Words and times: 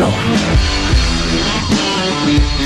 go. 0.00 0.10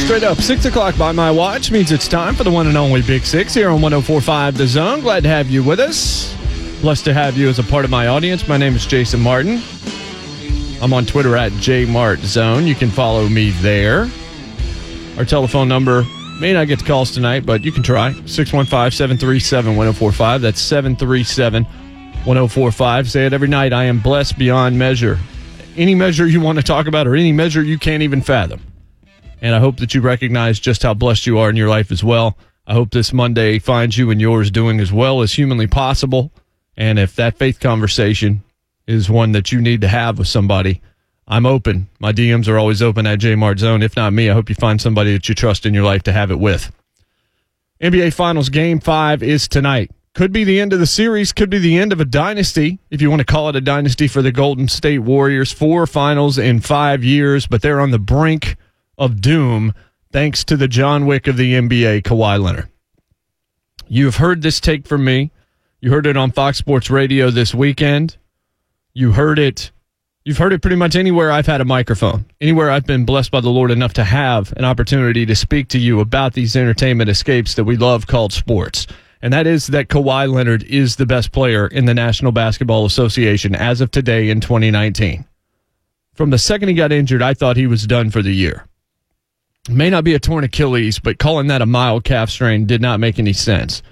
Straight 0.05 0.23
up, 0.23 0.39
6 0.39 0.67
o'clock 0.67 0.97
by 0.97 1.11
my 1.11 1.31
watch 1.31 1.71
means 1.71 1.91
it's 1.91 2.07
time 2.07 2.35
for 2.35 2.45
the 2.45 2.51
one 2.51 2.67
and 2.67 2.77
only 2.77 3.03
Big 3.03 3.25
Six 3.25 3.55
here 3.55 3.71
on 3.71 3.81
1045 3.81 4.57
The 4.57 4.67
Zone. 4.67 5.01
Glad 5.01 5.25
to 5.25 5.29
have 5.29 5.51
you 5.51 5.65
with 5.65 5.81
us. 5.81 6.33
Blessed 6.81 7.05
to 7.07 7.15
have 7.15 7.37
you 7.37 7.49
as 7.49 7.59
a 7.59 7.65
part 7.65 7.85
of 7.85 7.91
my 7.91 8.07
audience. 8.07 8.47
My 8.47 8.57
name 8.57 8.77
is 8.77 8.87
Jason 8.87 9.21
Martin. 9.21 9.61
I'm 10.81 10.93
on 10.93 11.07
Twitter 11.07 11.35
at 11.37 11.51
JMartZone. 11.53 12.67
You 12.67 12.75
can 12.75 12.91
follow 12.91 13.29
me 13.29 13.51
there. 13.51 14.09
Our 15.17 15.25
telephone 15.25 15.67
number 15.67 16.05
may 16.39 16.53
not 16.53 16.69
get 16.69 16.81
the 16.81 16.85
calls 16.85 17.11
tonight, 17.11 17.47
but 17.47 17.65
you 17.65 17.73
can 17.73 17.83
try 17.83 18.13
615 18.27 18.91
737 18.93 19.77
1045. 19.77 20.41
That's 20.43 20.61
737 20.61 21.65
1045. 21.65 23.11
Say 23.11 23.27
it 23.27 23.33
every 23.33 23.49
night. 23.49 23.73
I 23.73 23.85
am 23.85 23.99
blessed 23.99 24.39
beyond 24.39 24.79
measure. 24.79 25.19
Any 25.77 25.95
measure 25.95 26.27
you 26.27 26.41
want 26.41 26.59
to 26.59 26.65
talk 26.65 26.87
about 26.87 27.07
or 27.07 27.17
any 27.17 27.33
measure 27.33 27.63
you 27.63 27.79
can't 27.79 28.03
even 28.03 28.23
fathom. 28.23 28.61
And 29.41 29.55
I 29.55 29.59
hope 29.59 29.79
that 29.79 29.95
you 29.95 30.01
recognize 30.01 30.61
just 30.61 30.83
how 30.83 30.95
blessed 30.95 31.27
you 31.27 31.39
are 31.39 31.51
in 31.51 31.57
your 31.57 31.69
life 31.69 31.91
as 31.91 32.05
well. 32.05 32.39
I 32.67 32.75
hope 32.75 32.91
this 32.91 33.13
Monday 33.13 33.59
finds 33.59 33.99
you 33.99 34.11
and 34.11 34.21
yours 34.21 34.51
doing 34.51 34.81
as 34.81 34.93
well 34.93 35.21
as 35.21 35.33
humanly 35.33 35.67
possible. 35.67 36.33
And 36.77 36.99
if 36.99 37.17
that 37.17 37.37
faith 37.37 37.61
conversation 37.61 38.43
is 38.87 39.11
one 39.11 39.33
that 39.33 39.53
you 39.53 39.61
need 39.61 39.81
to 39.83 39.89
have 39.89 40.19
with 40.19 40.29
somebody, 40.29 40.81
I'm 41.27 41.47
open. 41.47 41.89
My 41.99 42.13
DMs 42.13 42.49
are 42.49 42.59
always 42.59 42.83
open 42.83 43.07
at 43.07 43.19
Jmart 43.19 43.59
Zone. 43.59 43.83
If 43.83 43.97
not 43.97 44.13
me, 44.13 44.31
I 44.31 44.35
hope 44.35 44.49
you 44.49 44.55
find 44.55 44.81
somebody 44.81 45.13
that 45.13 45.29
you 45.29 45.35
trust 45.35 45.67
in 45.67 45.75
your 45.75 45.85
life 45.85 46.03
to 46.05 46.13
have 46.13 46.31
it 46.31 46.39
with. 46.39 46.71
NBA 47.81 48.15
Finals 48.15 48.49
Game 48.49 48.81
5 48.81 49.23
is 49.23 49.49
tonight. 49.49 49.91
Could 50.15 50.33
be 50.33 50.45
the 50.45 50.61
end 50.61 50.73
of 50.73 50.79
the 50.79 50.87
series, 50.87 51.33
could 51.33 51.51
be 51.51 51.59
the 51.59 51.77
end 51.77 51.93
of 51.93 52.01
a 52.01 52.05
dynasty, 52.05 52.79
if 52.89 53.03
you 53.03 53.11
want 53.11 53.19
to 53.19 53.25
call 53.25 53.49
it 53.49 53.57
a 53.57 53.61
dynasty 53.61 54.07
for 54.07 54.23
the 54.23 54.31
Golden 54.31 54.69
State 54.69 55.01
Warriors. 55.01 55.51
Four 55.51 55.89
finals 55.89 56.39
in 56.39 56.61
five 56.61 57.03
years, 57.03 57.49
but 57.49 57.63
they're 57.63 57.81
on 57.81 57.91
the 57.91 57.99
brink 57.99 58.57
of 58.97 59.21
doom 59.21 59.75
thanks 60.13 60.45
to 60.45 60.57
the 60.57 60.69
John 60.69 61.07
Wick 61.07 61.27
of 61.27 61.37
the 61.37 61.55
NBA, 61.55 62.03
Kawhi 62.03 62.41
Leonard. 62.41 62.69
You 63.89 64.05
have 64.05 64.19
heard 64.19 64.43
this 64.43 64.61
take 64.61 64.87
from 64.87 65.05
me. 65.05 65.33
You 65.81 65.91
heard 65.91 66.07
it 66.07 66.17
on 66.17 66.31
Fox 66.31 66.59
Sports 66.59 66.91
Radio 66.91 67.33
this 67.33 67.53
weekend. 67.53 68.17
You 68.93 69.11
heard 69.11 69.41
it. 69.41 69.73
You've 70.25 70.39
heard 70.39 70.53
it 70.53 70.63
pretty 70.63 70.77
much 70.77 70.95
anywhere 70.95 71.33
I've 71.33 71.49
had 71.49 71.61
a 71.61 71.65
microphone, 71.65 72.25
anywhere 72.41 72.71
I've 72.71 72.87
been 72.87 73.05
blessed 73.05 73.33
by 73.33 73.41
the 73.41 73.51
Lord 73.51 73.73
enough 73.73 73.95
to 73.95 74.05
have 74.05 74.53
an 74.57 74.65
opportunity 74.65 75.27
to 75.27 75.35
speak 75.35 75.67
to 75.71 75.79
you 75.81 75.99
about 75.99 76.35
these 76.35 76.55
entertainment 76.55 77.11
escapes 77.11 77.55
that 77.55 77.65
we 77.65 77.77
love 77.77 78.07
called 78.07 78.33
sports. 78.33 78.87
And 79.25 79.33
that 79.33 79.47
is 79.47 79.69
that 79.69 79.89
Kawhi 79.89 80.33
Leonard 80.33 80.63
is 80.65 80.97
the 80.97 81.07
best 81.07 81.33
player 81.33 81.67
in 81.67 81.87
the 81.87 81.95
National 81.95 82.31
Basketball 82.31 82.85
Association 82.85 83.55
as 83.55 83.81
of 83.81 83.91
today 83.91 84.29
in 84.29 84.41
2019. 84.41 85.25
From 86.13 86.31
the 86.31 86.39
second 86.39 86.69
he 86.69 86.75
got 86.75 86.93
injured, 86.93 87.23
I 87.23 87.35
thought 87.35 87.57
he 87.57 87.67
was 87.67 87.87
done 87.87 88.11
for 88.11 88.23
the 88.23 88.35
year 88.35 88.67
may 89.69 89.91
not 89.91 90.05
be 90.05 90.15
a 90.15 90.19
torn 90.19 90.45
Achilles, 90.45 90.99
but 90.99 91.19
calling 91.19 91.47
that 91.47 91.63
a 91.63 91.67
mild 91.67 92.05
calf 92.05 92.31
strain 92.31 92.67
did 92.67 92.83
not 92.83 93.01
make 93.01 93.19
any 93.19 93.33
sense. 93.33 93.83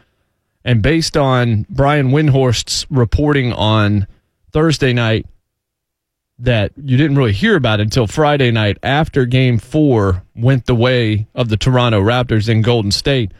And 0.65 0.83
based 0.83 1.17
on 1.17 1.67
Brian 1.69 2.11
Windhorst's 2.11 2.87
reporting 2.91 3.53
on 3.53 4.07
Thursday 4.53 4.93
night, 4.93 5.27
that 6.39 6.73
you 6.77 6.97
didn't 6.97 7.17
really 7.17 7.33
hear 7.33 7.57
about 7.57 7.81
until 7.81 8.07
Friday 8.07 8.51
night 8.51 8.77
after 8.83 9.27
game 9.27 9.59
four 9.59 10.23
went 10.35 10.67
the 10.67 10.75
way 10.75 11.27
of 11.35 11.49
the 11.49 11.57
Toronto 11.57 12.01
Raptors 12.01 12.49
in 12.49 12.63
Golden 12.63 12.91
State, 12.91 13.33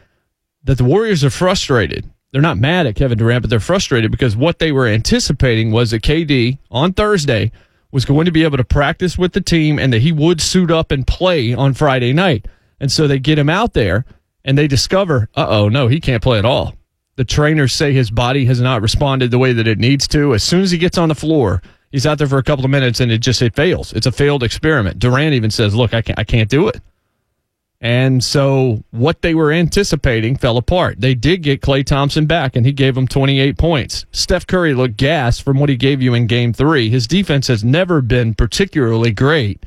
that 0.63 0.77
the 0.77 0.83
Warriors 0.83 1.23
are 1.23 1.29
frustrated. 1.29 2.09
They're 2.31 2.41
not 2.41 2.57
mad 2.57 2.87
at 2.87 2.95
Kevin 2.95 3.17
Durant, 3.17 3.43
but 3.43 3.49
they're 3.49 3.59
frustrated 3.59 4.09
because 4.09 4.35
what 4.35 4.59
they 4.59 4.71
were 4.71 4.87
anticipating 4.87 5.71
was 5.71 5.91
that 5.91 6.01
KD 6.01 6.57
on 6.71 6.93
Thursday 6.93 7.51
was 7.91 8.05
going 8.05 8.25
to 8.25 8.31
be 8.31 8.43
able 8.43 8.57
to 8.57 8.63
practice 8.63 9.17
with 9.17 9.33
the 9.33 9.41
team 9.41 9.77
and 9.77 9.93
that 9.93 10.01
he 10.01 10.11
would 10.11 10.41
suit 10.41 10.71
up 10.71 10.91
and 10.91 11.05
play 11.05 11.53
on 11.53 11.75
Friday 11.75 12.11
night. 12.11 12.47
And 12.79 12.91
so 12.91 13.07
they 13.07 13.19
get 13.19 13.37
him 13.37 13.49
out 13.49 13.73
there 13.73 14.05
and 14.43 14.57
they 14.57 14.67
discover, 14.67 15.29
uh 15.35 15.45
oh, 15.47 15.69
no, 15.69 15.87
he 15.87 15.99
can't 15.99 16.23
play 16.23 16.39
at 16.39 16.45
all. 16.45 16.73
The 17.17 17.23
trainers 17.23 17.71
say 17.71 17.93
his 17.93 18.09
body 18.09 18.45
has 18.45 18.59
not 18.59 18.81
responded 18.81 19.29
the 19.29 19.37
way 19.37 19.53
that 19.53 19.67
it 19.67 19.77
needs 19.77 20.07
to. 20.09 20.33
As 20.33 20.43
soon 20.43 20.61
as 20.61 20.71
he 20.71 20.79
gets 20.79 20.97
on 20.97 21.09
the 21.09 21.15
floor, 21.15 21.61
he's 21.91 22.07
out 22.07 22.17
there 22.17 22.27
for 22.27 22.39
a 22.39 22.43
couple 22.43 22.65
of 22.65 22.71
minutes 22.71 22.99
and 22.99 23.11
it 23.11 23.19
just 23.19 23.43
it 23.43 23.55
fails. 23.55 23.93
It's 23.93 24.07
a 24.07 24.11
failed 24.11 24.41
experiment. 24.41 24.97
Durant 24.97 25.35
even 25.35 25.51
says, 25.51 25.75
"Look, 25.75 25.93
I 25.93 26.01
can't, 26.01 26.17
I 26.17 26.23
can't 26.23 26.49
do 26.49 26.67
it." 26.67 26.81
And 27.83 28.23
so 28.23 28.81
what 28.91 29.21
they 29.21 29.35
were 29.35 29.51
anticipating 29.51 30.37
fell 30.37 30.55
apart. 30.55 31.01
They 31.01 31.13
did 31.15 31.43
get 31.43 31.59
Klay 31.59 31.85
Thompson 31.85 32.25
back, 32.25 32.55
and 32.55 32.65
he 32.65 32.71
gave 32.71 32.95
them 32.95 33.09
28 33.09 33.57
points. 33.57 34.05
Steph 34.13 34.47
Curry 34.47 34.73
looked 34.73 34.95
gas 34.95 35.37
from 35.37 35.59
what 35.59 35.67
he 35.67 35.75
gave 35.75 36.01
you 36.01 36.13
in 36.13 36.25
game 36.25 36.53
three. 36.53 36.89
His 36.89 37.07
defense 37.07 37.47
has 37.47 37.61
never 37.61 38.01
been 38.01 38.35
particularly 38.35 39.11
great. 39.11 39.65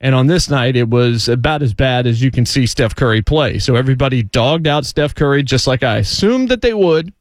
And 0.00 0.16
on 0.16 0.26
this 0.26 0.50
night, 0.50 0.74
it 0.74 0.88
was 0.88 1.28
about 1.28 1.62
as 1.62 1.74
bad 1.74 2.08
as 2.08 2.20
you 2.20 2.32
can 2.32 2.44
see 2.44 2.66
Steph 2.66 2.96
Curry 2.96 3.22
play. 3.22 3.60
So 3.60 3.76
everybody 3.76 4.24
dogged 4.24 4.66
out 4.66 4.84
Steph 4.84 5.14
Curry 5.14 5.44
just 5.44 5.68
like 5.68 5.84
I 5.84 5.98
assumed 5.98 6.48
that 6.48 6.60
they 6.60 6.74
would. 6.74 7.12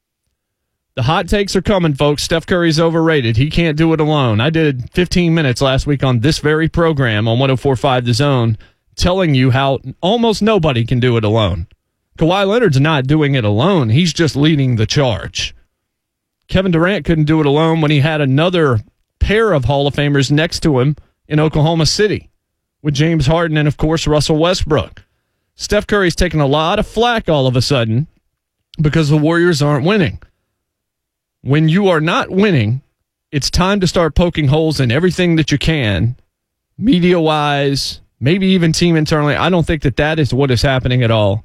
The 0.95 1.03
hot 1.03 1.29
takes 1.29 1.55
are 1.55 1.61
coming, 1.61 1.93
folks. 1.93 2.23
Steph 2.23 2.47
Curry's 2.47 2.79
overrated. 2.79 3.37
He 3.37 3.51
can't 3.51 3.77
do 3.77 3.93
it 3.93 4.01
alone. 4.01 4.41
I 4.41 4.49
did 4.49 4.91
15 4.93 5.35
minutes 5.35 5.61
last 5.61 5.85
week 5.85 6.03
on 6.03 6.21
this 6.21 6.39
very 6.39 6.69
program 6.69 7.27
on 7.27 7.37
1045 7.37 8.05
The 8.05 8.13
Zone 8.15 8.57
telling 8.99 9.33
you 9.33 9.51
how 9.51 9.79
almost 10.01 10.41
nobody 10.41 10.85
can 10.85 10.99
do 10.99 11.17
it 11.17 11.23
alone. 11.23 11.67
Kawhi 12.17 12.45
Leonard's 12.45 12.79
not 12.79 13.07
doing 13.07 13.33
it 13.35 13.45
alone. 13.45 13.89
He's 13.89 14.13
just 14.13 14.35
leading 14.35 14.75
the 14.75 14.85
charge. 14.85 15.55
Kevin 16.47 16.71
Durant 16.71 17.05
couldn't 17.05 17.25
do 17.25 17.39
it 17.39 17.45
alone 17.45 17.79
when 17.79 17.91
he 17.91 18.01
had 18.01 18.21
another 18.21 18.79
pair 19.19 19.53
of 19.53 19.65
Hall 19.65 19.87
of 19.87 19.95
Famers 19.95 20.31
next 20.31 20.61
to 20.61 20.79
him 20.79 20.95
in 21.27 21.39
Oklahoma 21.39 21.85
City 21.85 22.29
with 22.81 22.93
James 22.93 23.27
Harden 23.27 23.57
and, 23.57 23.67
of 23.67 23.77
course, 23.77 24.07
Russell 24.07 24.37
Westbrook. 24.37 25.03
Steph 25.55 25.87
Curry's 25.87 26.15
taking 26.15 26.39
a 26.39 26.47
lot 26.47 26.79
of 26.79 26.87
flack 26.87 27.29
all 27.29 27.47
of 27.47 27.55
a 27.55 27.61
sudden 27.61 28.07
because 28.81 29.09
the 29.09 29.17
Warriors 29.17 29.61
aren't 29.61 29.85
winning. 29.85 30.19
When 31.41 31.69
you 31.69 31.87
are 31.89 32.01
not 32.01 32.29
winning, 32.29 32.81
it's 33.31 33.49
time 33.49 33.79
to 33.79 33.87
start 33.87 34.15
poking 34.15 34.47
holes 34.47 34.79
in 34.79 34.91
everything 34.91 35.35
that 35.35 35.51
you 35.51 35.57
can, 35.57 36.15
media 36.77 37.19
wise, 37.19 38.01
maybe 38.19 38.47
even 38.47 38.73
team 38.73 38.95
internally. 38.95 39.35
I 39.35 39.49
don't 39.49 39.65
think 39.65 39.83
that 39.83 39.97
that 39.97 40.19
is 40.19 40.33
what 40.33 40.51
is 40.51 40.61
happening 40.61 41.03
at 41.03 41.11
all. 41.11 41.43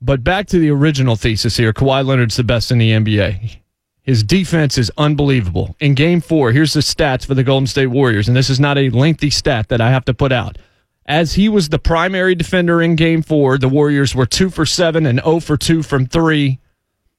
But 0.00 0.24
back 0.24 0.46
to 0.48 0.58
the 0.58 0.70
original 0.70 1.16
thesis 1.16 1.56
here 1.56 1.72
Kawhi 1.72 2.04
Leonard's 2.04 2.36
the 2.36 2.44
best 2.44 2.70
in 2.70 2.78
the 2.78 2.90
NBA. 2.90 3.58
His 4.02 4.24
defense 4.24 4.78
is 4.78 4.90
unbelievable. 4.98 5.76
In 5.78 5.94
game 5.94 6.20
four, 6.20 6.50
here's 6.50 6.72
the 6.72 6.80
stats 6.80 7.24
for 7.24 7.34
the 7.34 7.44
Golden 7.44 7.68
State 7.68 7.86
Warriors, 7.86 8.26
and 8.26 8.36
this 8.36 8.50
is 8.50 8.58
not 8.58 8.76
a 8.76 8.90
lengthy 8.90 9.30
stat 9.30 9.68
that 9.68 9.80
I 9.80 9.90
have 9.90 10.04
to 10.06 10.14
put 10.14 10.32
out. 10.32 10.58
As 11.06 11.34
he 11.34 11.48
was 11.48 11.68
the 11.68 11.78
primary 11.78 12.34
defender 12.34 12.82
in 12.82 12.96
game 12.96 13.22
four, 13.22 13.58
the 13.58 13.68
Warriors 13.68 14.14
were 14.14 14.26
two 14.26 14.50
for 14.50 14.66
seven 14.66 15.06
and 15.06 15.20
0 15.20 15.40
for 15.40 15.56
two 15.56 15.84
from 15.84 16.06
three 16.06 16.58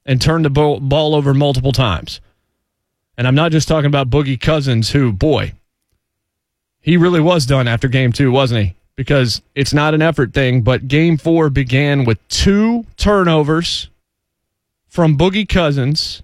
and 0.04 0.20
turned 0.20 0.44
the 0.44 0.50
ball 0.50 1.14
over 1.14 1.32
multiple 1.32 1.72
times. 1.72 2.20
And 3.16 3.26
I'm 3.26 3.34
not 3.34 3.52
just 3.52 3.68
talking 3.68 3.86
about 3.86 4.10
Boogie 4.10 4.40
Cousins, 4.40 4.90
who, 4.90 5.12
boy, 5.12 5.52
he 6.84 6.98
really 6.98 7.20
was 7.20 7.46
done 7.46 7.66
after 7.66 7.88
game 7.88 8.12
two, 8.12 8.30
wasn't 8.30 8.62
he? 8.62 8.74
Because 8.94 9.40
it's 9.54 9.72
not 9.72 9.94
an 9.94 10.02
effort 10.02 10.34
thing, 10.34 10.60
but 10.60 10.86
game 10.86 11.16
four 11.16 11.48
began 11.48 12.04
with 12.04 12.18
two 12.28 12.84
turnovers 12.98 13.88
from 14.86 15.16
Boogie 15.16 15.48
Cousins 15.48 16.22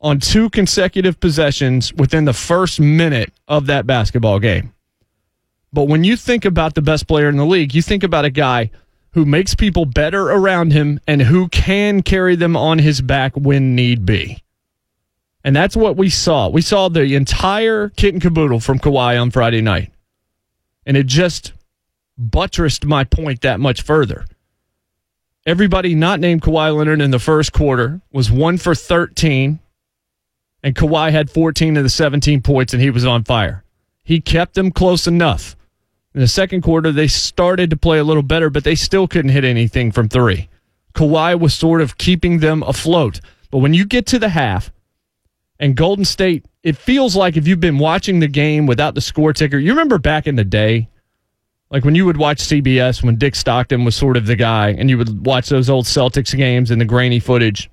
on 0.00 0.18
two 0.18 0.48
consecutive 0.48 1.20
possessions 1.20 1.92
within 1.92 2.24
the 2.24 2.32
first 2.32 2.80
minute 2.80 3.34
of 3.46 3.66
that 3.66 3.86
basketball 3.86 4.38
game. 4.38 4.72
But 5.74 5.88
when 5.88 6.04
you 6.04 6.16
think 6.16 6.46
about 6.46 6.74
the 6.74 6.80
best 6.80 7.06
player 7.06 7.28
in 7.28 7.36
the 7.36 7.44
league, 7.44 7.74
you 7.74 7.82
think 7.82 8.02
about 8.02 8.24
a 8.24 8.30
guy 8.30 8.70
who 9.10 9.26
makes 9.26 9.54
people 9.54 9.84
better 9.84 10.22
around 10.30 10.72
him 10.72 11.00
and 11.06 11.20
who 11.20 11.48
can 11.48 12.00
carry 12.02 12.34
them 12.34 12.56
on 12.56 12.78
his 12.78 13.02
back 13.02 13.36
when 13.36 13.76
need 13.76 14.06
be. 14.06 14.41
And 15.44 15.54
that's 15.56 15.76
what 15.76 15.96
we 15.96 16.08
saw. 16.08 16.48
We 16.48 16.62
saw 16.62 16.88
the 16.88 17.14
entire 17.14 17.88
kit 17.90 18.14
and 18.14 18.22
caboodle 18.22 18.60
from 18.60 18.78
Kawhi 18.78 19.20
on 19.20 19.30
Friday 19.30 19.60
night. 19.60 19.92
And 20.86 20.96
it 20.96 21.06
just 21.06 21.52
buttressed 22.16 22.84
my 22.84 23.04
point 23.04 23.40
that 23.40 23.60
much 23.60 23.82
further. 23.82 24.26
Everybody 25.44 25.94
not 25.96 26.20
named 26.20 26.42
Kawhi 26.42 26.76
Leonard 26.76 27.00
in 27.00 27.10
the 27.10 27.18
first 27.18 27.52
quarter 27.52 28.00
was 28.12 28.30
one 28.30 28.58
for 28.58 28.76
13, 28.76 29.58
and 30.62 30.74
Kawhi 30.74 31.10
had 31.10 31.30
14 31.30 31.76
of 31.76 31.82
the 31.82 31.88
17 31.88 32.42
points, 32.42 32.72
and 32.72 32.80
he 32.80 32.90
was 32.90 33.04
on 33.04 33.24
fire. 33.24 33.64
He 34.04 34.20
kept 34.20 34.54
them 34.54 34.70
close 34.70 35.08
enough. 35.08 35.56
In 36.14 36.20
the 36.20 36.28
second 36.28 36.62
quarter, 36.62 36.92
they 36.92 37.08
started 37.08 37.70
to 37.70 37.76
play 37.76 37.98
a 37.98 38.04
little 38.04 38.22
better, 38.22 38.50
but 38.50 38.62
they 38.62 38.76
still 38.76 39.08
couldn't 39.08 39.30
hit 39.32 39.44
anything 39.44 39.90
from 39.90 40.08
three. 40.08 40.48
Kawhi 40.94 41.38
was 41.38 41.54
sort 41.54 41.80
of 41.80 41.98
keeping 41.98 42.38
them 42.38 42.62
afloat. 42.62 43.20
But 43.50 43.58
when 43.58 43.74
you 43.74 43.84
get 43.84 44.06
to 44.06 44.18
the 44.18 44.28
half, 44.28 44.70
and 45.62 45.74
Golden 45.76 46.04
State, 46.04 46.44
it 46.62 46.76
feels 46.76 47.16
like 47.16 47.38
if 47.38 47.48
you've 47.48 47.60
been 47.60 47.78
watching 47.78 48.20
the 48.20 48.28
game 48.28 48.66
without 48.66 48.94
the 48.94 49.00
score 49.00 49.32
ticker, 49.32 49.56
you 49.58 49.70
remember 49.70 49.96
back 49.96 50.26
in 50.26 50.36
the 50.36 50.44
day 50.44 50.88
like 51.72 51.86
when 51.86 51.94
you 51.94 52.04
would 52.04 52.18
watch 52.18 52.38
CBS 52.38 53.02
when 53.02 53.16
Dick 53.16 53.34
Stockton 53.34 53.84
was 53.84 53.96
sort 53.96 54.18
of 54.18 54.26
the 54.26 54.36
guy, 54.36 54.68
and 54.70 54.90
you 54.90 54.98
would 54.98 55.24
watch 55.24 55.48
those 55.48 55.70
old 55.70 55.86
Celtics 55.86 56.36
games 56.36 56.70
and 56.70 56.78
the 56.78 56.84
grainy 56.84 57.18
footage, 57.18 57.70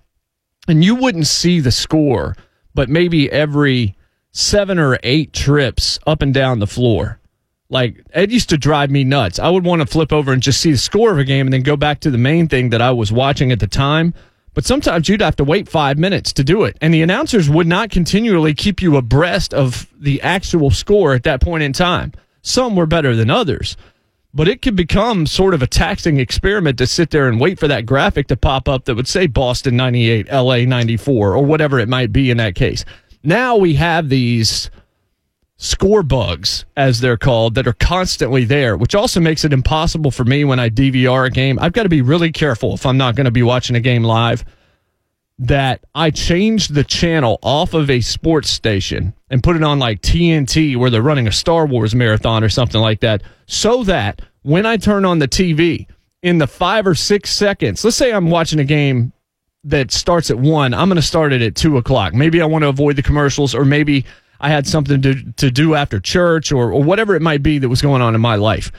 and 0.70 0.84
you 0.84 0.96
wouldn't 0.96 1.28
see 1.28 1.60
the 1.60 1.72
score, 1.72 2.38
but 2.74 2.88
maybe 2.88 3.30
every 3.30 3.98
seven 4.32 4.80
or 4.80 4.98
eight 5.04 5.34
trips 5.34 6.00
up 6.08 6.22
and 6.22 6.34
down 6.34 6.60
the 6.60 6.68
floor. 6.68 7.20
Like 7.70 8.02
it 8.16 8.32
used 8.32 8.50
to 8.50 8.58
drive 8.58 8.90
me 8.90 9.04
nuts. 9.04 9.38
I 9.38 9.50
would 9.50 9.66
want 9.66 9.82
to 9.82 9.86
flip 9.86 10.14
over 10.14 10.32
and 10.32 10.42
just 10.42 10.62
see 10.62 10.72
the 10.72 10.78
score 10.78 11.12
of 11.12 11.20
a 11.20 11.26
game 11.26 11.46
and 11.46 11.54
then 11.54 11.64
go 11.64 11.76
back 11.76 12.00
to 12.02 12.10
the 12.10 12.18
main 12.18 12.48
thing 12.48 12.70
that 12.70 12.82
I 12.82 12.92
was 12.92 13.12
watching 13.12 13.52
at 13.52 13.60
the 13.60 13.68
time. 13.68 14.14
But 14.54 14.66
sometimes 14.66 15.08
you'd 15.08 15.22
have 15.22 15.36
to 15.38 15.44
wait 15.44 15.70
five 15.70 15.98
minutes 15.98 16.34
to 16.34 16.44
do 16.44 16.64
it. 16.64 16.78
And 16.82 16.94
the 16.94 17.02
announcers 17.02 17.50
would 17.50 17.68
not 17.68 17.92
continually 17.92 18.54
keep 18.54 18.82
you 18.82 18.98
abreast 18.98 19.54
of 19.54 19.88
the 19.98 20.22
actual 20.22 20.72
score 20.72 21.14
at 21.14 21.24
that 21.24 21.42
point 21.42 21.64
in 21.64 21.74
time. 21.74 22.14
Some 22.42 22.76
were 22.76 22.86
better 22.86 23.16
than 23.16 23.30
others 23.30 23.78
but 24.34 24.48
it 24.48 24.62
could 24.62 24.76
become 24.76 25.26
sort 25.26 25.54
of 25.54 25.62
a 25.62 25.68
taxing 25.68 26.18
experiment 26.18 26.78
to 26.78 26.88
sit 26.88 27.10
there 27.10 27.28
and 27.28 27.40
wait 27.40 27.60
for 27.60 27.68
that 27.68 27.86
graphic 27.86 28.28
to 28.28 28.38
pop 28.38 28.70
up 28.70 28.86
that 28.86 28.96
would 28.96 29.08
say 29.08 29.28
Boston 29.28 29.76
98, 29.76 30.32
LA 30.32 30.58
94, 30.58 31.34
or 31.34 31.44
whatever 31.44 31.80
it 31.80 31.90
might 31.90 32.12
be 32.12 32.30
in 32.30 32.38
that 32.38 32.56
case. 32.56 32.86
Now 33.24 33.56
we 33.56 33.74
have 33.76 34.10
these 34.10 34.70
score 35.62 36.04
bugs, 36.04 36.64
as 36.78 37.02
they're 37.02 37.18
called, 37.18 37.54
that 37.56 37.68
are 37.68 37.74
constantly 37.74 38.46
there, 38.46 38.78
which 38.78 38.96
also 38.96 39.20
makes 39.20 39.44
it 39.44 39.52
impossible 39.52 40.10
for 40.10 40.24
me 40.24 40.46
when 40.46 40.58
I 40.58 40.70
DVR 40.70 41.28
a 41.28 41.30
game. 41.30 41.60
I've 41.60 41.74
got 41.74 41.84
to 41.84 41.90
be 41.90 42.02
really 42.02 42.32
careful 42.32 42.74
if 42.74 42.86
I'm 42.86 42.98
not 42.98 43.16
going 43.16 43.26
to 43.26 43.32
be 43.32 43.44
watching 43.44 43.76
a 43.76 43.82
game 43.82 44.04
live 44.04 44.46
that 45.38 45.84
I 45.94 46.12
changed 46.12 46.74
the 46.74 46.84
channel 46.84 47.40
off 47.44 47.74
of 47.74 47.90
a 47.90 48.02
sports 48.02 48.50
station 48.50 49.14
and 49.30 49.44
put 49.44 49.58
it 49.58 49.64
on 49.64 49.80
like 49.80 50.02
TNT 50.02 50.78
where 50.78 50.90
they're 50.90 51.02
running 51.02 51.28
a 51.28 51.32
Star 51.32 51.66
Wars 51.66 51.94
marathon 51.94 52.44
or 52.44 52.50
something 52.50 52.80
like 52.82 53.02
that, 53.02 53.22
so 53.46 53.84
that 53.84 54.22
when 54.44 54.66
I 54.66 54.78
turn 54.78 55.04
on 55.04 55.20
the 55.20 55.28
TV 55.28 55.88
in 56.24 56.38
the 56.38 56.48
five 56.48 56.88
or 56.88 56.96
six 56.96 57.32
seconds, 57.32 57.84
let's 57.84 57.98
say 57.98 58.14
I'm 58.14 58.30
watching 58.30 58.60
a 58.60 58.66
game 58.66 59.12
that 59.66 59.92
starts 59.92 60.32
at 60.32 60.38
one, 60.38 60.74
I'm 60.74 60.88
going 60.88 60.96
to 60.96 61.02
start 61.02 61.34
it 61.34 61.42
at 61.42 61.56
two 61.56 61.78
o'clock. 61.78 62.14
Maybe 62.14 62.42
I 62.42 62.46
want 62.46 62.64
to 62.64 62.70
avoid 62.70 62.96
the 62.96 63.04
commercials, 63.04 63.54
or 63.54 63.66
maybe 63.66 64.06
I 64.40 64.50
had 64.50 64.68
something 64.68 65.02
to, 65.02 65.32
to 65.34 65.52
do 65.52 65.76
after 65.76 66.00
church 66.00 66.52
or, 66.52 66.72
or 66.72 66.84
whatever 66.84 67.16
it 67.16 67.22
might 67.22 67.44
be 67.44 67.58
that 67.60 67.70
was 67.70 67.82
going 67.82 68.02
on 68.02 68.16
in 68.16 68.22
my 68.22 68.36
life. 68.36 68.72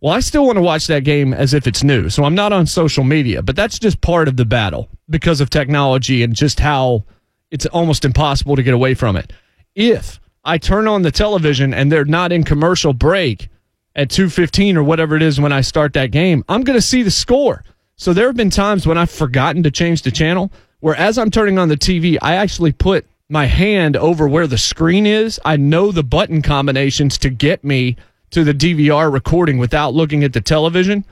Well, 0.00 0.12
I 0.12 0.20
still 0.20 0.46
want 0.46 0.56
to 0.56 0.62
watch 0.62 0.88
that 0.88 1.04
game 1.04 1.32
as 1.32 1.54
if 1.54 1.66
it's 1.66 1.84
new. 1.84 2.08
So 2.08 2.24
I'm 2.24 2.34
not 2.34 2.52
on 2.52 2.66
social 2.66 3.04
media, 3.04 3.40
but 3.42 3.54
that's 3.54 3.78
just 3.78 4.00
part 4.00 4.26
of 4.26 4.36
the 4.36 4.44
battle 4.44 4.88
because 5.08 5.40
of 5.40 5.48
technology 5.48 6.22
and 6.22 6.34
just 6.34 6.58
how 6.58 7.04
it's 7.52 7.66
almost 7.66 8.04
impossible 8.04 8.56
to 8.56 8.62
get 8.62 8.74
away 8.74 8.94
from 8.94 9.16
it. 9.16 9.32
If 9.74 10.18
I 10.44 10.58
turn 10.58 10.88
on 10.88 11.02
the 11.02 11.12
television 11.12 11.72
and 11.72 11.92
they're 11.92 12.04
not 12.04 12.32
in 12.32 12.42
commercial 12.42 12.92
break 12.92 13.48
at 13.94 14.08
2:15 14.08 14.74
or 14.74 14.82
whatever 14.82 15.14
it 15.14 15.22
is 15.22 15.40
when 15.40 15.52
I 15.52 15.60
start 15.60 15.92
that 15.92 16.10
game, 16.10 16.44
I'm 16.48 16.64
going 16.64 16.78
to 16.78 16.82
see 16.82 17.02
the 17.02 17.10
score. 17.10 17.62
So 17.96 18.12
there 18.12 18.26
have 18.26 18.36
been 18.36 18.50
times 18.50 18.86
when 18.86 18.98
I've 18.98 19.10
forgotten 19.10 19.62
to 19.62 19.70
change 19.70 20.02
the 20.02 20.10
channel 20.10 20.50
where 20.80 20.96
as 20.96 21.16
I'm 21.16 21.30
turning 21.30 21.58
on 21.58 21.68
the 21.68 21.76
TV, 21.76 22.18
I 22.20 22.34
actually 22.34 22.72
put 22.72 23.06
my 23.32 23.46
hand 23.46 23.96
over 23.96 24.28
where 24.28 24.46
the 24.46 24.58
screen 24.58 25.06
is. 25.06 25.40
I 25.42 25.56
know 25.56 25.90
the 25.90 26.04
button 26.04 26.42
combinations 26.42 27.16
to 27.18 27.30
get 27.30 27.64
me 27.64 27.96
to 28.30 28.44
the 28.44 28.52
DVR 28.52 29.10
recording 29.10 29.56
without 29.56 29.94
looking 29.94 30.22
at 30.22 30.34
the 30.34 30.40
television. 30.42 31.06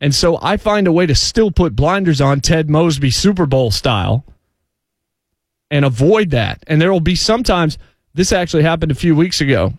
And 0.00 0.14
so 0.14 0.38
I 0.40 0.56
find 0.56 0.86
a 0.86 0.92
way 0.92 1.04
to 1.04 1.16
still 1.16 1.50
put 1.50 1.74
blinders 1.74 2.20
on 2.20 2.40
Ted 2.40 2.70
Mosby 2.70 3.10
Super 3.10 3.44
Bowl 3.44 3.72
style 3.72 4.24
and 5.68 5.84
avoid 5.84 6.30
that. 6.30 6.62
And 6.68 6.80
there 6.80 6.92
will 6.92 7.00
be 7.00 7.16
sometimes, 7.16 7.76
this 8.14 8.30
actually 8.30 8.62
happened 8.62 8.92
a 8.92 8.96
few 8.96 9.16
weeks 9.16 9.40
ago, 9.40 9.72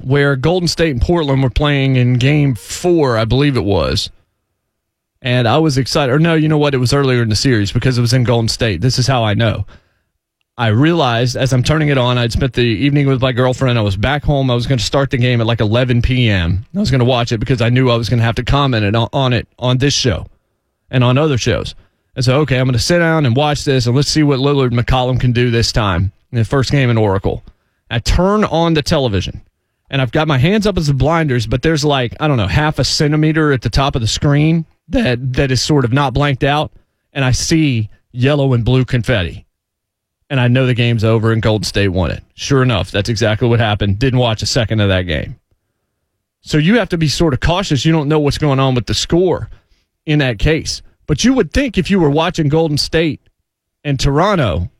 where 0.00 0.34
Golden 0.34 0.68
State 0.68 0.92
and 0.92 1.02
Portland 1.02 1.42
were 1.42 1.50
playing 1.50 1.96
in 1.96 2.14
game 2.14 2.54
four, 2.54 3.18
I 3.18 3.26
believe 3.26 3.56
it 3.56 3.64
was. 3.64 4.10
And 5.20 5.46
I 5.46 5.58
was 5.58 5.76
excited. 5.76 6.12
Or 6.12 6.18
no, 6.18 6.34
you 6.34 6.48
know 6.48 6.56
what? 6.56 6.72
It 6.72 6.78
was 6.78 6.94
earlier 6.94 7.22
in 7.22 7.28
the 7.28 7.36
series 7.36 7.70
because 7.70 7.98
it 7.98 8.00
was 8.00 8.14
in 8.14 8.24
Golden 8.24 8.48
State. 8.48 8.80
This 8.80 8.98
is 8.98 9.06
how 9.06 9.24
I 9.24 9.34
know. 9.34 9.66
I 10.60 10.66
realized 10.66 11.38
as 11.38 11.54
I'm 11.54 11.62
turning 11.62 11.88
it 11.88 11.96
on, 11.96 12.18
I'd 12.18 12.32
spent 12.32 12.52
the 12.52 12.60
evening 12.60 13.06
with 13.06 13.22
my 13.22 13.32
girlfriend. 13.32 13.78
I 13.78 13.80
was 13.80 13.96
back 13.96 14.22
home. 14.22 14.50
I 14.50 14.54
was 14.54 14.66
going 14.66 14.76
to 14.76 14.84
start 14.84 15.08
the 15.08 15.16
game 15.16 15.40
at 15.40 15.46
like 15.46 15.62
11 15.62 16.02
p.m. 16.02 16.66
I 16.76 16.78
was 16.78 16.90
going 16.90 16.98
to 16.98 17.06
watch 17.06 17.32
it 17.32 17.38
because 17.38 17.62
I 17.62 17.70
knew 17.70 17.88
I 17.88 17.96
was 17.96 18.10
going 18.10 18.18
to 18.18 18.24
have 18.26 18.34
to 18.34 18.44
comment 18.44 18.94
on 18.94 19.32
it 19.32 19.48
on 19.58 19.78
this 19.78 19.94
show 19.94 20.26
and 20.90 21.02
on 21.02 21.16
other 21.16 21.38
shows. 21.38 21.74
And 22.14 22.22
so, 22.22 22.40
okay, 22.40 22.58
I'm 22.58 22.66
going 22.66 22.74
to 22.74 22.78
sit 22.78 22.98
down 22.98 23.24
and 23.24 23.34
watch 23.34 23.64
this 23.64 23.86
and 23.86 23.96
let's 23.96 24.10
see 24.10 24.22
what 24.22 24.38
Lillard 24.38 24.78
McCollum 24.78 25.18
can 25.18 25.32
do 25.32 25.50
this 25.50 25.72
time 25.72 26.12
in 26.30 26.36
the 26.36 26.44
first 26.44 26.70
game 26.70 26.90
in 26.90 26.98
Oracle. 26.98 27.42
I 27.90 27.98
turn 27.98 28.44
on 28.44 28.74
the 28.74 28.82
television 28.82 29.40
and 29.88 30.02
I've 30.02 30.12
got 30.12 30.28
my 30.28 30.36
hands 30.36 30.66
up 30.66 30.76
as 30.76 30.88
the 30.88 30.92
blinders, 30.92 31.46
but 31.46 31.62
there's 31.62 31.86
like, 31.86 32.14
I 32.20 32.28
don't 32.28 32.36
know, 32.36 32.48
half 32.48 32.78
a 32.78 32.84
centimeter 32.84 33.50
at 33.54 33.62
the 33.62 33.70
top 33.70 33.94
of 33.94 34.02
the 34.02 34.06
screen 34.06 34.66
that, 34.88 35.32
that 35.32 35.50
is 35.50 35.62
sort 35.62 35.86
of 35.86 35.92
not 35.94 36.12
blanked 36.12 36.44
out. 36.44 36.70
And 37.14 37.24
I 37.24 37.30
see 37.30 37.88
yellow 38.12 38.52
and 38.52 38.62
blue 38.62 38.84
confetti 38.84 39.46
and 40.30 40.40
I 40.40 40.46
know 40.46 40.64
the 40.64 40.74
game's 40.74 41.02
over 41.02 41.32
and 41.32 41.42
Golden 41.42 41.64
State 41.64 41.88
won 41.88 42.12
it. 42.12 42.22
Sure 42.34 42.62
enough, 42.62 42.92
that's 42.92 43.08
exactly 43.08 43.48
what 43.48 43.58
happened. 43.58 43.98
Didn't 43.98 44.20
watch 44.20 44.42
a 44.42 44.46
second 44.46 44.80
of 44.80 44.88
that 44.88 45.02
game. 45.02 45.38
So 46.40 46.56
you 46.56 46.78
have 46.78 46.88
to 46.90 46.98
be 46.98 47.08
sort 47.08 47.34
of 47.34 47.40
cautious. 47.40 47.84
You 47.84 47.92
don't 47.92 48.08
know 48.08 48.20
what's 48.20 48.38
going 48.38 48.60
on 48.60 48.74
with 48.74 48.86
the 48.86 48.94
score 48.94 49.50
in 50.06 50.20
that 50.20 50.38
case. 50.38 50.82
But 51.06 51.24
you 51.24 51.34
would 51.34 51.52
think 51.52 51.76
if 51.76 51.90
you 51.90 51.98
were 51.98 52.08
watching 52.08 52.48
Golden 52.48 52.78
State 52.78 53.20
and 53.82 53.98
Toronto 53.98 54.70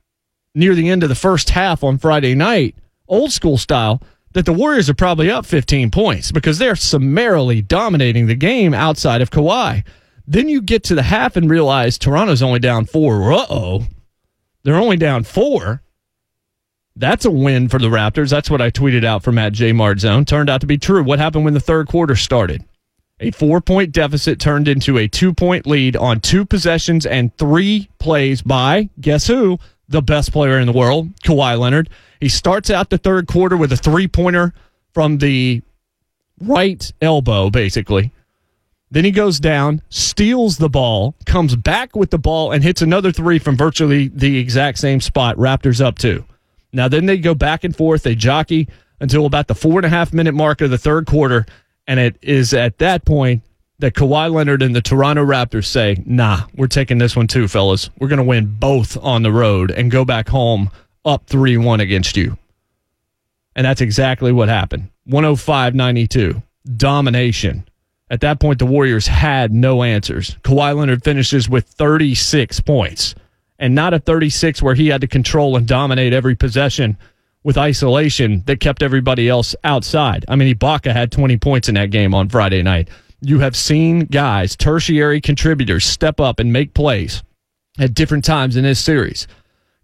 near 0.54 0.74
the 0.74 0.88
end 0.88 1.02
of 1.02 1.08
the 1.08 1.14
first 1.16 1.50
half 1.50 1.82
on 1.82 1.98
Friday 1.98 2.34
night, 2.36 2.76
old 3.08 3.32
school 3.32 3.58
style, 3.58 4.00
that 4.32 4.46
the 4.46 4.52
Warriors 4.52 4.88
are 4.88 4.94
probably 4.94 5.28
up 5.28 5.44
15 5.44 5.90
points 5.90 6.30
because 6.30 6.58
they're 6.58 6.76
summarily 6.76 7.60
dominating 7.60 8.28
the 8.28 8.36
game 8.36 8.72
outside 8.72 9.20
of 9.20 9.30
Kawhi. 9.30 9.84
Then 10.28 10.48
you 10.48 10.62
get 10.62 10.84
to 10.84 10.94
the 10.94 11.02
half 11.02 11.36
and 11.36 11.50
realize 11.50 11.98
Toronto's 11.98 12.42
only 12.42 12.60
down 12.60 12.84
four. 12.84 13.32
Uh 13.32 13.46
oh 13.50 13.86
they're 14.62 14.76
only 14.76 14.96
down 14.96 15.24
four. 15.24 15.82
That's 16.96 17.24
a 17.24 17.30
win 17.30 17.68
for 17.68 17.78
the 17.78 17.88
Raptors. 17.88 18.30
That's 18.30 18.50
what 18.50 18.60
I 18.60 18.70
tweeted 18.70 19.04
out 19.04 19.22
from 19.22 19.38
at 19.38 19.52
J 19.52 19.72
Mart 19.72 20.00
Zone. 20.00 20.24
Turned 20.24 20.50
out 20.50 20.60
to 20.60 20.66
be 20.66 20.78
true. 20.78 21.02
What 21.02 21.18
happened 21.18 21.44
when 21.44 21.54
the 21.54 21.60
third 21.60 21.88
quarter 21.88 22.16
started? 22.16 22.64
A 23.20 23.30
four 23.30 23.60
point 23.60 23.92
deficit 23.92 24.40
turned 24.40 24.66
into 24.66 24.98
a 24.98 25.06
two 25.06 25.32
point 25.32 25.66
lead 25.66 25.96
on 25.96 26.20
two 26.20 26.44
possessions 26.44 27.06
and 27.06 27.36
three 27.36 27.88
plays 27.98 28.42
by, 28.42 28.88
guess 29.00 29.26
who? 29.26 29.58
The 29.88 30.02
best 30.02 30.32
player 30.32 30.58
in 30.58 30.66
the 30.66 30.72
world, 30.72 31.14
Kawhi 31.20 31.58
Leonard. 31.58 31.90
He 32.20 32.28
starts 32.28 32.70
out 32.70 32.90
the 32.90 32.98
third 32.98 33.26
quarter 33.26 33.56
with 33.56 33.72
a 33.72 33.76
three 33.76 34.08
pointer 34.08 34.52
from 34.92 35.18
the 35.18 35.62
right 36.40 36.92
elbow, 37.00 37.50
basically. 37.50 38.12
Then 38.90 39.04
he 39.04 39.12
goes 39.12 39.38
down, 39.38 39.82
steals 39.88 40.56
the 40.56 40.68
ball, 40.68 41.14
comes 41.24 41.54
back 41.54 41.94
with 41.94 42.10
the 42.10 42.18
ball, 42.18 42.50
and 42.50 42.64
hits 42.64 42.82
another 42.82 43.12
three 43.12 43.38
from 43.38 43.56
virtually 43.56 44.08
the 44.08 44.38
exact 44.38 44.78
same 44.78 45.00
spot. 45.00 45.36
Raptors 45.36 45.80
up 45.80 45.96
two. 45.96 46.24
Now, 46.72 46.88
then 46.88 47.06
they 47.06 47.18
go 47.18 47.34
back 47.34 47.64
and 47.64 47.74
forth. 47.74 48.02
They 48.02 48.14
jockey 48.14 48.68
until 49.00 49.26
about 49.26 49.48
the 49.48 49.54
four 49.54 49.78
and 49.78 49.86
a 49.86 49.88
half 49.88 50.12
minute 50.12 50.34
mark 50.34 50.60
of 50.60 50.70
the 50.70 50.78
third 50.78 51.06
quarter. 51.06 51.46
And 51.86 51.98
it 52.00 52.16
is 52.22 52.52
at 52.52 52.78
that 52.78 53.04
point 53.04 53.42
that 53.78 53.94
Kawhi 53.94 54.32
Leonard 54.32 54.62
and 54.62 54.76
the 54.76 54.82
Toronto 54.82 55.24
Raptors 55.24 55.66
say, 55.66 56.02
nah, 56.04 56.42
we're 56.54 56.66
taking 56.66 56.98
this 56.98 57.16
one 57.16 57.26
too, 57.26 57.48
fellas. 57.48 57.90
We're 57.98 58.08
going 58.08 58.18
to 58.18 58.24
win 58.24 58.46
both 58.58 58.96
on 58.98 59.22
the 59.22 59.32
road 59.32 59.70
and 59.70 59.90
go 59.90 60.04
back 60.04 60.28
home 60.28 60.70
up 61.04 61.26
3 61.26 61.56
1 61.56 61.80
against 61.80 62.16
you. 62.16 62.36
And 63.56 63.64
that's 63.64 63.80
exactly 63.80 64.32
what 64.32 64.48
happened 64.48 64.90
105 65.06 65.74
92. 65.74 66.42
Domination. 66.76 67.64
At 68.10 68.20
that 68.22 68.40
point, 68.40 68.58
the 68.58 68.66
Warriors 68.66 69.06
had 69.06 69.52
no 69.52 69.84
answers. 69.84 70.36
Kawhi 70.42 70.76
Leonard 70.76 71.04
finishes 71.04 71.48
with 71.48 71.66
36 71.66 72.58
points, 72.60 73.14
and 73.58 73.74
not 73.74 73.94
a 73.94 74.00
36 74.00 74.60
where 74.60 74.74
he 74.74 74.88
had 74.88 75.00
to 75.02 75.06
control 75.06 75.56
and 75.56 75.66
dominate 75.66 76.12
every 76.12 76.34
possession 76.34 76.98
with 77.44 77.56
isolation 77.56 78.42
that 78.46 78.60
kept 78.60 78.82
everybody 78.82 79.28
else 79.28 79.54
outside. 79.64 80.24
I 80.28 80.36
mean, 80.36 80.54
Ibaka 80.54 80.92
had 80.92 81.12
20 81.12 81.36
points 81.38 81.68
in 81.68 81.76
that 81.76 81.90
game 81.90 82.14
on 82.14 82.28
Friday 82.28 82.62
night. 82.62 82.88
you 83.22 83.38
have 83.40 83.54
seen 83.54 84.06
guys, 84.06 84.56
tertiary 84.56 85.20
contributors, 85.20 85.84
step 85.84 86.20
up 86.20 86.40
and 86.40 86.52
make 86.52 86.74
plays 86.74 87.22
at 87.78 87.94
different 87.94 88.24
times 88.24 88.56
in 88.56 88.64
this 88.64 88.80
series. 88.80 89.26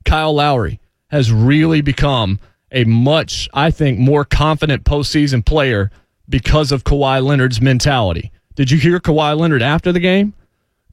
Kyle 0.04 0.34
Lowry 0.34 0.80
has 1.10 1.30
really 1.30 1.80
become 1.80 2.40
a 2.72 2.84
much, 2.84 3.48
I 3.52 3.70
think, 3.70 3.98
more 3.98 4.24
confident 4.24 4.84
postseason 4.84 5.44
player 5.44 5.90
because 6.28 6.72
of 6.72 6.84
Kawhi 6.84 7.24
Leonard's 7.24 7.60
mentality. 7.60 8.32
Did 8.54 8.70
you 8.70 8.78
hear 8.78 9.00
Kawhi 9.00 9.38
Leonard 9.38 9.62
after 9.62 9.92
the 9.92 10.00
game? 10.00 10.34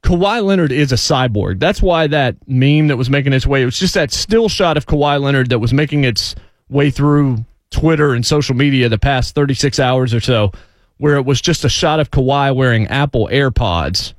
Kawhi 0.02 0.44
Leonard 0.44 0.70
is 0.70 0.92
a 0.92 0.96
cyborg. 0.96 1.58
That's 1.58 1.80
why 1.80 2.06
that 2.08 2.36
meme 2.46 2.88
that 2.88 2.96
was 2.96 3.08
making 3.08 3.32
its 3.32 3.46
way, 3.46 3.62
it 3.62 3.64
was 3.64 3.78
just 3.78 3.94
that 3.94 4.12
still 4.12 4.48
shot 4.48 4.76
of 4.76 4.86
Kawhi 4.86 5.20
Leonard 5.20 5.48
that 5.48 5.60
was 5.60 5.72
making 5.72 6.04
its 6.04 6.34
way 6.68 6.90
through 6.90 7.44
Twitter 7.70 8.12
and 8.12 8.24
social 8.24 8.54
media 8.54 8.88
the 8.88 8.98
past 8.98 9.34
36 9.34 9.80
hours 9.80 10.12
or 10.12 10.20
so, 10.20 10.52
where 10.98 11.16
it 11.16 11.24
was 11.24 11.40
just 11.40 11.64
a 11.64 11.70
shot 11.70 12.00
of 12.00 12.10
Kawhi 12.10 12.54
wearing 12.54 12.86
Apple 12.88 13.28
AirPods. 13.32 14.12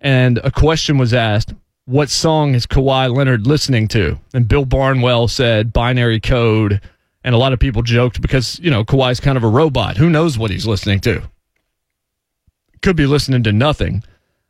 And 0.00 0.38
a 0.38 0.50
question 0.50 0.98
was 0.98 1.12
asked 1.12 1.54
what 1.84 2.10
song 2.10 2.54
is 2.54 2.66
Kawhi 2.66 3.14
Leonard 3.14 3.46
listening 3.46 3.88
to? 3.88 4.18
And 4.32 4.46
Bill 4.46 4.64
Barnwell 4.64 5.28
said 5.28 5.72
binary 5.72 6.20
code. 6.20 6.80
And 7.24 7.34
a 7.34 7.38
lot 7.38 7.52
of 7.52 7.60
people 7.60 7.82
joked 7.82 8.20
because, 8.20 8.58
you 8.60 8.70
know, 8.70 8.84
Kawhi's 8.84 9.20
kind 9.20 9.36
of 9.36 9.44
a 9.44 9.48
robot. 9.48 9.96
Who 9.96 10.10
knows 10.10 10.36
what 10.36 10.50
he's 10.50 10.66
listening 10.66 11.00
to? 11.00 11.22
Could 12.80 12.96
be 12.96 13.06
listening 13.06 13.44
to 13.44 13.52
nothing. 13.52 14.02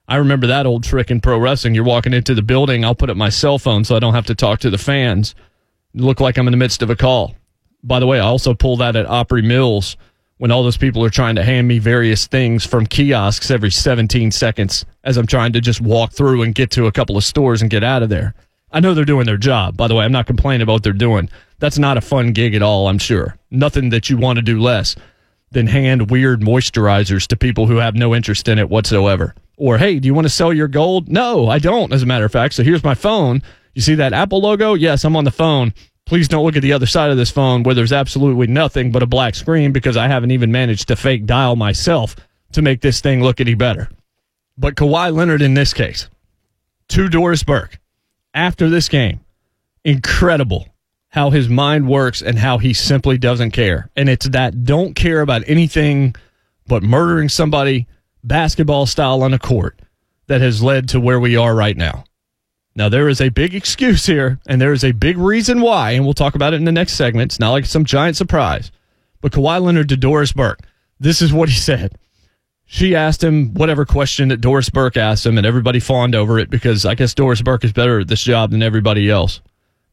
I 0.08 0.16
remember 0.16 0.46
that 0.46 0.66
old 0.66 0.84
trick 0.84 1.10
in 1.10 1.20
pro 1.20 1.38
wrestling. 1.38 1.74
You're 1.74 1.84
walking 1.84 2.14
into 2.14 2.34
the 2.34 2.42
building, 2.42 2.84
I'll 2.84 2.94
put 2.94 3.10
up 3.10 3.16
my 3.16 3.28
cell 3.28 3.58
phone 3.58 3.84
so 3.84 3.94
I 3.94 3.98
don't 3.98 4.14
have 4.14 4.26
to 4.26 4.34
talk 4.34 4.60
to 4.60 4.70
the 4.70 4.78
fans. 4.78 5.34
Look 5.94 6.20
like 6.20 6.38
I'm 6.38 6.48
in 6.48 6.52
the 6.52 6.56
midst 6.56 6.82
of 6.82 6.90
a 6.90 6.96
call. 6.96 7.36
By 7.84 8.00
the 8.00 8.06
way, 8.06 8.18
I 8.18 8.24
also 8.24 8.54
pull 8.54 8.76
that 8.78 8.96
at 8.96 9.06
Opry 9.06 9.42
Mills 9.42 9.96
when 10.38 10.50
all 10.50 10.62
those 10.62 10.76
people 10.76 11.04
are 11.04 11.10
trying 11.10 11.36
to 11.36 11.44
hand 11.44 11.68
me 11.68 11.78
various 11.78 12.26
things 12.26 12.66
from 12.66 12.86
kiosks 12.86 13.50
every 13.50 13.70
17 13.70 14.30
seconds 14.32 14.84
as 15.04 15.16
I'm 15.16 15.26
trying 15.26 15.52
to 15.52 15.60
just 15.60 15.80
walk 15.80 16.12
through 16.12 16.42
and 16.42 16.54
get 16.54 16.70
to 16.72 16.86
a 16.86 16.92
couple 16.92 17.16
of 17.16 17.24
stores 17.24 17.60
and 17.62 17.70
get 17.70 17.84
out 17.84 18.02
of 18.02 18.08
there. 18.08 18.34
I 18.72 18.80
know 18.80 18.94
they're 18.94 19.04
doing 19.04 19.26
their 19.26 19.36
job. 19.36 19.76
By 19.76 19.86
the 19.88 19.94
way, 19.94 20.04
I'm 20.04 20.12
not 20.12 20.26
complaining 20.26 20.62
about 20.62 20.72
what 20.72 20.82
they're 20.82 20.92
doing. 20.92 21.28
That's 21.62 21.78
not 21.78 21.96
a 21.96 22.00
fun 22.00 22.32
gig 22.32 22.56
at 22.56 22.62
all, 22.62 22.88
I'm 22.88 22.98
sure. 22.98 23.36
Nothing 23.52 23.90
that 23.90 24.10
you 24.10 24.16
want 24.16 24.36
to 24.38 24.42
do 24.42 24.60
less 24.60 24.96
than 25.52 25.68
hand 25.68 26.10
weird 26.10 26.40
moisturizers 26.40 27.28
to 27.28 27.36
people 27.36 27.68
who 27.68 27.76
have 27.76 27.94
no 27.94 28.16
interest 28.16 28.48
in 28.48 28.58
it 28.58 28.68
whatsoever. 28.68 29.36
Or, 29.56 29.78
hey, 29.78 30.00
do 30.00 30.06
you 30.06 30.12
want 30.12 30.24
to 30.24 30.28
sell 30.28 30.52
your 30.52 30.66
gold? 30.66 31.08
No, 31.08 31.48
I 31.48 31.60
don't, 31.60 31.92
as 31.92 32.02
a 32.02 32.06
matter 32.06 32.24
of 32.24 32.32
fact. 32.32 32.54
So 32.54 32.64
here's 32.64 32.82
my 32.82 32.96
phone. 32.96 33.42
You 33.74 33.80
see 33.80 33.94
that 33.94 34.12
Apple 34.12 34.40
logo? 34.40 34.74
Yes, 34.74 35.04
I'm 35.04 35.14
on 35.14 35.22
the 35.22 35.30
phone. 35.30 35.72
Please 36.04 36.26
don't 36.26 36.44
look 36.44 36.56
at 36.56 36.62
the 36.62 36.72
other 36.72 36.84
side 36.84 37.12
of 37.12 37.16
this 37.16 37.30
phone 37.30 37.62
where 37.62 37.76
there's 37.76 37.92
absolutely 37.92 38.48
nothing 38.48 38.90
but 38.90 39.04
a 39.04 39.06
black 39.06 39.36
screen 39.36 39.70
because 39.70 39.96
I 39.96 40.08
haven't 40.08 40.32
even 40.32 40.50
managed 40.50 40.88
to 40.88 40.96
fake 40.96 41.26
dial 41.26 41.54
myself 41.54 42.16
to 42.54 42.62
make 42.62 42.80
this 42.80 43.00
thing 43.00 43.22
look 43.22 43.40
any 43.40 43.54
better. 43.54 43.88
But 44.58 44.74
Kawhi 44.74 45.14
Leonard 45.14 45.42
in 45.42 45.54
this 45.54 45.72
case, 45.72 46.10
to 46.88 47.08
Doris 47.08 47.44
Burke, 47.44 47.78
after 48.34 48.68
this 48.68 48.88
game, 48.88 49.20
incredible 49.84 50.66
how 51.12 51.28
his 51.28 51.46
mind 51.46 51.86
works 51.86 52.22
and 52.22 52.38
how 52.38 52.56
he 52.56 52.72
simply 52.72 53.18
doesn't 53.18 53.50
care. 53.50 53.90
And 53.94 54.08
it's 54.08 54.28
that 54.30 54.64
don't 54.64 54.94
care 54.94 55.20
about 55.20 55.42
anything 55.46 56.14
but 56.66 56.82
murdering 56.82 57.28
somebody 57.28 57.86
basketball 58.24 58.86
style 58.86 59.22
on 59.22 59.34
a 59.34 59.38
court 59.38 59.78
that 60.28 60.40
has 60.40 60.62
led 60.62 60.88
to 60.88 61.00
where 61.00 61.20
we 61.20 61.36
are 61.36 61.54
right 61.54 61.76
now. 61.76 62.04
Now, 62.74 62.88
there 62.88 63.10
is 63.10 63.20
a 63.20 63.28
big 63.28 63.54
excuse 63.54 64.06
here, 64.06 64.40
and 64.46 64.58
there 64.58 64.72
is 64.72 64.82
a 64.82 64.92
big 64.92 65.18
reason 65.18 65.60
why, 65.60 65.90
and 65.90 66.06
we'll 66.06 66.14
talk 66.14 66.34
about 66.34 66.54
it 66.54 66.56
in 66.56 66.64
the 66.64 66.72
next 66.72 66.94
segment. 66.94 67.32
It's 67.32 67.38
not 67.38 67.50
like 67.50 67.66
some 67.66 67.84
giant 67.84 68.16
surprise. 68.16 68.72
But 69.20 69.32
Kawhi 69.32 69.60
Leonard 69.60 69.90
to 69.90 69.98
Doris 69.98 70.32
Burke, 70.32 70.60
this 70.98 71.20
is 71.20 71.30
what 71.30 71.50
he 71.50 71.54
said. 71.54 71.98
She 72.64 72.96
asked 72.96 73.22
him 73.22 73.52
whatever 73.52 73.84
question 73.84 74.28
that 74.28 74.40
Doris 74.40 74.70
Burke 74.70 74.96
asked 74.96 75.26
him, 75.26 75.36
and 75.36 75.46
everybody 75.46 75.78
fawned 75.78 76.14
over 76.14 76.38
it 76.38 76.48
because 76.48 76.86
I 76.86 76.94
guess 76.94 77.12
Doris 77.12 77.42
Burke 77.42 77.64
is 77.64 77.74
better 77.74 78.00
at 78.00 78.08
this 78.08 78.22
job 78.22 78.52
than 78.52 78.62
everybody 78.62 79.10
else. 79.10 79.42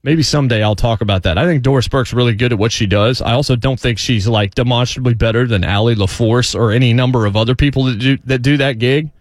Maybe 0.02 0.24
someday 0.24 0.64
I'll 0.64 0.76
talk 0.76 1.02
about 1.02 1.24
that. 1.24 1.38
I 1.38 1.46
think 1.46 1.62
Doris 1.62 1.88
Burke's 1.88 2.14
really 2.14 2.34
good 2.34 2.54
at 2.54 2.60
what 2.60 2.72
she 2.72 2.86
does. 2.88 3.22
I 3.22 3.34
also 3.34 3.56
don't 3.58 3.80
think 3.80 3.98
she's 3.98 4.28
like 4.28 4.56
demonstrably 4.56 5.14
better 5.14 5.46
than 5.46 5.66
Allie 5.66 5.96
LaForce 5.96 6.56
or 6.56 6.72
any 6.72 6.94
number 6.94 7.26
of 7.26 7.36
other 7.36 7.54
people 7.54 7.84
that 7.86 8.00
do 8.00 8.18
that 8.26 8.42
do 8.42 8.58
that 8.58 8.80
gig. 8.80 9.12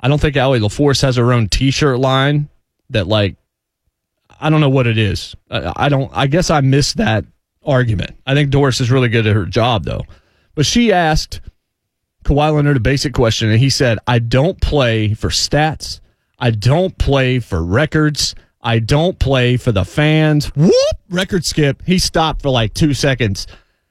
I 0.00 0.08
don't 0.08 0.20
think 0.20 0.36
Allie 0.36 0.58
LaForce 0.58 1.02
has 1.02 1.16
her 1.16 1.32
own 1.32 1.48
T-shirt 1.48 2.00
line 2.00 2.48
that 2.90 3.06
like 3.06 3.36
I 4.40 4.50
don't 4.50 4.60
know 4.60 4.70
what 4.70 4.86
it 4.86 4.98
is. 4.98 5.36
I, 5.50 5.72
I 5.76 5.88
don't. 5.88 6.10
I 6.14 6.26
guess 6.26 6.50
I 6.50 6.60
missed 6.60 6.96
that 6.96 7.24
argument. 7.64 8.16
I 8.26 8.34
think 8.34 8.50
Doris 8.50 8.80
is 8.80 8.90
really 8.90 9.08
good 9.08 9.26
at 9.26 9.36
her 9.36 9.46
job 9.46 9.84
though. 9.84 10.02
But 10.54 10.66
she 10.66 10.92
asked 10.92 11.40
Kawhi 12.24 12.54
Leonard 12.54 12.78
a 12.78 12.80
basic 12.80 13.12
question, 13.14 13.50
and 13.50 13.60
he 13.60 13.70
said, 13.70 13.98
"I 14.06 14.18
don't 14.18 14.60
play 14.60 15.14
for 15.14 15.28
stats. 15.28 16.00
I 16.38 16.50
don't 16.50 16.96
play 16.98 17.38
for 17.38 17.62
records." 17.62 18.34
I 18.62 18.78
don't 18.78 19.18
play 19.18 19.56
for 19.56 19.72
the 19.72 19.84
fans. 19.84 20.46
Whoop! 20.54 20.72
Record 21.08 21.44
skip. 21.44 21.82
He 21.86 21.98
stopped 21.98 22.42
for 22.42 22.50
like 22.50 22.74
two 22.74 22.92
seconds 22.92 23.46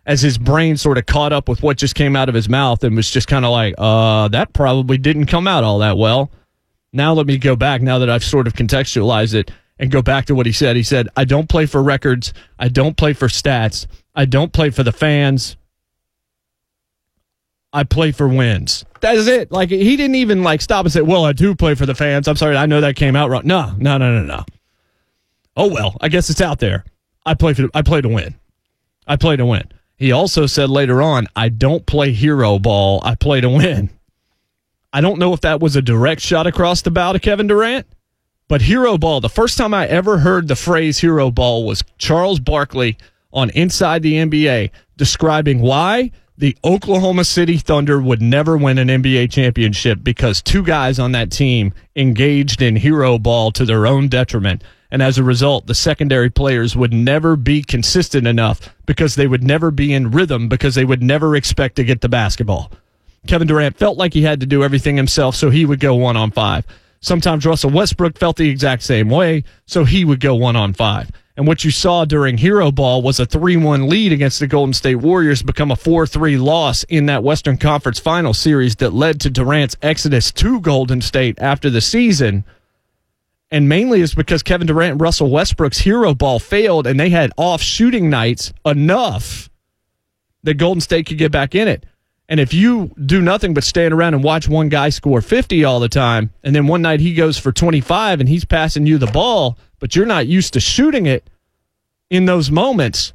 as 0.05 0.21
his 0.21 0.38
brain 0.38 0.77
sort 0.77 0.97
of 0.97 1.05
caught 1.05 1.33
up 1.33 1.49
with 1.49 1.61
what 1.61 1.77
just 1.77 1.95
came 1.95 2.15
out 2.15 2.29
of 2.29 2.35
his 2.35 2.49
mouth 2.49 2.83
and 2.83 2.95
was 2.95 3.09
just 3.09 3.27
kind 3.27 3.45
of 3.45 3.51
like, 3.51 3.75
uh, 3.77 4.27
that 4.29 4.53
probably 4.53 4.97
didn't 4.97 5.25
come 5.25 5.47
out 5.47 5.63
all 5.63 5.79
that 5.79 5.97
well. 5.97 6.31
Now 6.93 7.13
let 7.13 7.27
me 7.27 7.38
go 7.38 7.55
back 7.55 7.81
now 7.81 7.99
that 7.99 8.09
I've 8.09 8.23
sort 8.23 8.47
of 8.47 8.53
contextualized 8.53 9.33
it 9.33 9.51
and 9.77 9.91
go 9.91 10.01
back 10.01 10.25
to 10.25 10.35
what 10.35 10.45
he 10.45 10.51
said. 10.51 10.75
He 10.75 10.83
said, 10.83 11.07
I 11.15 11.25
don't 11.25 11.49
play 11.49 11.65
for 11.65 11.81
records. 11.81 12.33
I 12.57 12.69
don't 12.69 12.97
play 12.97 13.13
for 13.13 13.27
stats. 13.27 13.88
I 14.15 14.25
don't 14.25 14.51
play 14.53 14.69
for 14.69 14.83
the 14.83 14.91
fans. 14.91 15.55
I 17.71 17.83
play 17.83 18.11
for 18.11 18.27
wins. 18.27 18.85
That 19.01 19.15
is 19.15 19.27
it. 19.27 19.51
Like 19.51 19.69
he 19.69 19.95
didn't 19.95 20.15
even 20.15 20.41
like 20.41 20.59
stop 20.59 20.85
and 20.85 20.91
say, 20.91 21.01
"Well, 21.01 21.23
I 21.23 21.33
do 21.33 21.53
play 21.53 21.75
for 21.75 21.85
the 21.85 21.93
fans." 21.93 22.27
I'm 22.27 22.35
sorry, 22.35 22.57
I 22.57 22.65
know 22.65 22.81
that 22.81 22.95
came 22.95 23.15
out 23.15 23.29
wrong. 23.29 23.43
No, 23.45 23.75
no, 23.77 23.99
no, 23.99 24.19
no, 24.19 24.25
no 24.25 24.43
oh 25.59 25.67
well, 25.67 25.97
I 26.01 26.09
guess 26.09 26.29
it's 26.29 26.41
out 26.41 26.59
there. 26.59 26.85
I 27.25 27.33
play 27.35 27.53
for 27.53 27.69
I 27.73 27.81
play 27.81 28.01
to 28.01 28.09
win. 28.09 28.35
I 29.05 29.15
play 29.15 29.35
to 29.35 29.45
win. 29.45 29.69
He 29.97 30.11
also 30.11 30.45
said 30.45 30.69
later 30.69 31.01
on, 31.01 31.27
I 31.35 31.49
don't 31.49 31.85
play 31.85 32.13
hero 32.13 32.57
ball. 32.57 33.01
I 33.03 33.15
play 33.15 33.41
to 33.41 33.49
win. 33.49 33.89
I 34.93 35.01
don't 35.01 35.19
know 35.19 35.33
if 35.33 35.41
that 35.41 35.59
was 35.59 35.75
a 35.75 35.81
direct 35.81 36.21
shot 36.21 36.47
across 36.47 36.81
the 36.81 36.89
bow 36.89 37.11
to 37.13 37.19
Kevin 37.19 37.47
Durant, 37.47 37.85
but 38.47 38.61
hero 38.61 38.97
ball, 38.97 39.21
the 39.21 39.29
first 39.29 39.57
time 39.57 39.73
I 39.73 39.85
ever 39.87 40.17
heard 40.17 40.47
the 40.47 40.55
phrase 40.55 40.97
hero 40.97 41.29
ball 41.29 41.65
was 41.65 41.83
Charles 41.97 42.39
Barkley 42.39 42.97
on 43.31 43.51
Inside 43.51 44.01
the 44.01 44.15
NBA 44.15 44.71
describing 44.97 45.59
why 45.59 46.11
the 46.37 46.57
Oklahoma 46.63 47.25
City 47.25 47.57
Thunder 47.57 47.99
would 47.99 48.21
never 48.21 48.57
win 48.57 48.77
an 48.77 48.87
NBA 48.87 49.29
championship 49.29 49.99
because 50.01 50.41
two 50.41 50.63
guys 50.63 50.97
on 50.97 51.11
that 51.11 51.31
team 51.31 51.73
engaged 51.97 52.61
in 52.61 52.77
hero 52.77 53.19
ball 53.19 53.51
to 53.51 53.65
their 53.65 53.85
own 53.85 54.07
detriment. 54.07 54.63
And 54.91 55.03
as 55.03 55.17
a 55.17 55.24
result, 55.24 55.67
the 55.67 55.75
secondary 55.75 56.29
players 56.29 56.75
would 56.75 56.93
never 56.93 57.36
be 57.36 57.62
consistent 57.62 58.25
enough 58.25 58.74
because 58.86 59.15
they 59.15 59.27
would 59.27 59.43
never 59.43 59.69
be 59.69 59.93
in 59.93 60.12
rhythm 60.12 60.50
because 60.50 60.75
they 60.75 60.86
would 60.86 61.03
never 61.03 61.36
expect 61.36 61.75
to 61.75 61.84
get 61.84 62.01
the 62.01 62.10
basketball. 62.10 62.72
Kevin 63.27 63.48
Durant 63.48 63.77
felt 63.77 63.98
like 63.98 64.13
he 64.13 64.24
had 64.24 64.39
to 64.39 64.46
do 64.46 64.63
everything 64.63 64.98
himself, 64.98 65.36
so 65.36 65.50
he 65.50 65.65
would 65.65 65.79
go 65.79 65.93
one 65.96 66.17
on 66.17 66.31
five. 66.31 66.65
Sometimes 67.01 67.46
Russell 67.46 67.69
Westbrook 67.69 68.17
felt 68.17 68.38
the 68.38 68.50
exact 68.50 68.84
same 68.84 69.10
way, 69.10 69.43
so 69.65 69.84
he 69.86 70.03
would 70.03 70.19
go 70.19 70.36
one 70.36 70.55
on 70.55 70.74
five. 70.74 71.12
And 71.38 71.48
what 71.48 71.63
you 71.63 71.72
saw 71.72 72.03
during 72.03 72.38
Hero 72.38 72.69
Ball 72.69 73.01
was 73.01 73.19
a 73.19 73.25
3 73.25 73.55
1 73.55 73.88
lead 73.88 74.12
against 74.12 74.41
the 74.41 74.48
Golden 74.48 74.74
State 74.74 74.96
Warriors 74.96 75.41
become 75.41 75.72
a 75.72 75.75
4 75.77 76.05
3 76.05 76.38
loss 76.38 76.84
in 76.84 77.05
that 77.05 77.24
Western 77.24 77.55
Conference 77.55 78.00
final 78.00 78.34
series 78.34 78.75
that 78.77 78.93
led 78.93 79.22
to 79.22 79.29
Durant's 79.29 79.77
exodus 79.81 80.31
to 80.34 80.60
Golden 80.60 81.00
State 81.00 81.39
after 81.39 81.69
the 81.69 81.79
season 81.79 82.43
and 83.51 83.67
mainly 83.67 84.01
is 84.01 84.13
because 84.13 84.43
Kevin 84.43 84.67
Durant 84.67 84.93
and 84.93 85.01
Russell 85.01 85.29
Westbrook's 85.29 85.79
hero 85.79 86.13
ball 86.13 86.39
failed, 86.39 86.85
and 86.87 86.99
they 86.99 87.09
had 87.09 87.31
off 87.37 87.61
shooting 87.61 88.09
nights 88.09 88.53
enough 88.65 89.49
that 90.43 90.55
Golden 90.55 90.81
State 90.81 91.07
could 91.07 91.17
get 91.17 91.31
back 91.31 91.55
in 91.55 91.67
it. 91.67 91.85
And 92.29 92.39
if 92.39 92.53
you 92.53 92.91
do 93.05 93.21
nothing 93.21 93.55
but 93.55 93.63
stand 93.63 93.91
around 93.91 94.13
and 94.13 94.23
watch 94.23 94.47
one 94.47 94.69
guy 94.69 94.89
score 94.89 95.19
50 95.19 95.63
all 95.63 95.79
the 95.79 95.89
time, 95.89 96.29
and 96.43 96.55
then 96.55 96.67
one 96.67 96.83
night 96.83 96.99
he 96.99 97.15
goes 97.15 97.39
for 97.39 97.51
25 97.51 98.19
and 98.19 98.29
he's 98.29 98.45
passing 98.45 98.85
you 98.85 98.99
the 98.99 99.07
ball, 99.07 99.57
but 99.79 99.95
you're 99.95 100.05
not 100.05 100.27
used 100.27 100.53
to 100.53 100.59
shooting 100.59 101.07
it 101.07 101.27
in 102.11 102.25
those 102.25 102.51
moments, 102.51 103.13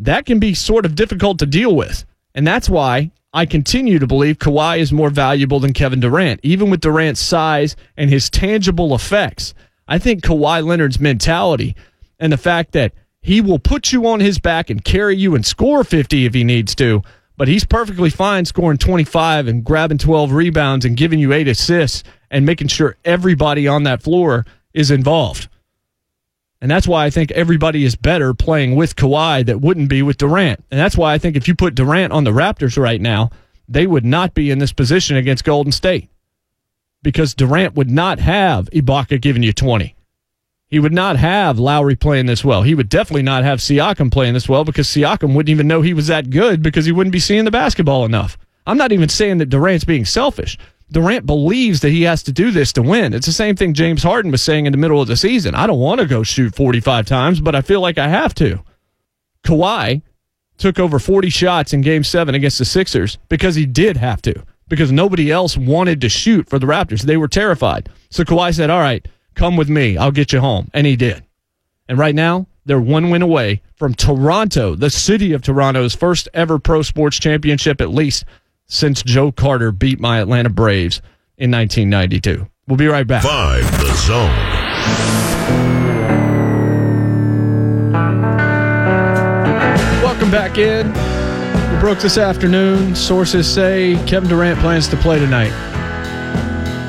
that 0.00 0.26
can 0.26 0.40
be 0.40 0.52
sort 0.52 0.84
of 0.84 0.96
difficult 0.96 1.38
to 1.38 1.46
deal 1.46 1.74
with. 1.74 2.04
And 2.34 2.44
that's 2.46 2.68
why 2.68 3.12
I 3.32 3.46
continue 3.46 3.98
to 3.98 4.06
believe 4.06 4.38
Kawhi 4.38 4.78
is 4.78 4.92
more 4.92 5.10
valuable 5.10 5.60
than 5.60 5.72
Kevin 5.72 6.00
Durant, 6.00 6.40
even 6.42 6.68
with 6.68 6.80
Durant's 6.80 7.20
size 7.20 7.76
and 7.96 8.10
his 8.10 8.28
tangible 8.28 8.94
effects. 8.94 9.54
I 9.88 9.98
think 9.98 10.22
Kawhi 10.22 10.64
Leonard's 10.64 11.00
mentality 11.00 11.76
and 12.18 12.32
the 12.32 12.38
fact 12.38 12.72
that 12.72 12.92
he 13.20 13.40
will 13.40 13.58
put 13.58 13.92
you 13.92 14.06
on 14.06 14.20
his 14.20 14.38
back 14.38 14.70
and 14.70 14.84
carry 14.84 15.16
you 15.16 15.34
and 15.34 15.44
score 15.44 15.84
50 15.84 16.26
if 16.26 16.34
he 16.34 16.44
needs 16.44 16.74
to, 16.76 17.02
but 17.36 17.48
he's 17.48 17.64
perfectly 17.64 18.10
fine 18.10 18.44
scoring 18.44 18.78
25 18.78 19.48
and 19.48 19.64
grabbing 19.64 19.98
12 19.98 20.32
rebounds 20.32 20.84
and 20.84 20.96
giving 20.96 21.18
you 21.18 21.32
eight 21.32 21.48
assists 21.48 22.02
and 22.30 22.46
making 22.46 22.68
sure 22.68 22.96
everybody 23.04 23.68
on 23.68 23.84
that 23.84 24.02
floor 24.02 24.46
is 24.72 24.90
involved. 24.90 25.48
And 26.60 26.70
that's 26.70 26.88
why 26.88 27.04
I 27.04 27.10
think 27.10 27.30
everybody 27.32 27.84
is 27.84 27.96
better 27.96 28.32
playing 28.32 28.76
with 28.76 28.96
Kawhi 28.96 29.44
that 29.46 29.60
wouldn't 29.60 29.90
be 29.90 30.02
with 30.02 30.16
Durant. 30.16 30.64
And 30.70 30.80
that's 30.80 30.96
why 30.96 31.12
I 31.12 31.18
think 31.18 31.36
if 31.36 31.46
you 31.46 31.54
put 31.54 31.74
Durant 31.74 32.12
on 32.12 32.24
the 32.24 32.30
Raptors 32.30 32.80
right 32.80 33.00
now, 33.00 33.30
they 33.68 33.86
would 33.86 34.04
not 34.04 34.34
be 34.34 34.50
in 34.50 34.58
this 34.58 34.72
position 34.72 35.16
against 35.16 35.44
Golden 35.44 35.72
State 35.72 36.08
because 37.02 37.34
Durant 37.34 37.74
would 37.74 37.90
not 37.90 38.18
have 38.18 38.70
Ibaka 38.70 39.20
giving 39.20 39.42
you 39.42 39.52
20. 39.52 39.94
He 40.68 40.78
would 40.80 40.92
not 40.92 41.16
have 41.16 41.58
Lowry 41.58 41.94
playing 41.94 42.26
this 42.26 42.44
well. 42.44 42.62
He 42.62 42.74
would 42.74 42.88
definitely 42.88 43.22
not 43.22 43.44
have 43.44 43.60
Siakam 43.60 44.10
playing 44.10 44.34
this 44.34 44.48
well 44.48 44.64
because 44.64 44.88
Siakam 44.88 45.34
wouldn't 45.34 45.50
even 45.50 45.68
know 45.68 45.80
he 45.80 45.94
was 45.94 46.08
that 46.08 46.30
good 46.30 46.62
because 46.62 46.86
he 46.86 46.92
wouldn't 46.92 47.12
be 47.12 47.20
seeing 47.20 47.44
the 47.44 47.50
basketball 47.52 48.04
enough. 48.04 48.36
I'm 48.66 48.76
not 48.76 48.90
even 48.90 49.08
saying 49.08 49.38
that 49.38 49.48
Durant's 49.48 49.84
being 49.84 50.04
selfish. 50.04 50.58
Durant 50.90 51.26
believes 51.26 51.80
that 51.80 51.90
he 51.90 52.02
has 52.02 52.22
to 52.24 52.32
do 52.32 52.50
this 52.50 52.72
to 52.74 52.82
win. 52.82 53.12
It's 53.12 53.26
the 53.26 53.32
same 53.32 53.56
thing 53.56 53.74
James 53.74 54.02
Harden 54.02 54.30
was 54.30 54.42
saying 54.42 54.66
in 54.66 54.72
the 54.72 54.78
middle 54.78 55.00
of 55.00 55.08
the 55.08 55.16
season. 55.16 55.54
I 55.54 55.66
don't 55.66 55.78
want 55.78 56.00
to 56.00 56.06
go 56.06 56.22
shoot 56.22 56.54
45 56.54 57.06
times, 57.06 57.40
but 57.40 57.54
I 57.54 57.60
feel 57.60 57.80
like 57.80 57.98
I 57.98 58.08
have 58.08 58.34
to. 58.36 58.62
Kawhi 59.44 60.02
took 60.58 60.78
over 60.78 60.98
40 60.98 61.28
shots 61.30 61.72
in 61.72 61.80
game 61.80 62.04
seven 62.04 62.34
against 62.34 62.58
the 62.58 62.64
Sixers 62.64 63.18
because 63.28 63.54
he 63.54 63.66
did 63.66 63.96
have 63.96 64.22
to, 64.22 64.44
because 64.68 64.92
nobody 64.92 65.30
else 65.30 65.56
wanted 65.56 66.00
to 66.00 66.08
shoot 66.08 66.48
for 66.48 66.58
the 66.58 66.66
Raptors. 66.66 67.02
They 67.02 67.16
were 67.16 67.28
terrified. 67.28 67.88
So 68.10 68.24
Kawhi 68.24 68.54
said, 68.54 68.70
All 68.70 68.80
right, 68.80 69.06
come 69.34 69.56
with 69.56 69.68
me. 69.68 69.96
I'll 69.96 70.12
get 70.12 70.32
you 70.32 70.40
home. 70.40 70.70
And 70.74 70.86
he 70.86 70.96
did. 70.96 71.22
And 71.88 71.98
right 71.98 72.14
now, 72.14 72.46
they're 72.64 72.80
one 72.80 73.10
win 73.10 73.22
away 73.22 73.62
from 73.76 73.94
Toronto, 73.94 74.74
the 74.74 74.90
city 74.90 75.32
of 75.32 75.42
Toronto's 75.42 75.94
first 75.94 76.28
ever 76.34 76.58
pro 76.58 76.82
sports 76.82 77.18
championship, 77.18 77.80
at 77.80 77.90
least 77.90 78.24
since 78.66 79.02
Joe 79.02 79.30
Carter 79.30 79.70
beat 79.70 80.00
my 80.00 80.18
Atlanta 80.20 80.50
Braves 80.50 81.00
in 81.36 81.50
1992. 81.50 82.48
We'll 82.66 82.76
be 82.76 82.88
right 82.88 83.06
back. 83.06 83.22
Five, 83.22 83.70
the 83.78 83.94
zone. 83.94 84.32
Welcome 90.02 90.30
back 90.30 90.58
in. 90.58 91.15
Broke 91.80 91.98
this 92.00 92.16
afternoon. 92.16 92.96
Sources 92.96 93.52
say 93.52 94.02
Kevin 94.06 94.28
Durant 94.28 94.58
plans 94.60 94.88
to 94.88 94.96
play 94.96 95.18
tonight. 95.18 95.52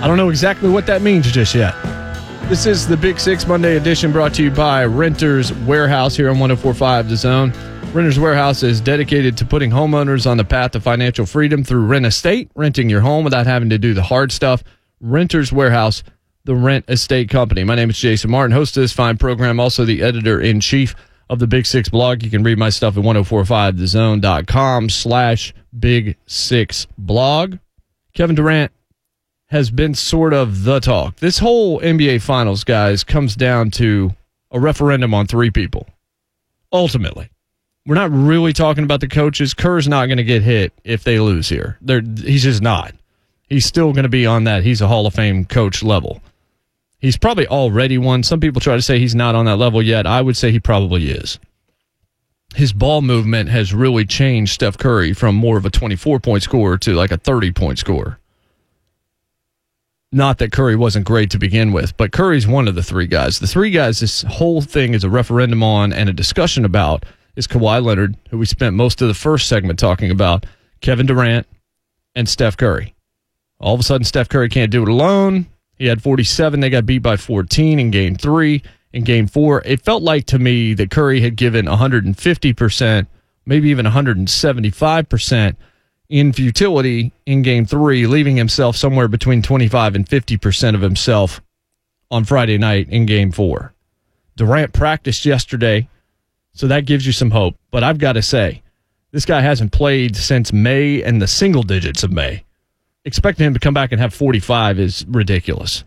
I 0.02 0.08
don't 0.08 0.16
know 0.16 0.30
exactly 0.30 0.70
what 0.70 0.88
that 0.88 1.02
means 1.02 1.30
just 1.30 1.54
yet. 1.54 1.76
This 2.50 2.66
is 2.66 2.88
the 2.88 2.96
Big 2.96 3.20
Six 3.20 3.46
Monday 3.46 3.76
edition 3.76 4.14
brought 4.14 4.34
to 4.36 4.44
you 4.44 4.50
by 4.50 4.86
Renters 4.86 5.52
Warehouse 5.54 6.16
here 6.16 6.30
on 6.30 6.40
1045 6.40 7.10
The 7.10 7.18
Zone. 7.18 7.52
Renters 7.94 8.18
Warehouse 8.18 8.64
is 8.64 8.80
dedicated 8.80 9.36
to 9.38 9.46
putting 9.46 9.70
homeowners 9.70 10.26
on 10.26 10.38
the 10.38 10.46
path 10.46 10.72
to 10.72 10.80
financial 10.80 11.26
freedom 11.26 11.66
through 11.66 11.86
rent 11.86 12.06
estate, 12.06 12.50
renting 12.56 12.90
your 12.90 13.02
home 13.02 13.26
without 13.26 13.46
having 13.46 13.70
to 13.70 13.78
do 13.78 13.94
the 13.94 14.04
hard 14.04 14.32
stuff. 14.32 14.64
Renters 15.02 15.52
Warehouse, 15.52 16.02
the 16.46 16.56
rent 16.56 16.86
estate 16.88 17.30
company. 17.30 17.64
My 17.66 17.76
name 17.76 17.90
is 17.90 18.00
Jason 18.00 18.32
Martin, 18.32 18.56
host 18.56 18.78
of 18.78 18.82
this 18.82 18.94
fine 18.94 19.18
program, 19.18 19.60
also 19.60 19.84
the 19.84 20.02
editor 20.02 20.40
in 20.40 20.62
chief 20.62 20.96
of 21.30 21.40
the 21.40 21.48
Big 21.48 21.66
Six 21.66 21.90
blog. 21.90 22.24
You 22.24 22.30
can 22.30 22.44
read 22.44 22.58
my 22.58 22.70
stuff 22.70 22.98
at 22.98 23.04
1045thezone.com 23.04 24.90
slash 24.90 25.54
Big 25.78 26.18
Six 26.26 26.88
blog. 26.98 27.58
Kevin 28.14 28.36
Durant 28.36 28.72
has 29.48 29.72
been 29.72 29.94
sort 29.94 30.34
of 30.34 30.64
the 30.64 30.80
talk. 30.80 31.18
This 31.18 31.40
whole 31.40 31.80
NBA 31.80 32.22
Finals, 32.22 32.64
guys, 32.64 33.04
comes 33.04 33.36
down 33.36 33.72
to 33.72 34.14
a 34.52 34.60
referendum 34.60 35.14
on 35.14 35.28
three 35.28 35.52
people. 35.52 35.88
Ultimately, 36.72 37.30
we're 37.86 37.96
not 37.96 38.12
really 38.12 38.52
talking 38.52 38.84
about 38.84 39.00
the 39.00 39.08
coaches. 39.08 39.54
Kerr's 39.54 39.88
not 39.88 40.08
going 40.08 40.18
to 40.18 40.24
get 40.24 40.42
hit 40.42 40.74
if 40.84 41.04
they 41.04 41.20
lose 41.20 41.48
here. 41.48 41.78
They're, 41.82 42.02
he's 42.02 42.44
just 42.44 42.62
not. 42.62 42.94
He's 43.48 43.66
still 43.66 43.94
going 43.94 44.04
to 44.04 44.10
be 44.10 44.26
on 44.26 44.44
that. 44.44 44.64
He's 44.64 44.82
a 44.82 44.88
Hall 44.88 45.08
of 45.08 45.14
Fame 45.14 45.46
coach 45.46 45.82
level. 45.82 46.22
He's 47.00 47.18
probably 47.18 47.48
already 47.48 47.98
one. 47.98 48.24
Some 48.24 48.40
people 48.40 48.60
try 48.60 48.76
to 48.76 48.82
say 48.82 49.00
he's 49.00 49.16
not 49.16 49.36
on 49.36 49.46
that 49.46 49.58
level 49.58 49.82
yet. 49.82 50.08
I 50.08 50.22
would 50.22 50.36
say 50.36 50.52
he 50.52 50.60
probably 50.60 51.10
is. 51.10 51.40
His 52.56 52.74
ball 52.74 53.02
movement 53.02 53.50
has 53.50 53.74
really 53.74 54.06
changed 54.06 54.54
Steph 54.54 54.78
Curry 54.78 55.14
from 55.14 55.36
more 55.36 55.58
of 55.58 55.66
a 55.66 55.70
24 55.70 56.20
point 56.20 56.44
scorer 56.44 56.78
to 56.80 56.94
like 56.94 57.12
a 57.12 57.18
30 57.18 57.52
point 57.52 57.78
scorer. 57.78 58.20
Not 60.12 60.38
that 60.38 60.54
Curry 60.54 60.76
wasn't 60.76 61.06
great 61.06 61.30
to 61.32 61.38
begin 61.38 61.74
with, 61.74 61.96
but 61.98 62.14
Curry's 62.14 62.48
one 62.48 62.68
of 62.68 62.76
the 62.76 62.82
three 62.82 63.08
guys. 63.08 63.40
The 63.40 63.48
three 63.48 63.70
guys 63.70 64.00
this 64.00 64.22
whole 64.24 64.62
thing 64.62 64.94
is 64.94 65.04
a 65.04 65.10
referendum 65.10 65.62
on 65.62 65.92
and 65.92 66.10
a 66.10 66.14
discussion 66.14 66.64
about 66.64 67.06
is 67.36 67.46
Kawhi 67.46 67.84
Leonard, 67.84 68.16
who 68.30 68.38
we 68.38 68.46
spent 68.46 68.76
most 68.76 69.02
of 69.02 69.10
the 69.10 69.14
first 69.14 69.48
segment 69.48 69.78
talking 69.78 70.10
about, 70.10 70.46
Kevin 70.82 71.06
Durant, 71.06 71.46
and 72.16 72.28
Steph 72.28 72.58
Curry. 72.58 72.96
All 73.60 73.74
of 73.74 73.80
a 73.82 73.84
sudden, 73.84 74.06
Steph 74.06 74.30
Curry 74.30 74.50
can't 74.50 74.72
do 74.72 74.82
it 74.82 74.90
alone. 74.90 75.46
He 75.78 75.86
had 75.86 76.02
47. 76.02 76.60
They 76.60 76.70
got 76.70 76.86
beat 76.86 77.00
by 77.00 77.18
14 77.18 77.80
in 77.80 77.92
game 77.92 78.16
three. 78.16 78.64
In 78.94 79.04
game 79.04 79.28
four, 79.28 79.62
it 79.66 79.84
felt 79.84 80.02
like 80.02 80.26
to 80.28 80.40
me 80.40 80.74
that 80.74 80.90
Curry 80.90 81.22
had 81.22 81.36
given 81.36 81.66
150%, 81.66 83.08
maybe 83.46 83.70
even 83.70 83.86
175% 83.86 85.56
in 86.10 86.34
futility 86.34 87.12
in 87.26 87.42
game 87.42 87.66
three, 87.66 88.08
leaving 88.08 88.38
himself 88.38 88.76
somewhere 88.76 89.08
between 89.08 89.42
25 89.42 89.96
and 89.96 90.08
50% 90.08 90.76
of 90.76 90.82
himself 90.82 91.42
on 92.10 92.24
Friday 92.24 92.58
night 92.58 92.90
in 92.90 93.06
game 93.06 93.32
four. 93.32 93.74
Durant 94.36 94.72
practiced 94.72 95.26
yesterday, 95.26 95.90
so 96.54 96.68
that 96.68 96.86
gives 96.86 97.06
you 97.06 97.12
some 97.12 97.32
hope. 97.32 97.56
But 97.72 97.84
I've 97.84 97.98
got 97.98 98.14
to 98.14 98.22
say, 98.22 98.64
this 99.12 99.26
guy 99.26 99.42
hasn't 99.42 99.74
played 99.74 100.16
since 100.16 100.54
May 100.54 101.04
and 101.04 101.22
the 101.22 101.28
single 101.28 101.64
digits 101.64 102.04
of 102.04 102.12
May 102.12 102.44
expecting 103.08 103.48
him 103.48 103.54
to 103.54 103.60
come 103.60 103.74
back 103.74 103.94
and 103.94 104.02
have 104.02 104.14
45 104.14 104.80
is 104.80 105.06
ridiculous. 105.08 105.86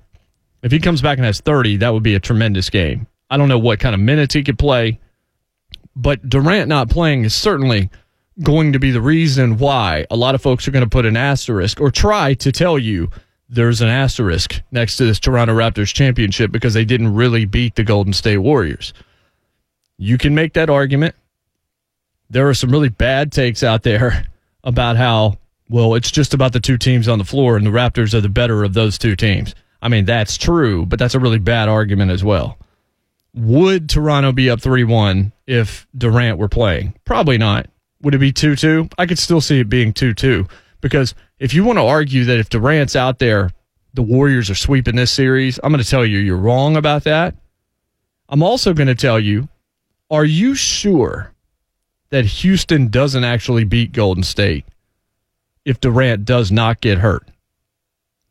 If 0.63 0.73
he 0.73 0.79
comes 0.79 1.03
back 1.03 1.19
and 1.19 1.25
has 1.27 1.41
30, 1.41 1.77
that 1.77 1.93
would 1.93 2.03
be 2.03 2.15
a 2.15 2.21
tremendous 2.21 2.71
game. 2.71 3.07
I 3.29 3.37
don't 3.37 3.49
know 3.49 3.59
what 3.59 3.79
kind 3.79 3.95
of 3.95 4.01
minutes 4.01 4.35
he 4.35 4.43
could 4.43 4.59
play, 4.59 4.99
but 5.95 6.27
Durant 6.29 6.69
not 6.69 6.89
playing 6.89 7.25
is 7.25 7.35
certainly 7.35 7.91
going 8.43 8.73
to 8.73 8.79
be 8.79 8.91
the 8.91 9.03
reason 9.03 9.59
why 9.59 10.07
a 10.11 10.17
lot 10.17 10.35
of 10.35 10.41
folks 10.41 10.67
are 10.67 10.71
going 10.71 10.85
to 10.85 10.91
put 10.91 11.05
an 11.05 11.17
asterisk 11.17 11.79
or 11.79 11.91
try 11.91 12.33
to 12.35 12.51
tell 12.51 12.79
you 12.79 13.11
there's 13.51 13.83
an 13.83 13.89
asterisk 13.89 14.63
next 14.71 14.97
to 14.97 15.05
this 15.05 15.21
Toronto 15.21 15.55
Raptors 15.55 15.93
championship 15.93 16.51
because 16.51 16.73
they 16.73 16.87
didn't 16.87 17.15
really 17.15 17.45
beat 17.45 17.75
the 17.75 17.85
Golden 17.85 18.15
State 18.15 18.39
Warriors. 18.39 18.95
You 19.99 20.17
can 20.17 20.35
make 20.35 20.55
that 20.55 20.71
argument. 20.71 21.15
There 22.31 22.49
are 22.49 22.55
some 22.55 22.71
really 22.71 22.89
bad 22.89 23.31
takes 23.31 23.63
out 23.63 23.83
there 23.83 24.27
about 24.65 24.97
how 24.97 25.37
well, 25.71 25.95
it's 25.95 26.11
just 26.11 26.35
about 26.35 26.53
the 26.53 26.59
two 26.59 26.77
teams 26.77 27.07
on 27.07 27.19
the 27.19 27.25
floor, 27.25 27.57
and 27.57 27.65
the 27.65 27.71
Raptors 27.71 28.13
are 28.13 28.21
the 28.21 28.29
better 28.29 28.65
of 28.65 28.75
those 28.75 28.99
two 28.99 29.15
teams. 29.15 29.55
I 29.81 29.89
mean, 29.89 30.05
that's 30.05 30.37
true, 30.37 30.85
but 30.85 30.99
that's 30.99 31.15
a 31.15 31.21
really 31.21 31.39
bad 31.39 31.69
argument 31.69 32.11
as 32.11 32.25
well. 32.25 32.59
Would 33.35 33.89
Toronto 33.89 34.33
be 34.33 34.51
up 34.51 34.61
3 34.61 34.83
1 34.83 35.33
if 35.47 35.87
Durant 35.97 36.39
were 36.39 36.49
playing? 36.49 36.95
Probably 37.05 37.39
not. 37.39 37.69
Would 38.03 38.17
it 38.17 38.19
be 38.19 38.33
2 38.33 38.57
2? 38.57 38.89
I 38.99 39.07
could 39.07 39.19
still 39.19 39.41
see 39.41 39.61
it 39.61 39.69
being 39.69 39.93
2 39.93 40.13
2 40.13 40.45
because 40.81 41.15
if 41.39 41.55
you 41.55 41.63
want 41.63 41.79
to 41.79 41.85
argue 41.85 42.25
that 42.25 42.41
if 42.41 42.49
Durant's 42.49 42.97
out 42.97 43.21
there, 43.21 43.51
the 43.95 44.03
Warriors 44.03 44.51
are 44.51 44.57
sweeping 44.57 44.97
this 44.97 45.13
series, 45.13 45.61
I'm 45.63 45.71
going 45.71 45.83
to 45.83 45.89
tell 45.89 46.05
you 46.05 46.19
you're 46.19 46.37
wrong 46.37 46.77
about 46.77 47.05
that. 47.05 47.37
I'm 48.29 48.43
also 48.43 48.75
going 48.75 48.89
to 48.89 48.95
tell 48.97 49.21
you 49.21 49.49
are 50.11 50.25
you 50.25 50.57
sure 50.57 51.33
that 52.11 52.25
Houston 52.25 52.89
doesn't 52.89 53.23
actually 53.23 53.63
beat 53.63 53.93
Golden 53.93 54.25
State? 54.25 54.65
If 55.65 55.81
Durant 55.81 56.25
does 56.25 56.51
not 56.51 56.81
get 56.81 56.99
hurt. 56.99 57.27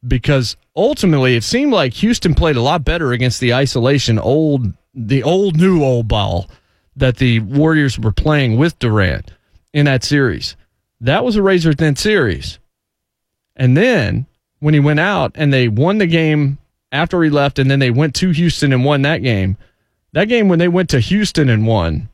Because 0.07 0.55
ultimately, 0.75 1.35
it 1.35 1.43
seemed 1.43 1.73
like 1.73 1.93
Houston 1.95 2.33
played 2.33 2.55
a 2.55 2.61
lot 2.61 2.85
better 2.85 3.11
against 3.11 3.39
the 3.39 3.53
isolation 3.53 4.17
old, 4.17 4.73
the 4.93 5.23
old 5.23 5.57
new 5.57 5.83
old 5.83 6.07
ball 6.07 6.49
that 6.95 7.17
the 7.17 7.39
Warriors 7.41 7.99
were 7.99 8.11
playing 8.11 8.57
with 8.57 8.79
Durant 8.79 9.31
in 9.73 9.85
that 9.85 10.03
series. 10.03 10.55
That 11.01 11.23
was 11.23 11.35
a 11.35 11.43
razor 11.43 11.73
thin 11.73 11.95
series. 11.95 12.59
And 13.55 13.75
then 13.75 14.25
when 14.59 14.73
he 14.73 14.79
went 14.79 14.99
out 14.99 15.31
and 15.35 15.51
they 15.51 15.67
won 15.67 15.97
the 15.97 16.07
game 16.07 16.57
after 16.91 17.21
he 17.23 17.29
left, 17.29 17.59
and 17.59 17.69
then 17.69 17.79
they 17.79 17.91
went 17.91 18.15
to 18.15 18.31
Houston 18.31 18.73
and 18.73 18.83
won 18.83 19.03
that 19.03 19.19
game. 19.19 19.57
That 20.13 20.25
game 20.25 20.47
when 20.47 20.59
they 20.59 20.67
went 20.67 20.89
to 20.89 20.99
Houston 20.99 21.49
and 21.49 21.67
won, 21.67 22.09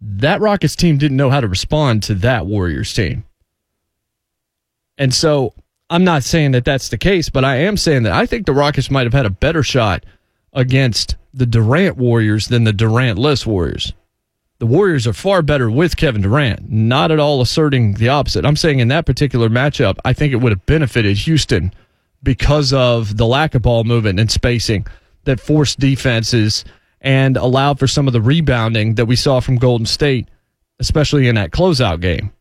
that 0.00 0.40
Rockets 0.40 0.74
team 0.74 0.96
didn't 0.96 1.16
know 1.16 1.30
how 1.30 1.40
to 1.40 1.48
respond 1.48 2.02
to 2.04 2.14
that 2.16 2.46
Warriors 2.46 2.94
team. 2.94 3.24
And 5.02 5.12
so 5.12 5.52
I'm 5.90 6.04
not 6.04 6.22
saying 6.22 6.52
that 6.52 6.64
that's 6.64 6.88
the 6.88 6.96
case, 6.96 7.28
but 7.28 7.44
I 7.44 7.56
am 7.56 7.76
saying 7.76 8.04
that 8.04 8.12
I 8.12 8.24
think 8.24 8.46
the 8.46 8.52
Rockets 8.52 8.88
might 8.88 9.02
have 9.02 9.12
had 9.12 9.26
a 9.26 9.30
better 9.30 9.64
shot 9.64 10.06
against 10.52 11.16
the 11.34 11.44
Durant 11.44 11.96
Warriors 11.96 12.46
than 12.46 12.62
the 12.62 12.72
Durant-less 12.72 13.44
Warriors. 13.44 13.92
The 14.60 14.66
Warriors 14.66 15.08
are 15.08 15.12
far 15.12 15.42
better 15.42 15.68
with 15.68 15.96
Kevin 15.96 16.22
Durant, 16.22 16.70
not 16.70 17.10
at 17.10 17.18
all 17.18 17.40
asserting 17.40 17.94
the 17.94 18.10
opposite. 18.10 18.44
I'm 18.44 18.54
saying 18.54 18.78
in 18.78 18.86
that 18.88 19.04
particular 19.04 19.48
matchup, 19.48 19.98
I 20.04 20.12
think 20.12 20.32
it 20.32 20.36
would 20.36 20.52
have 20.52 20.64
benefited 20.66 21.16
Houston 21.16 21.74
because 22.22 22.72
of 22.72 23.16
the 23.16 23.26
lack 23.26 23.56
of 23.56 23.62
ball 23.62 23.82
movement 23.82 24.20
and 24.20 24.30
spacing 24.30 24.86
that 25.24 25.40
forced 25.40 25.80
defenses 25.80 26.64
and 27.00 27.36
allowed 27.36 27.80
for 27.80 27.88
some 27.88 28.06
of 28.06 28.12
the 28.12 28.20
rebounding 28.20 28.94
that 28.94 29.06
we 29.06 29.16
saw 29.16 29.40
from 29.40 29.56
Golden 29.56 29.84
State, 29.84 30.28
especially 30.78 31.26
in 31.26 31.34
that 31.34 31.50
closeout 31.50 32.00
game. 32.00 32.32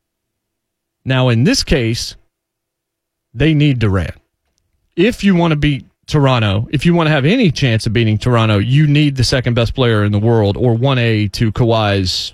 Now, 1.04 1.30
in 1.30 1.43
this 1.43 1.63
case, 1.63 2.17
they 3.33 3.53
need 3.53 3.79
Durant. 3.79 4.15
If 4.95 5.23
you 5.23 5.35
want 5.35 5.51
to 5.51 5.55
beat 5.55 5.85
Toronto, 6.07 6.67
if 6.71 6.85
you 6.85 6.93
want 6.93 7.07
to 7.07 7.11
have 7.11 7.25
any 7.25 7.51
chance 7.51 7.85
of 7.85 7.93
beating 7.93 8.17
Toronto, 8.17 8.57
you 8.57 8.87
need 8.87 9.15
the 9.15 9.23
second 9.23 9.53
best 9.53 9.73
player 9.73 10.03
in 10.03 10.11
the 10.11 10.19
world 10.19 10.57
or 10.57 10.75
1A 10.75 11.31
to 11.33 11.51
Kawhi's 11.51 12.33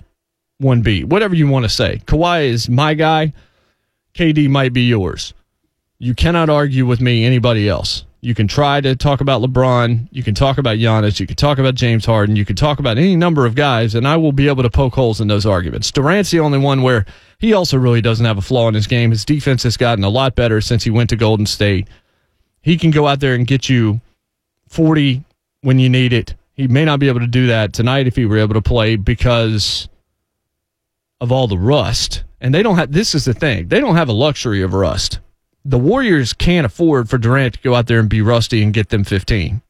1B, 0.62 1.05
whatever 1.05 1.36
you 1.36 1.47
want 1.47 1.63
to 1.63 1.69
say. 1.69 2.01
Kawhi 2.05 2.45
is 2.45 2.67
my 2.67 2.95
guy. 2.95 3.33
KD 4.15 4.49
might 4.49 4.73
be 4.73 4.81
yours. 4.88 5.36
You 5.99 6.15
cannot 6.15 6.49
argue 6.49 6.88
with 6.88 6.99
me 6.99 7.25
anybody 7.25 7.69
else. 7.69 8.05
You 8.28 8.36
can 8.36 8.50
try 8.50 8.82
to 8.82 8.94
talk 8.94 9.22
about 9.22 9.42
LeBron. 9.42 10.10
You 10.12 10.22
can 10.22 10.36
talk 10.36 10.58
about 10.58 10.76
Giannis. 10.76 11.18
You 11.18 11.26
can 11.26 11.38
talk 11.38 11.60
about 11.60 11.76
James 11.76 12.06
Harden. 12.06 12.36
You 12.36 12.44
can 12.44 12.58
talk 12.58 12.78
about 12.78 12.98
any 12.98 13.16
number 13.16 13.46
of 13.46 13.56
guys, 13.56 13.96
and 13.96 14.06
I 14.06 14.18
will 14.18 14.34
be 14.34 14.50
able 14.50 14.63
to 14.63 14.70
poke 14.70 14.96
holes 14.96 15.22
in 15.22 15.30
those 15.30 15.46
arguments. 15.46 15.94
Durant's 15.94 16.30
the 16.30 16.42
only 16.42 16.58
one 16.58 16.82
where 16.82 17.06
he 17.40 17.54
also 17.54 17.78
really 17.78 18.02
doesn't 18.02 18.26
have 18.26 18.38
a 18.38 18.42
flaw 18.42 18.68
in 18.68 18.74
his 18.74 18.86
game. 18.86 19.12
His 19.12 19.24
defense 19.24 19.63
has 19.63 19.78
gotten 19.78 20.04
a 20.04 20.10
lot 20.10 20.36
better 20.36 20.60
since 20.60 20.84
he 20.84 20.90
went 20.90 21.10
to 21.12 21.16
Golden 21.16 21.46
State. 21.46 21.88
He 22.60 22.78
can 22.78 22.92
go 22.92 23.08
out 23.08 23.22
there 23.22 23.34
and 23.34 23.48
get 23.48 23.70
you 23.70 24.02
40 24.68 25.24
when 25.62 25.80
you 25.80 25.88
need 25.88 26.12
it. 26.12 26.36
He 26.54 26.68
may 26.68 26.84
not 26.84 27.00
be 27.00 27.08
able 27.08 27.22
to 27.22 27.28
do 27.28 27.48
that 27.48 27.72
tonight 27.72 28.08
if 28.08 28.18
he 28.18 28.26
were 28.26 28.40
able 28.40 28.56
to 28.56 28.62
play 28.62 28.98
because 28.98 29.88
of 31.22 31.32
all 31.32 31.48
the 31.48 31.58
rust. 31.58 32.26
And 32.42 32.54
they 32.54 32.62
don't 32.62 32.76
have, 32.76 32.92
this 32.92 33.16
is 33.16 33.24
the 33.24 33.34
thing, 33.34 33.70
they 33.70 33.80
don't 33.80 33.96
have 33.96 34.10
a 34.10 34.13
luxury 34.13 34.63
of 34.63 34.74
rust 34.74 35.22
the 35.65 35.78
Warriors 35.78 36.34
can't 36.34 36.65
afford 36.65 37.10
for 37.10 37.17
Durant 37.17 37.56
to 37.56 37.62
go 37.62 37.76
out 37.76 37.88
there 37.88 38.00
and 38.00 38.10
be 38.10 38.22
rusty 38.22 38.63
and 38.63 38.74
get 38.74 38.89
them 38.89 39.04
15, 39.04 39.62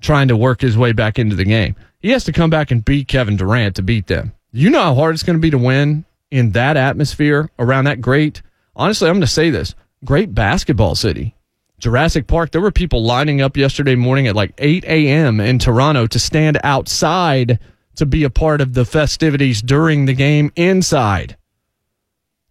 trying 0.00 0.28
to 0.28 0.36
work 0.36 0.60
his 0.60 0.76
way 0.78 0.92
back 0.92 1.18
into 1.18 1.36
the 1.36 1.44
game. 1.44 1.74
He 2.00 2.10
has 2.10 2.24
to 2.24 2.32
come 2.32 2.50
back 2.50 2.70
and 2.70 2.84
beat 2.84 3.08
Kevin 3.08 3.36
Durant 3.36 3.76
to 3.76 3.82
beat 3.82 4.06
them. 4.06 4.32
You 4.52 4.70
know 4.70 4.82
how 4.82 4.94
hard 4.94 5.14
it's 5.14 5.22
going 5.22 5.36
to 5.36 5.42
be 5.42 5.50
to 5.50 5.58
win 5.58 6.04
in 6.30 6.52
that 6.52 6.76
atmosphere 6.76 7.50
around 7.58 7.84
that 7.84 8.00
great, 8.00 8.42
honestly, 8.74 9.08
I'm 9.08 9.14
going 9.14 9.22
to 9.22 9.26
say 9.26 9.50
this 9.50 9.74
great 10.04 10.34
basketball 10.34 10.94
city. 10.94 11.34
Jurassic 11.78 12.28
Park, 12.28 12.52
there 12.52 12.60
were 12.60 12.70
people 12.70 13.02
lining 13.02 13.40
up 13.40 13.56
yesterday 13.56 13.96
morning 13.96 14.28
at 14.28 14.36
like 14.36 14.54
8 14.58 14.84
a.m. 14.84 15.40
in 15.40 15.58
Toronto 15.58 16.06
to 16.06 16.18
stand 16.18 16.58
outside 16.62 17.58
to 17.96 18.06
be 18.06 18.24
a 18.24 18.30
part 18.30 18.60
of 18.60 18.74
the 18.74 18.84
festivities 18.84 19.60
during 19.60 20.06
the 20.06 20.14
game 20.14 20.52
inside. 20.54 21.36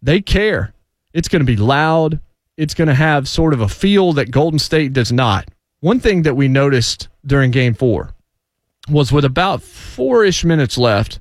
They 0.02 0.20
care. 0.20 0.74
It's 1.12 1.28
going 1.28 1.40
to 1.40 1.46
be 1.46 1.56
loud 1.56 2.20
it's 2.56 2.74
going 2.74 2.88
to 2.88 2.94
have 2.94 3.28
sort 3.28 3.54
of 3.54 3.60
a 3.60 3.68
feel 3.68 4.12
that 4.14 4.30
Golden 4.30 4.58
State 4.58 4.92
does 4.92 5.12
not. 5.12 5.48
One 5.80 6.00
thing 6.00 6.22
that 6.22 6.36
we 6.36 6.48
noticed 6.48 7.08
during 7.26 7.50
game 7.50 7.74
four 7.74 8.10
was 8.88 9.12
with 9.12 9.24
about 9.24 9.62
four 9.62 10.24
ish 10.24 10.44
minutes 10.44 10.76
left, 10.76 11.20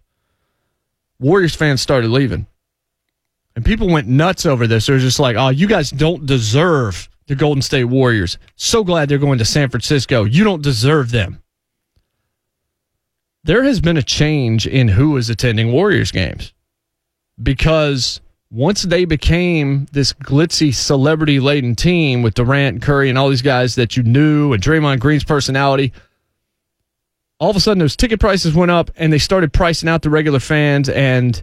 Warriors 1.20 1.56
fans 1.56 1.82
started 1.82 2.10
leaving. 2.10 2.48
And 3.56 3.66
people 3.66 3.90
went 3.90 4.08
nuts 4.08 4.46
over 4.46 4.66
this. 4.66 4.86
They're 4.86 4.98
just 4.98 5.20
like, 5.20 5.36
oh, 5.36 5.50
you 5.50 5.68
guys 5.68 5.92
don't 5.92 6.26
deserve 6.26 7.10
the 7.28 7.36
Golden 7.36 7.62
State 7.62 7.86
Warriors. 7.86 8.38
So 8.56 8.84
glad 8.84 9.10
they're 9.10 9.18
going 9.18 9.40
to 9.40 9.46
San 9.46 9.70
Francisco. 9.70 10.24
You 10.24 10.44
don't 10.44 10.62
deserve 10.62 11.12
them. 11.12 11.42
There 13.44 13.64
has 13.64 13.82
been 13.82 13.98
a 13.98 14.04
change 14.04 14.68
in 14.68 14.88
who 14.88 15.18
is 15.18 15.30
attending 15.30 15.72
Warriors 15.72 16.12
games 16.12 16.54
because 17.42 18.22
once 18.52 18.84
they 18.84 19.06
became 19.06 19.88
this 19.94 20.12
glitzy 20.12 20.76
celebrity 20.76 21.40
laden 21.40 21.74
team 21.74 22.22
with 22.22 22.34
Durant, 22.34 22.76
and 22.76 22.82
Curry, 22.82 23.08
and 23.08 23.18
all 23.18 23.30
these 23.30 23.42
guys 23.42 23.76
that 23.76 23.96
you 23.96 24.04
knew, 24.04 24.52
and 24.52 24.62
Draymond 24.62 25.00
Green's 25.00 25.24
personality, 25.24 25.94
all 27.40 27.50
of 27.50 27.56
a 27.56 27.62
sudden 27.62 27.80
those 27.80 27.96
ticket 27.96 28.20
prices 28.20 28.54
went 28.54 28.70
up 28.70 28.92
and 28.98 29.12
they 29.12 29.18
started 29.18 29.54
pricing 29.54 29.88
out 29.88 30.02
the 30.02 30.10
regular 30.10 30.40
fans 30.40 30.90
and 30.90 31.42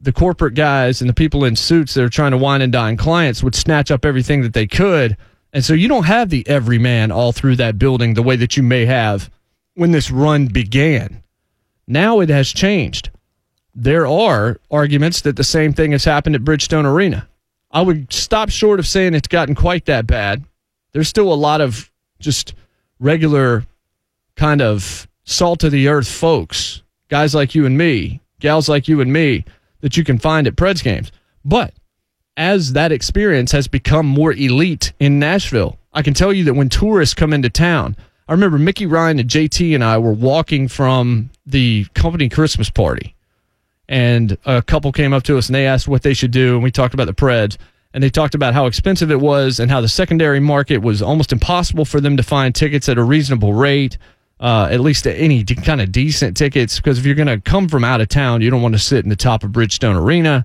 the 0.00 0.12
corporate 0.12 0.54
guys 0.54 1.00
and 1.00 1.10
the 1.10 1.14
people 1.14 1.44
in 1.44 1.56
suits 1.56 1.94
that 1.94 2.04
are 2.04 2.08
trying 2.08 2.30
to 2.30 2.38
wine 2.38 2.62
and 2.62 2.72
dine 2.72 2.96
clients 2.96 3.42
would 3.42 3.54
snatch 3.54 3.90
up 3.90 4.04
everything 4.04 4.42
that 4.42 4.52
they 4.52 4.66
could. 4.66 5.16
And 5.52 5.64
so 5.64 5.74
you 5.74 5.88
don't 5.88 6.04
have 6.04 6.30
the 6.30 6.46
everyman 6.48 7.10
all 7.10 7.32
through 7.32 7.56
that 7.56 7.78
building 7.78 8.14
the 8.14 8.22
way 8.22 8.36
that 8.36 8.56
you 8.56 8.62
may 8.62 8.86
have 8.86 9.30
when 9.74 9.90
this 9.90 10.10
run 10.10 10.46
began. 10.46 11.22
Now 11.86 12.20
it 12.20 12.28
has 12.28 12.48
changed 12.48 13.10
there 13.74 14.06
are 14.06 14.58
arguments 14.70 15.22
that 15.22 15.36
the 15.36 15.44
same 15.44 15.72
thing 15.72 15.92
has 15.92 16.04
happened 16.04 16.36
at 16.36 16.42
Bridgestone 16.42 16.84
Arena. 16.84 17.28
I 17.70 17.82
would 17.82 18.12
stop 18.12 18.50
short 18.50 18.78
of 18.78 18.86
saying 18.86 19.14
it's 19.14 19.28
gotten 19.28 19.54
quite 19.54 19.86
that 19.86 20.06
bad. 20.06 20.44
There's 20.92 21.08
still 21.08 21.32
a 21.32 21.34
lot 21.34 21.60
of 21.60 21.90
just 22.20 22.54
regular 23.00 23.66
kind 24.36 24.62
of 24.62 25.08
salt 25.24 25.64
of 25.64 25.72
the 25.72 25.88
earth 25.88 26.08
folks, 26.08 26.82
guys 27.08 27.34
like 27.34 27.54
you 27.54 27.66
and 27.66 27.76
me, 27.76 28.20
gals 28.38 28.68
like 28.68 28.86
you 28.86 29.00
and 29.00 29.12
me, 29.12 29.44
that 29.80 29.96
you 29.96 30.04
can 30.04 30.18
find 30.18 30.46
at 30.46 30.54
Preds 30.54 30.82
games. 30.82 31.10
But 31.44 31.74
as 32.36 32.72
that 32.74 32.92
experience 32.92 33.50
has 33.52 33.66
become 33.66 34.06
more 34.06 34.32
elite 34.32 34.92
in 35.00 35.18
Nashville, 35.18 35.78
I 35.92 36.02
can 36.02 36.14
tell 36.14 36.32
you 36.32 36.44
that 36.44 36.54
when 36.54 36.68
tourists 36.68 37.14
come 37.14 37.32
into 37.32 37.50
town, 37.50 37.96
I 38.28 38.32
remember 38.32 38.58
Mickey 38.58 38.86
Ryan 38.86 39.18
and 39.18 39.28
JT 39.28 39.74
and 39.74 39.84
I 39.84 39.98
were 39.98 40.12
walking 40.12 40.68
from 40.68 41.30
the 41.44 41.86
company 41.94 42.28
Christmas 42.28 42.70
party 42.70 43.13
and 43.88 44.36
a 44.44 44.62
couple 44.62 44.92
came 44.92 45.12
up 45.12 45.22
to 45.24 45.36
us 45.38 45.48
and 45.48 45.54
they 45.54 45.66
asked 45.66 45.88
what 45.88 46.02
they 46.02 46.14
should 46.14 46.30
do, 46.30 46.54
and 46.54 46.62
we 46.62 46.70
talked 46.70 46.94
about 46.94 47.06
the 47.06 47.14
Preds, 47.14 47.56
and 47.92 48.02
they 48.02 48.10
talked 48.10 48.34
about 48.34 48.54
how 48.54 48.66
expensive 48.66 49.10
it 49.10 49.20
was 49.20 49.60
and 49.60 49.70
how 49.70 49.80
the 49.80 49.88
secondary 49.88 50.40
market 50.40 50.78
was 50.78 51.00
almost 51.02 51.32
impossible 51.32 51.84
for 51.84 52.00
them 52.00 52.16
to 52.16 52.22
find 52.22 52.54
tickets 52.54 52.88
at 52.88 52.98
a 52.98 53.04
reasonable 53.04 53.54
rate. 53.54 53.98
Uh, 54.40 54.68
at 54.70 54.80
least 54.80 55.06
any 55.06 55.44
kind 55.44 55.80
of 55.80 55.92
decent 55.92 56.36
tickets, 56.36 56.76
because 56.76 56.98
if 56.98 57.06
you're 57.06 57.14
going 57.14 57.28
to 57.28 57.40
come 57.40 57.68
from 57.68 57.84
out 57.84 58.00
of 58.00 58.08
town, 58.08 58.42
you 58.42 58.50
don't 58.50 58.62
want 58.62 58.74
to 58.74 58.80
sit 58.80 59.04
in 59.04 59.08
the 59.08 59.16
top 59.16 59.44
of 59.44 59.52
Bridgestone 59.52 59.96
Arena. 59.96 60.44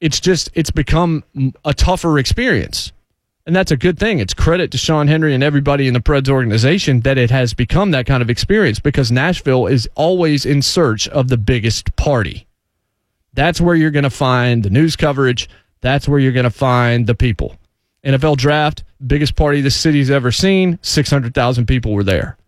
It's 0.00 0.18
just 0.18 0.50
it's 0.54 0.72
become 0.72 1.22
a 1.64 1.72
tougher 1.72 2.18
experience. 2.18 2.92
And 3.46 3.54
that's 3.54 3.70
a 3.70 3.76
good 3.76 3.98
thing. 3.98 4.20
It's 4.20 4.32
credit 4.32 4.70
to 4.70 4.78
Sean 4.78 5.06
Henry 5.06 5.34
and 5.34 5.44
everybody 5.44 5.86
in 5.86 5.92
the 5.92 6.00
Preds 6.00 6.30
organization 6.30 7.00
that 7.00 7.18
it 7.18 7.30
has 7.30 7.52
become 7.52 7.90
that 7.90 8.06
kind 8.06 8.22
of 8.22 8.30
experience 8.30 8.78
because 8.80 9.12
Nashville 9.12 9.66
is 9.66 9.86
always 9.94 10.46
in 10.46 10.62
search 10.62 11.06
of 11.08 11.28
the 11.28 11.36
biggest 11.36 11.94
party. 11.96 12.46
That's 13.34 13.60
where 13.60 13.74
you're 13.74 13.90
going 13.90 14.04
to 14.04 14.10
find 14.10 14.62
the 14.62 14.70
news 14.70 14.96
coverage. 14.96 15.50
That's 15.82 16.08
where 16.08 16.18
you're 16.18 16.32
going 16.32 16.44
to 16.44 16.50
find 16.50 17.06
the 17.06 17.14
people. 17.14 17.56
NFL 18.02 18.38
draft, 18.38 18.82
biggest 19.06 19.36
party 19.36 19.60
the 19.60 19.70
city's 19.70 20.10
ever 20.10 20.32
seen. 20.32 20.78
600,000 20.80 21.66
people 21.66 21.92
were 21.92 22.04
there. 22.04 22.38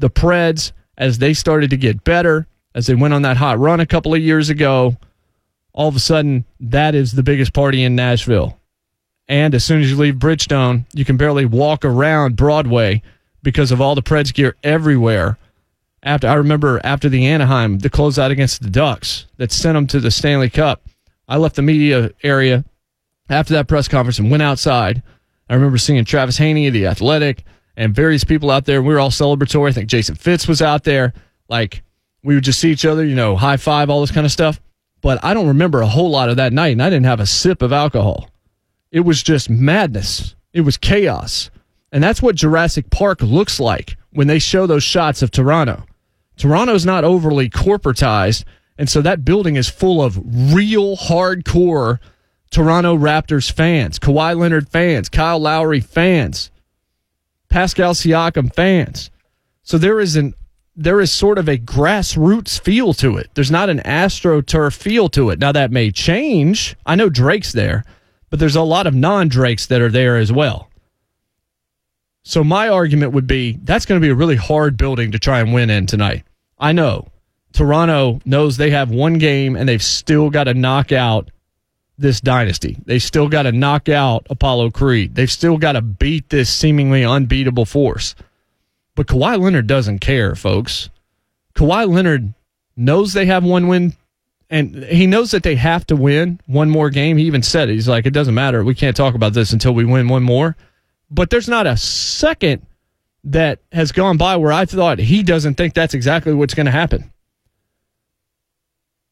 The 0.00 0.10
Preds, 0.10 0.72
as 0.98 1.18
they 1.18 1.34
started 1.34 1.70
to 1.70 1.76
get 1.76 2.02
better, 2.02 2.48
as 2.74 2.88
they 2.88 2.96
went 2.96 3.14
on 3.14 3.22
that 3.22 3.36
hot 3.36 3.60
run 3.60 3.78
a 3.78 3.86
couple 3.86 4.14
of 4.14 4.20
years 4.20 4.48
ago, 4.48 4.96
all 5.72 5.86
of 5.86 5.94
a 5.94 6.00
sudden, 6.00 6.44
that 6.58 6.96
is 6.96 7.12
the 7.12 7.22
biggest 7.22 7.52
party 7.52 7.84
in 7.84 7.94
Nashville 7.94 8.59
and 9.30 9.54
as 9.54 9.64
soon 9.64 9.80
as 9.80 9.88
you 9.88 9.96
leave 9.96 10.16
Bridgestone, 10.16 10.84
you 10.92 11.04
can 11.04 11.16
barely 11.16 11.44
walk 11.44 11.84
around 11.84 12.34
Broadway 12.34 13.00
because 13.44 13.70
of 13.70 13.80
all 13.80 13.94
the 13.94 14.02
Preds 14.02 14.34
gear 14.34 14.56
everywhere. 14.64 15.38
After 16.02 16.26
I 16.26 16.34
remember 16.34 16.80
after 16.82 17.08
the 17.08 17.26
Anaheim, 17.26 17.78
the 17.78 17.90
closeout 17.90 18.32
against 18.32 18.60
the 18.60 18.68
Ducks 18.68 19.26
that 19.36 19.52
sent 19.52 19.76
them 19.76 19.86
to 19.86 20.00
the 20.00 20.10
Stanley 20.10 20.50
Cup. 20.50 20.82
I 21.28 21.36
left 21.36 21.54
the 21.54 21.62
media 21.62 22.10
area 22.24 22.64
after 23.28 23.54
that 23.54 23.68
press 23.68 23.86
conference 23.86 24.18
and 24.18 24.32
went 24.32 24.42
outside. 24.42 25.00
I 25.48 25.54
remember 25.54 25.78
seeing 25.78 26.04
Travis 26.04 26.38
Haney, 26.38 26.68
the 26.68 26.88
Athletic, 26.88 27.44
and 27.76 27.94
various 27.94 28.24
people 28.24 28.50
out 28.50 28.64
there. 28.64 28.82
We 28.82 28.92
were 28.92 29.00
all 29.00 29.10
celebratory. 29.10 29.68
I 29.68 29.72
think 29.72 29.88
Jason 29.88 30.16
Fitz 30.16 30.48
was 30.48 30.60
out 30.60 30.82
there. 30.82 31.14
Like 31.48 31.84
we 32.24 32.34
would 32.34 32.44
just 32.44 32.58
see 32.58 32.72
each 32.72 32.84
other, 32.84 33.04
you 33.04 33.14
know, 33.14 33.36
high 33.36 33.58
five, 33.58 33.90
all 33.90 34.00
this 34.00 34.10
kind 34.10 34.26
of 34.26 34.32
stuff. 34.32 34.60
But 35.02 35.22
I 35.22 35.34
don't 35.34 35.48
remember 35.48 35.82
a 35.82 35.86
whole 35.86 36.10
lot 36.10 36.30
of 36.30 36.36
that 36.38 36.52
night, 36.52 36.72
and 36.72 36.82
I 36.82 36.90
didn't 36.90 37.06
have 37.06 37.20
a 37.20 37.26
sip 37.26 37.62
of 37.62 37.72
alcohol. 37.72 38.29
It 38.90 39.00
was 39.00 39.22
just 39.22 39.48
madness. 39.50 40.34
It 40.52 40.62
was 40.62 40.76
chaos. 40.76 41.50
And 41.92 42.02
that's 42.02 42.22
what 42.22 42.36
Jurassic 42.36 42.90
Park 42.90 43.22
looks 43.22 43.60
like 43.60 43.96
when 44.10 44.26
they 44.26 44.38
show 44.38 44.66
those 44.66 44.82
shots 44.82 45.22
of 45.22 45.30
Toronto. 45.30 45.84
Toronto's 46.36 46.86
not 46.86 47.04
overly 47.04 47.48
corporatized. 47.50 48.44
And 48.78 48.88
so 48.88 49.02
that 49.02 49.24
building 49.24 49.56
is 49.56 49.68
full 49.68 50.02
of 50.02 50.18
real 50.54 50.96
hardcore 50.96 51.98
Toronto 52.50 52.96
Raptors 52.96 53.52
fans, 53.52 53.98
Kawhi 53.98 54.36
Leonard 54.36 54.68
fans, 54.68 55.08
Kyle 55.08 55.38
Lowry 55.38 55.80
fans, 55.80 56.50
Pascal 57.48 57.94
Siakam 57.94 58.52
fans. 58.54 59.10
So 59.62 59.78
there 59.78 60.00
is 60.00 60.16
an 60.16 60.34
there 60.74 61.00
is 61.00 61.12
sort 61.12 61.36
of 61.36 61.48
a 61.48 61.58
grassroots 61.58 62.58
feel 62.58 62.94
to 62.94 63.18
it. 63.18 63.28
There's 63.34 63.50
not 63.50 63.68
an 63.68 63.80
astroturf 63.80 64.74
feel 64.74 65.08
to 65.10 65.28
it. 65.30 65.38
Now 65.38 65.52
that 65.52 65.70
may 65.70 65.90
change. 65.90 66.74
I 66.86 66.94
know 66.94 67.10
Drake's 67.10 67.52
there, 67.52 67.84
but 68.30 68.38
there's 68.38 68.56
a 68.56 68.62
lot 68.62 68.86
of 68.86 68.94
non 68.94 69.28
Drakes 69.28 69.66
that 69.66 69.82
are 69.82 69.90
there 69.90 70.16
as 70.16 70.32
well. 70.32 70.70
So 72.22 72.44
my 72.44 72.68
argument 72.68 73.12
would 73.12 73.26
be 73.26 73.58
that's 73.62 73.86
going 73.86 74.00
to 74.00 74.04
be 74.04 74.10
a 74.10 74.14
really 74.14 74.36
hard 74.36 74.76
building 74.76 75.12
to 75.12 75.18
try 75.18 75.40
and 75.40 75.52
win 75.52 75.70
in 75.70 75.86
tonight. 75.86 76.24
I 76.58 76.72
know 76.72 77.08
Toronto 77.52 78.20
knows 78.24 78.56
they 78.56 78.70
have 78.70 78.90
one 78.90 79.18
game 79.18 79.56
and 79.56 79.68
they've 79.68 79.82
still 79.82 80.30
got 80.30 80.44
to 80.44 80.54
knock 80.54 80.92
out 80.92 81.30
this 81.98 82.20
dynasty. 82.20 82.78
They 82.86 82.98
still 82.98 83.28
got 83.28 83.42
to 83.42 83.52
knock 83.52 83.88
out 83.88 84.26
Apollo 84.30 84.70
Creed. 84.70 85.14
They've 85.14 85.30
still 85.30 85.58
got 85.58 85.72
to 85.72 85.82
beat 85.82 86.28
this 86.30 86.50
seemingly 86.50 87.04
unbeatable 87.04 87.66
force. 87.66 88.14
But 88.94 89.06
Kawhi 89.06 89.38
Leonard 89.40 89.66
doesn't 89.66 90.00
care, 90.00 90.34
folks. 90.34 90.88
Kawhi 91.54 91.88
Leonard 91.88 92.32
knows 92.76 93.12
they 93.12 93.26
have 93.26 93.44
one 93.44 93.68
win 93.68 93.94
and 94.50 94.84
he 94.84 95.06
knows 95.06 95.30
that 95.30 95.44
they 95.44 95.54
have 95.54 95.86
to 95.86 95.96
win 95.96 96.40
one 96.46 96.68
more 96.68 96.90
game. 96.90 97.16
He 97.16 97.24
even 97.24 97.42
said 97.42 97.68
it. 97.68 97.74
He's 97.74 97.88
like, 97.88 98.04
it 98.04 98.10
doesn't 98.10 98.34
matter. 98.34 98.64
We 98.64 98.74
can't 98.74 98.96
talk 98.96 99.14
about 99.14 99.32
this 99.32 99.52
until 99.52 99.72
we 99.72 99.84
win 99.84 100.08
one 100.08 100.24
more. 100.24 100.56
But 101.08 101.30
there's 101.30 101.48
not 101.48 101.66
a 101.66 101.76
second 101.76 102.66
that 103.24 103.60
has 103.70 103.92
gone 103.92 104.16
by 104.16 104.36
where 104.36 104.52
I 104.52 104.64
thought 104.64 104.98
he 104.98 105.22
doesn't 105.22 105.54
think 105.54 105.74
that's 105.74 105.94
exactly 105.94 106.34
what's 106.34 106.54
going 106.54 106.66
to 106.66 106.72
happen. 106.72 107.12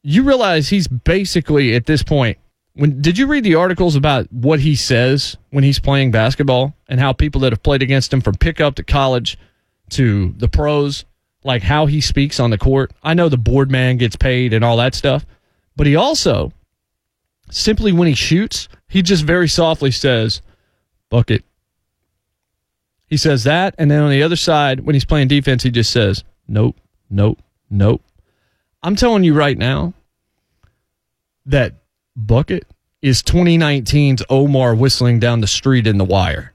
You 0.03 0.23
realize 0.23 0.69
he's 0.69 0.87
basically 0.87 1.75
at 1.75 1.85
this 1.85 2.03
point 2.03 2.37
When 2.73 3.01
did 3.01 3.17
you 3.17 3.27
read 3.27 3.43
the 3.43 3.55
articles 3.55 3.95
about 3.95 4.31
what 4.31 4.61
he 4.61 4.75
says 4.75 5.35
when 5.49 5.65
he's 5.65 5.79
playing 5.79 6.11
basketball 6.11 6.73
and 6.87 6.99
how 6.99 7.11
people 7.11 7.41
that 7.41 7.51
have 7.51 7.61
played 7.61 7.81
against 7.81 8.13
him 8.13 8.21
from 8.21 8.35
pickup 8.35 8.75
to 8.75 8.83
college 8.83 9.37
to 9.89 10.33
the 10.37 10.47
pros, 10.47 11.03
like 11.43 11.63
how 11.63 11.85
he 11.85 12.01
speaks 12.01 12.39
on 12.39 12.49
the 12.49 12.57
court? 12.57 12.91
I 13.03 13.13
know 13.13 13.29
the 13.29 13.37
board 13.37 13.71
man 13.71 13.97
gets 13.97 14.15
paid 14.15 14.53
and 14.53 14.63
all 14.63 14.77
that 14.77 14.95
stuff, 14.95 15.25
but 15.75 15.87
he 15.87 15.95
also 15.95 16.51
simply 17.49 17.91
when 17.91 18.07
he 18.07 18.13
shoots, 18.13 18.67
he 18.87 19.01
just 19.01 19.23
very 19.23 19.47
softly 19.47 19.91
says, 19.91 20.41
"Bucket." 21.09 21.43
He 23.07 23.17
says 23.17 23.43
that, 23.45 23.73
and 23.77 23.89
then 23.89 24.03
on 24.03 24.11
the 24.11 24.23
other 24.23 24.35
side, 24.35 24.81
when 24.81 24.93
he's 24.93 25.05
playing 25.05 25.29
defense, 25.29 25.63
he 25.63 25.71
just 25.71 25.91
says, 25.91 26.23
"Nope, 26.47 26.77
nope, 27.09 27.41
nope." 27.69 28.03
I'm 28.83 28.95
telling 28.95 29.23
you 29.23 29.33
right 29.33 29.57
now 29.57 29.93
that 31.45 31.73
Bucket 32.15 32.65
is 33.01 33.23
2019's 33.23 34.23
Omar 34.29 34.75
whistling 34.75 35.19
down 35.19 35.41
the 35.41 35.47
street 35.47 35.87
in 35.87 35.97
the 35.97 36.05
wire. 36.05 36.53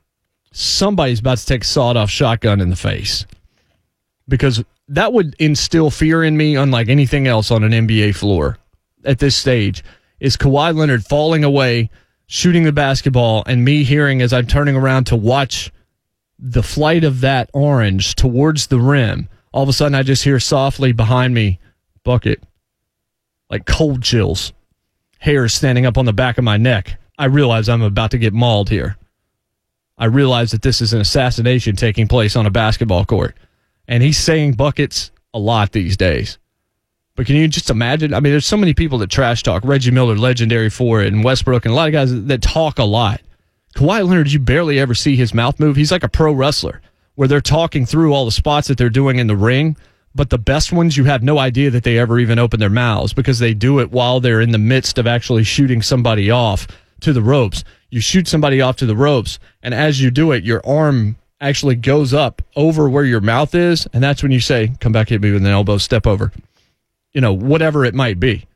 Somebody's 0.53 1.21
about 1.21 1.39
to 1.39 1.47
take 1.47 1.65
a 1.65 1.67
sawed 1.67 1.97
off 1.97 2.11
shotgun 2.11 2.61
in 2.61 2.71
the 2.71 2.77
face 2.77 3.27
because 4.29 4.63
that 4.89 5.13
would 5.13 5.35
instill 5.39 5.91
fear 5.91 6.23
in 6.23 6.37
me, 6.37 6.57
unlike 6.57 6.89
anything 6.89 7.27
else 7.27 7.51
on 7.51 7.65
an 7.65 7.73
NBA 7.73 8.15
floor 8.15 8.59
at 9.05 9.19
this 9.19 9.37
stage. 9.37 9.83
Is 10.21 10.37
Kawhi 10.37 10.75
Leonard 10.75 11.05
falling 11.05 11.45
away, 11.45 11.91
shooting 12.27 12.65
the 12.65 12.73
basketball, 12.73 13.43
and 13.47 13.65
me 13.65 13.85
hearing 13.85 14.23
as 14.23 14.33
I'm 14.33 14.47
turning 14.47 14.77
around 14.77 15.05
to 15.05 15.17
watch 15.17 15.73
the 16.39 16.63
flight 16.63 17.05
of 17.05 17.21
that 17.21 17.51
orange 17.53 18.15
towards 18.15 18.67
the 18.67 18.81
rim? 18.81 19.29
All 19.53 19.63
of 19.63 19.69
a 19.69 19.73
sudden, 19.73 19.95
I 19.95 20.03
just 20.03 20.25
hear 20.25 20.41
softly 20.41 20.93
behind 20.93 21.35
me, 21.35 21.61
Bucket, 22.05 22.43
like 23.49 23.67
cold 23.67 24.03
chills 24.03 24.53
hair 25.25 25.49
standing 25.49 25.87
up 25.87 25.97
on 25.97 26.05
the 26.05 26.13
back 26.13 26.37
of 26.37 26.45
my 26.45 26.59
neck. 26.59 26.99
I 27.19 27.25
realize 27.25 27.69
I'm 27.69 27.81
about 27.81 28.11
to 28.11 28.19
get 28.19 28.35
mauled 28.35 28.69
here. 28.69 28.97
I 29.97 30.05
realize 30.05 30.51
that 30.51 30.61
this 30.61 30.83
is 30.83 30.93
an 30.93 31.01
assassination 31.01 31.77
taking 31.77 32.09
place 32.09 32.37
on 32.37 32.45
a 32.45 32.51
basketball 32.51 33.07
court. 33.07 33.35
And 33.87 34.03
he's 34.03 34.19
saying 34.19 34.53
buckets 34.53 35.11
a 35.33 35.39
lot 35.39 35.73
these 35.73 35.97
days. 35.97 36.39
But 37.17 37.27
can 37.27 37.37
you 37.37 37.47
just 37.47 37.71
imagine? 37.71 38.13
I 38.13 38.21
mean, 38.21 38.33
there's 38.33 38.47
so 38.47 38.57
many 38.57 38.75
people 38.75 38.99
that 38.99 39.11
trash 39.11 39.43
talk. 39.43 39.65
Reggie 39.65 39.91
Miller, 39.91 40.17
legendary 40.17 40.71
for 40.71 41.03
it, 41.03 41.13
and 41.13 41.23
Westbrook, 41.23 41.65
and 41.65 41.73
a 41.73 41.77
lot 41.77 41.89
of 41.89 41.93
guys 41.93 42.25
that 42.25 42.43
talk 42.43 42.79
a 42.79 42.85
lot. 42.85 43.21
Kawhi 43.77 44.07
Leonard, 44.09 44.33
you 44.33 44.39
barely 44.39 44.79
ever 44.81 44.95
see 44.95 45.17
his 45.17 45.35
mouth 45.35 45.61
move. 45.61 45.77
He's 45.77 45.93
like 45.93 46.03
a 46.03 46.09
pro 46.09 46.33
wrestler 46.33 46.81
where 47.15 47.29
they're 47.29 47.41
talking 47.41 47.87
through 47.87 48.13
all 48.13 48.25
the 48.25 48.33
spots 48.33 48.69
that 48.69 48.79
they're 48.79 48.91
doing 48.91 49.19
in 49.19 49.27
the 49.27 49.37
ring 49.37 49.77
but 50.15 50.31
the 50.31 50.39
best 50.39 50.73
ones 50.73 50.97
you 50.97 51.05
have 51.05 51.23
no 51.23 51.39
idea 51.39 51.71
that 51.71 51.83
they 51.83 51.99
ever 51.99 52.19
even 52.19 52.39
open 52.39 52.61
their 52.61 52.71
mouths 52.71 53.13
because 53.13 53.39
they 53.39 53.53
do 53.53 53.81
it 53.81 53.91
while 53.91 54.21
they're 54.21 54.41
in 54.41 54.53
the 54.53 54.59
midst 54.59 54.97
of 54.99 55.07
actually 55.07 55.43
shooting 55.43 55.83
somebody 55.83 56.31
off 56.31 56.69
to 57.01 57.13
the 57.13 57.23
ropes. 57.23 57.65
You 57.91 58.01
shoot 58.01 58.29
somebody 58.29 58.61
off 58.61 58.77
to 58.77 58.87
the 58.87 58.97
ropes, 58.97 59.39
and 59.63 59.75
as 59.75 60.01
you 60.01 60.11
do 60.11 60.33
it, 60.33 60.45
your 60.45 60.65
arm 60.65 61.17
actually 61.45 61.77
goes 61.77 62.15
up 62.15 62.43
over 62.57 62.89
where 62.89 63.05
your 63.05 63.21
mouth 63.21 63.55
is, 63.55 63.87
and 63.93 64.03
that's 64.03 64.23
when 64.23 64.33
you 64.33 64.41
say, 64.41 64.73
"Come 64.81 64.93
back, 64.93 65.11
hit 65.11 65.21
me 65.21 65.31
with 65.31 65.45
an 65.45 65.51
elbow, 65.51 65.79
step 65.79 66.07
over." 66.07 66.33
You 67.13 67.21
know, 67.21 67.33
whatever 67.33 67.85
it 67.85 67.95
might 67.95 68.19
be. 68.19 68.47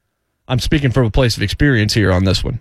I'm 0.48 0.58
speaking 0.58 0.90
from 0.90 1.06
a 1.06 1.10
place 1.10 1.36
of 1.36 1.42
experience 1.42 1.94
here 1.94 2.10
on 2.10 2.24
this 2.24 2.42
one. 2.42 2.60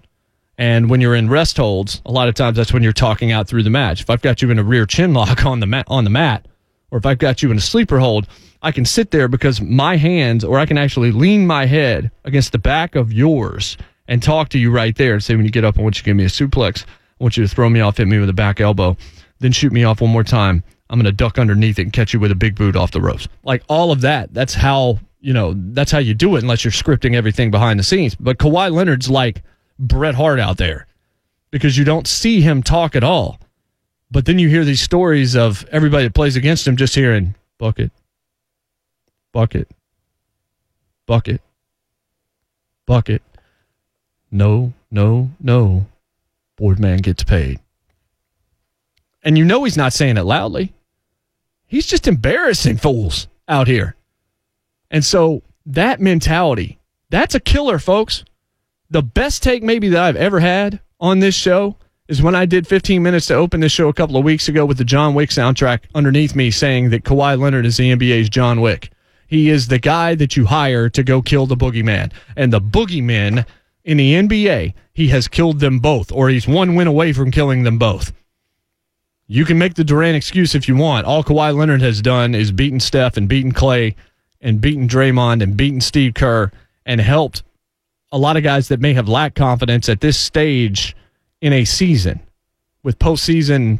And 0.58 0.90
when 0.90 1.02
you're 1.02 1.16
in 1.16 1.30
rest 1.30 1.58
holds, 1.58 2.02
a 2.06 2.12
lot 2.12 2.28
of 2.28 2.36
times 2.36 2.58
that's 2.58 2.74
when 2.74 2.84
you're 2.84 2.92
talking 2.92 3.32
out 3.32 3.48
through 3.48 3.64
the 3.64 3.70
match. 3.70 4.02
If 4.02 4.10
I've 4.10 4.22
got 4.22 4.42
you 4.42 4.52
in 4.52 4.60
a 4.60 4.64
rear 4.64 4.86
chin 4.86 5.14
lock 5.14 5.46
on 5.46 5.60
the 5.60 5.66
mat, 5.68 5.86
on 5.88 6.04
the 6.04 6.10
mat, 6.10 6.48
or 6.92 6.98
if 6.98 7.06
I've 7.06 7.20
got 7.20 7.42
you 7.42 7.52
in 7.52 7.58
a 7.58 7.62
sleeper 7.62 8.00
hold, 8.00 8.28
I 8.62 8.72
can 8.72 8.86
sit 8.86 9.12
there 9.12 9.28
because 9.28 9.62
my 9.62 9.98
hands, 9.98 10.44
or 10.44 10.60
I 10.60 10.66
can 10.66 10.78
actually 10.78 11.12
lean 11.12 11.46
my 11.46 11.66
head 11.66 12.12
against 12.26 12.52
the 12.52 12.58
back 12.58 12.96
of 12.96 13.14
yours 13.14 13.78
and 14.08 14.22
talk 14.22 14.50
to 14.50 14.60
you 14.60 14.72
right 14.72 14.96
there 14.96 15.14
and 15.14 15.24
say, 15.24 15.36
when 15.36 15.46
you 15.46 15.52
get 15.52 15.64
up, 15.64 15.78
I 15.78 15.82
want 15.82 15.98
you 15.98 16.02
to 16.02 16.06
give 16.06 16.18
me 16.18 16.26
a 16.26 16.28
suplex. 16.28 16.84
I 17.20 17.24
want 17.24 17.38
you 17.38 17.48
to 17.48 17.54
throw 17.54 17.70
me 17.70 17.80
off, 17.80 17.98
hit 17.98 18.08
me 18.08 18.20
with 18.20 18.30
a 18.30 18.34
back 18.34 18.60
elbow, 18.60 18.98
then 19.40 19.52
shoot 19.52 19.72
me 19.72 19.84
off 19.84 20.02
one 20.02 20.12
more 20.12 20.24
time. 20.24 20.64
I'm 20.90 21.00
going 21.00 21.06
to 21.06 21.12
duck 21.12 21.38
underneath 21.38 21.80
it 21.80 21.84
and 21.84 21.94
catch 21.94 22.14
you 22.14 22.20
with 22.20 22.32
a 22.32 22.36
big 22.36 22.56
boot 22.56 22.76
off 22.76 22.92
the 22.92 23.02
ropes. 23.02 23.28
Like 23.44 23.64
all 23.68 23.92
of 23.92 24.02
that. 24.02 24.34
That's 24.34 24.54
how, 24.54 25.00
you 25.20 25.34
know, 25.34 25.54
that's 25.56 25.92
how 25.92 26.00
you 26.00 26.14
do 26.14 26.36
it 26.36 26.44
unless 26.44 26.64
you're 26.64 26.72
scripting 26.72 27.16
everything 27.16 27.52
behind 27.52 27.80
the 27.80 27.84
scenes. 27.84 28.16
But 28.16 28.38
Kawhi 28.38 28.72
Leonard's 28.72 29.10
like 29.10 29.44
Bret 29.78 30.16
Hart 30.16 30.40
out 30.40 30.58
there 30.58 30.88
because 31.52 31.78
you 31.78 31.84
don't 31.84 32.08
see 32.08 32.42
him 32.42 32.64
talk 32.64 32.96
at 32.96 33.04
all. 33.04 33.40
But 34.10 34.26
then 34.26 34.40
you 34.40 34.48
hear 34.48 34.64
these 34.64 34.82
stories 34.82 35.36
of 35.36 35.66
everybody 35.72 36.06
that 36.06 36.14
plays 36.14 36.38
against 36.38 36.66
him 36.66 36.78
just 36.78 36.96
hearing 36.96 37.36
bucket, 37.58 37.92
bucket, 39.34 39.70
bucket, 41.06 41.42
bucket. 42.86 43.22
No, 44.32 44.74
no, 44.90 45.32
no. 45.42 45.86
Boardman 46.58 47.00
gets 47.00 47.24
paid. 47.24 47.60
And 49.24 49.38
you 49.38 49.46
know 49.46 49.64
he's 49.64 49.78
not 49.78 49.94
saying 49.94 50.18
it 50.18 50.24
loudly. 50.24 50.74
He's 51.66 51.88
just 51.88 52.08
embarrassing 52.08 52.78
fools 52.78 53.28
out 53.48 53.68
here. 53.68 53.96
And 54.90 55.04
so 55.04 55.44
that 55.66 56.00
mentality, 56.00 56.80
that's 57.10 57.36
a 57.36 57.40
killer, 57.40 57.80
folks. 57.80 58.24
The 58.90 59.02
best 59.02 59.44
take 59.44 59.64
maybe 59.64 59.90
that 59.90 60.04
I've 60.04 60.16
ever 60.16 60.40
had 60.40 60.80
on 61.00 61.20
this 61.20 61.36
show 61.36 61.76
is 62.08 62.22
when 62.22 62.36
I 62.36 62.46
did 62.46 62.66
15 62.66 63.04
minutes 63.04 63.28
to 63.28 63.34
open 63.34 63.60
this 63.60 63.74
show 63.74 63.90
a 63.90 63.94
couple 63.94 64.16
of 64.16 64.24
weeks 64.24 64.48
ago 64.48 64.66
with 64.66 64.78
the 64.78 64.86
John 64.86 65.14
Wick 65.14 65.30
soundtrack 65.30 65.82
underneath 65.94 66.36
me 66.36 66.52
saying 66.52 66.90
that 66.92 67.04
Kawhi 67.04 67.38
Leonard 67.38 67.66
is 67.66 67.78
the 67.78 67.94
NBA's 67.94 68.30
John 68.30 68.62
Wick. 68.62 68.92
He 69.28 69.50
is 69.50 69.68
the 69.68 69.80
guy 69.80 70.16
that 70.16 70.38
you 70.38 70.46
hire 70.46 70.90
to 70.90 71.04
go 71.04 71.22
kill 71.22 71.46
the 71.46 71.58
boogeyman. 71.58 72.14
And 72.38 72.54
the 72.54 72.62
boogeymen 72.62 73.46
in 73.84 73.98
the 73.98 74.14
NBA, 74.14 74.74
he 74.94 75.08
has 75.10 75.28
killed 75.28 75.60
them 75.60 75.80
both, 75.80 76.12
or 76.14 76.30
he's 76.30 76.48
one 76.48 76.76
win 76.76 76.88
away 76.88 77.12
from 77.12 77.32
killing 77.32 77.64
them 77.64 77.78
both. 77.78 78.14
You 79.28 79.44
can 79.44 79.58
make 79.58 79.74
the 79.74 79.84
Durant 79.84 80.16
excuse 80.16 80.56
if 80.56 80.68
you 80.70 80.76
want. 80.78 81.06
All 81.06 81.24
Kawhi 81.24 81.56
Leonard 81.56 81.82
has 81.82 82.02
done 82.02 82.34
is 82.34 82.52
beaten 82.52 82.80
Steph 82.80 83.18
and 83.18 83.28
beaten 83.28 83.54
Klay 83.54 83.96
and 84.40 84.62
beaten 84.62 84.88
Draymond 84.88 85.44
and 85.44 85.58
beaten 85.58 85.82
Steve 85.82 86.14
Kerr 86.14 86.52
and 86.86 87.02
helped 87.02 87.44
a 88.12 88.18
lot 88.18 88.38
of 88.38 88.44
guys 88.44 88.70
that 88.70 88.80
may 88.80 88.94
have 88.94 89.10
lacked 89.10 89.36
confidence 89.36 89.90
at 89.90 90.00
this 90.00 90.18
stage 90.18 90.96
in 91.42 91.52
a 91.52 91.66
season 91.66 92.22
with 92.84 93.00
postseason 93.00 93.80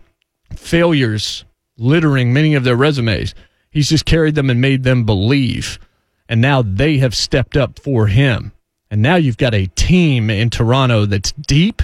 failures 0.54 1.46
littering 1.78 2.34
many 2.34 2.54
of 2.56 2.66
their 2.66 2.76
resumes. 2.76 3.34
He's 3.70 3.88
just 3.90 4.06
carried 4.06 4.36
them 4.36 4.50
and 4.50 4.60
made 4.60 4.84
them 4.84 5.06
believe. 5.06 5.80
And 6.28 6.42
now 6.42 6.62
they 6.62 6.98
have 6.98 7.16
stepped 7.16 7.56
up 7.56 7.80
for 7.80 8.08
him. 8.08 8.52
And 8.92 9.02
now 9.02 9.16
you've 9.16 9.38
got 9.38 9.54
a 9.54 9.68
team 9.68 10.30
in 10.30 10.50
Toronto 10.50 11.06
that's 11.06 11.32
deep. 11.32 11.82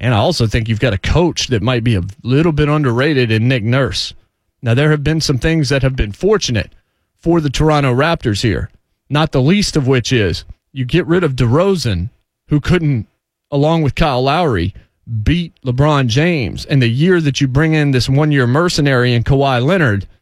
And 0.00 0.14
I 0.14 0.18
also 0.18 0.46
think 0.46 0.68
you've 0.68 0.80
got 0.80 0.94
a 0.94 0.98
coach 0.98 1.48
that 1.48 1.62
might 1.62 1.84
be 1.84 1.94
a 1.94 2.02
little 2.22 2.52
bit 2.52 2.68
underrated 2.68 3.30
in 3.30 3.46
Nick 3.46 3.62
Nurse. 3.62 4.14
Now, 4.62 4.74
there 4.74 4.90
have 4.90 5.04
been 5.04 5.20
some 5.20 5.38
things 5.38 5.68
that 5.68 5.82
have 5.82 5.94
been 5.94 6.12
fortunate 6.12 6.72
for 7.14 7.40
the 7.40 7.50
Toronto 7.50 7.94
Raptors 7.94 8.42
here, 8.42 8.70
not 9.08 9.32
the 9.32 9.42
least 9.42 9.76
of 9.76 9.86
which 9.86 10.12
is 10.12 10.44
you 10.72 10.84
get 10.84 11.06
rid 11.06 11.22
of 11.22 11.36
DeRozan, 11.36 12.10
who 12.48 12.60
couldn't, 12.60 13.06
along 13.50 13.82
with 13.82 13.94
Kyle 13.94 14.22
Lowry, 14.22 14.74
beat 15.22 15.54
LeBron 15.62 16.08
James. 16.08 16.64
And 16.66 16.80
the 16.80 16.88
year 16.88 17.20
that 17.20 17.40
you 17.40 17.46
bring 17.46 17.74
in 17.74 17.90
this 17.90 18.08
one 18.08 18.32
year 18.32 18.46
mercenary 18.46 19.14
in 19.14 19.22
Kawhi 19.22 19.64
Leonard– 19.64 20.08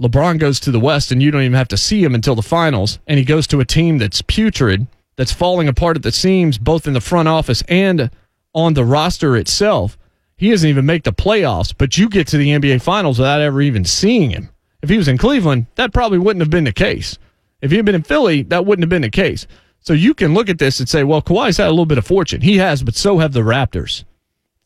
LeBron 0.00 0.38
goes 0.38 0.60
to 0.60 0.70
the 0.70 0.80
West 0.80 1.10
and 1.10 1.22
you 1.22 1.30
don't 1.30 1.42
even 1.42 1.54
have 1.54 1.68
to 1.68 1.76
see 1.76 2.04
him 2.04 2.14
until 2.14 2.34
the 2.34 2.42
finals, 2.42 2.98
and 3.06 3.18
he 3.18 3.24
goes 3.24 3.46
to 3.46 3.60
a 3.60 3.64
team 3.64 3.98
that's 3.98 4.20
putrid, 4.22 4.86
that's 5.16 5.32
falling 5.32 5.68
apart 5.68 5.96
at 5.96 6.02
the 6.02 6.12
seams, 6.12 6.58
both 6.58 6.86
in 6.86 6.92
the 6.92 7.00
front 7.00 7.28
office 7.28 7.62
and 7.68 8.10
on 8.56 8.74
the 8.74 8.84
roster 8.84 9.36
itself. 9.36 9.96
He 10.36 10.50
doesn't 10.50 10.68
even 10.68 10.86
make 10.86 11.04
the 11.04 11.12
playoffs, 11.12 11.74
but 11.76 11.96
you 11.96 12.08
get 12.08 12.26
to 12.28 12.38
the 12.38 12.48
NBA 12.48 12.82
Finals 12.82 13.18
without 13.18 13.40
ever 13.40 13.60
even 13.60 13.84
seeing 13.84 14.30
him. 14.30 14.48
If 14.82 14.88
he 14.88 14.96
was 14.96 15.08
in 15.08 15.18
Cleveland, 15.18 15.66
that 15.76 15.92
probably 15.92 16.18
wouldn't 16.18 16.40
have 16.40 16.50
been 16.50 16.64
the 16.64 16.72
case. 16.72 17.18
If 17.60 17.70
he 17.70 17.76
had 17.76 17.86
been 17.86 17.94
in 17.94 18.02
Philly, 18.02 18.42
that 18.44 18.66
wouldn't 18.66 18.82
have 18.82 18.90
been 18.90 19.02
the 19.02 19.10
case. 19.10 19.46
So 19.80 19.92
you 19.92 20.14
can 20.14 20.34
look 20.34 20.48
at 20.48 20.58
this 20.58 20.80
and 20.80 20.88
say, 20.88 21.04
well, 21.04 21.22
Kawhi's 21.22 21.58
had 21.58 21.68
a 21.68 21.70
little 21.70 21.86
bit 21.86 21.98
of 21.98 22.06
fortune. 22.06 22.40
He 22.40 22.56
has, 22.56 22.82
but 22.82 22.96
so 22.96 23.18
have 23.18 23.32
the 23.32 23.40
Raptors. 23.40 24.04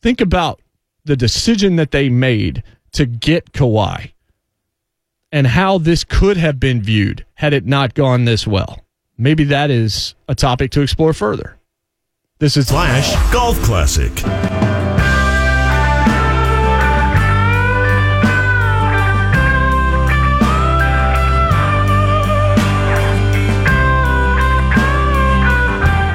Think 0.02 0.20
about 0.20 0.60
the 1.04 1.16
decision 1.16 1.76
that 1.76 1.90
they 1.90 2.08
made 2.08 2.62
to 2.92 3.06
get 3.06 3.52
Kawhi 3.52 4.12
and 5.32 5.46
how 5.46 5.78
this 5.78 6.04
could 6.04 6.36
have 6.36 6.58
been 6.58 6.82
viewed 6.82 7.24
had 7.34 7.52
it 7.52 7.66
not 7.66 7.94
gone 7.94 8.24
this 8.24 8.46
well. 8.46 8.84
Maybe 9.18 9.44
that 9.44 9.70
is 9.70 10.14
a 10.28 10.34
topic 10.34 10.70
to 10.72 10.80
explore 10.80 11.12
further. 11.12 11.59
This 12.40 12.56
is 12.56 12.70
Flash 12.70 13.12
Golf 13.34 13.60
Classic. 13.60 14.10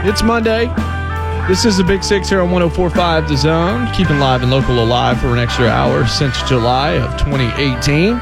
It's 0.03 0.23
Monday. 0.23 0.73
This 1.47 1.63
is 1.63 1.77
the 1.77 1.83
Big 1.83 2.03
Six 2.03 2.27
here 2.27 2.41
on 2.41 2.49
1045 2.49 3.29
The 3.29 3.37
Zone, 3.37 3.87
keeping 3.93 4.17
live 4.17 4.41
and 4.41 4.49
local 4.49 4.83
alive 4.83 5.21
for 5.21 5.27
an 5.27 5.37
extra 5.37 5.67
hour 5.67 6.07
since 6.07 6.41
July 6.49 6.93
of 6.93 7.11
2018. 7.19 8.17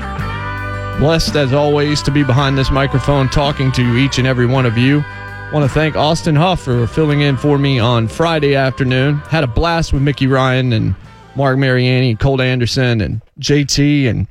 Blessed 0.99 1.37
as 1.37 1.53
always 1.53 2.01
to 2.01 2.11
be 2.11 2.23
behind 2.23 2.57
this 2.57 2.69
microphone 2.69 3.29
talking 3.29 3.71
to 3.71 3.95
each 3.95 4.17
and 4.17 4.27
every 4.27 4.45
one 4.45 4.65
of 4.65 4.77
you. 4.77 5.05
Want 5.53 5.69
to 5.69 5.71
thank 5.71 5.95
Austin 5.95 6.35
Huff 6.35 6.63
for 6.63 6.87
filling 6.87 7.21
in 7.21 7.37
for 7.37 7.59
me 7.59 7.77
on 7.77 8.07
Friday 8.07 8.55
afternoon. 8.55 9.17
Had 9.17 9.43
a 9.43 9.47
blast 9.47 9.93
with 9.93 10.01
Mickey 10.01 10.25
Ryan 10.25 10.73
and 10.73 10.95
Mark 11.35 11.59
Mariani 11.59 12.09
and 12.09 12.19
Colt 12.19 12.41
Anderson 12.41 13.01
and 13.01 13.21
JT 13.39 14.09
and 14.09 14.25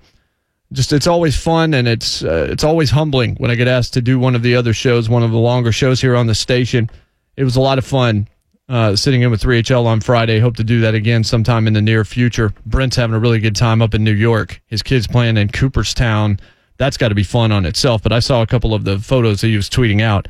just 0.72 0.92
it's 0.92 1.06
always 1.06 1.40
fun 1.40 1.74
and 1.74 1.86
it's 1.86 2.24
uh, 2.24 2.48
it's 2.50 2.64
always 2.64 2.90
humbling 2.90 3.36
when 3.36 3.52
I 3.52 3.54
get 3.54 3.68
asked 3.68 3.94
to 3.94 4.02
do 4.02 4.18
one 4.18 4.34
of 4.34 4.42
the 4.42 4.56
other 4.56 4.72
shows, 4.72 5.08
one 5.08 5.22
of 5.22 5.30
the 5.30 5.38
longer 5.38 5.70
shows 5.70 6.00
here 6.00 6.16
on 6.16 6.26
the 6.26 6.34
station. 6.34 6.90
It 7.36 7.44
was 7.44 7.54
a 7.54 7.60
lot 7.60 7.78
of 7.78 7.84
fun 7.84 8.26
uh, 8.68 8.96
sitting 8.96 9.22
in 9.22 9.30
with 9.30 9.42
3HL 9.42 9.86
on 9.86 10.00
Friday. 10.00 10.40
Hope 10.40 10.56
to 10.56 10.64
do 10.64 10.80
that 10.80 10.96
again 10.96 11.22
sometime 11.22 11.68
in 11.68 11.72
the 11.72 11.82
near 11.82 12.04
future. 12.04 12.52
Brent's 12.66 12.96
having 12.96 13.14
a 13.14 13.20
really 13.20 13.38
good 13.38 13.54
time 13.54 13.80
up 13.80 13.94
in 13.94 14.02
New 14.02 14.10
York. 14.10 14.60
His 14.66 14.82
kids 14.82 15.06
playing 15.06 15.36
in 15.36 15.50
Cooperstown. 15.50 16.40
That's 16.78 16.96
got 16.96 17.10
to 17.10 17.14
be 17.14 17.22
fun 17.22 17.52
on 17.52 17.64
itself. 17.64 18.02
But 18.02 18.10
I 18.10 18.18
saw 18.18 18.42
a 18.42 18.46
couple 18.48 18.74
of 18.74 18.82
the 18.82 18.98
photos 18.98 19.40
that 19.42 19.46
he 19.46 19.56
was 19.56 19.70
tweeting 19.70 20.02
out 20.02 20.26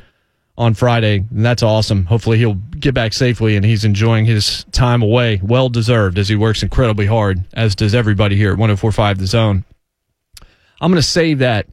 on 0.57 0.73
Friday, 0.73 1.25
and 1.29 1.45
that's 1.45 1.63
awesome. 1.63 2.05
Hopefully, 2.05 2.37
he'll 2.37 2.55
get 2.79 2.93
back 2.93 3.13
safely 3.13 3.55
and 3.55 3.65
he's 3.65 3.85
enjoying 3.85 4.25
his 4.25 4.65
time 4.71 5.01
away. 5.01 5.39
Well 5.43 5.69
deserved 5.69 6.17
as 6.17 6.29
he 6.29 6.35
works 6.35 6.63
incredibly 6.63 7.05
hard, 7.05 7.43
as 7.53 7.75
does 7.75 7.95
everybody 7.95 8.35
here 8.35 8.51
at 8.51 8.57
1045 8.57 9.17
The 9.17 9.27
Zone. 9.27 9.65
I'm 10.79 10.91
going 10.91 11.01
to 11.01 11.07
save 11.07 11.39
that 11.39 11.67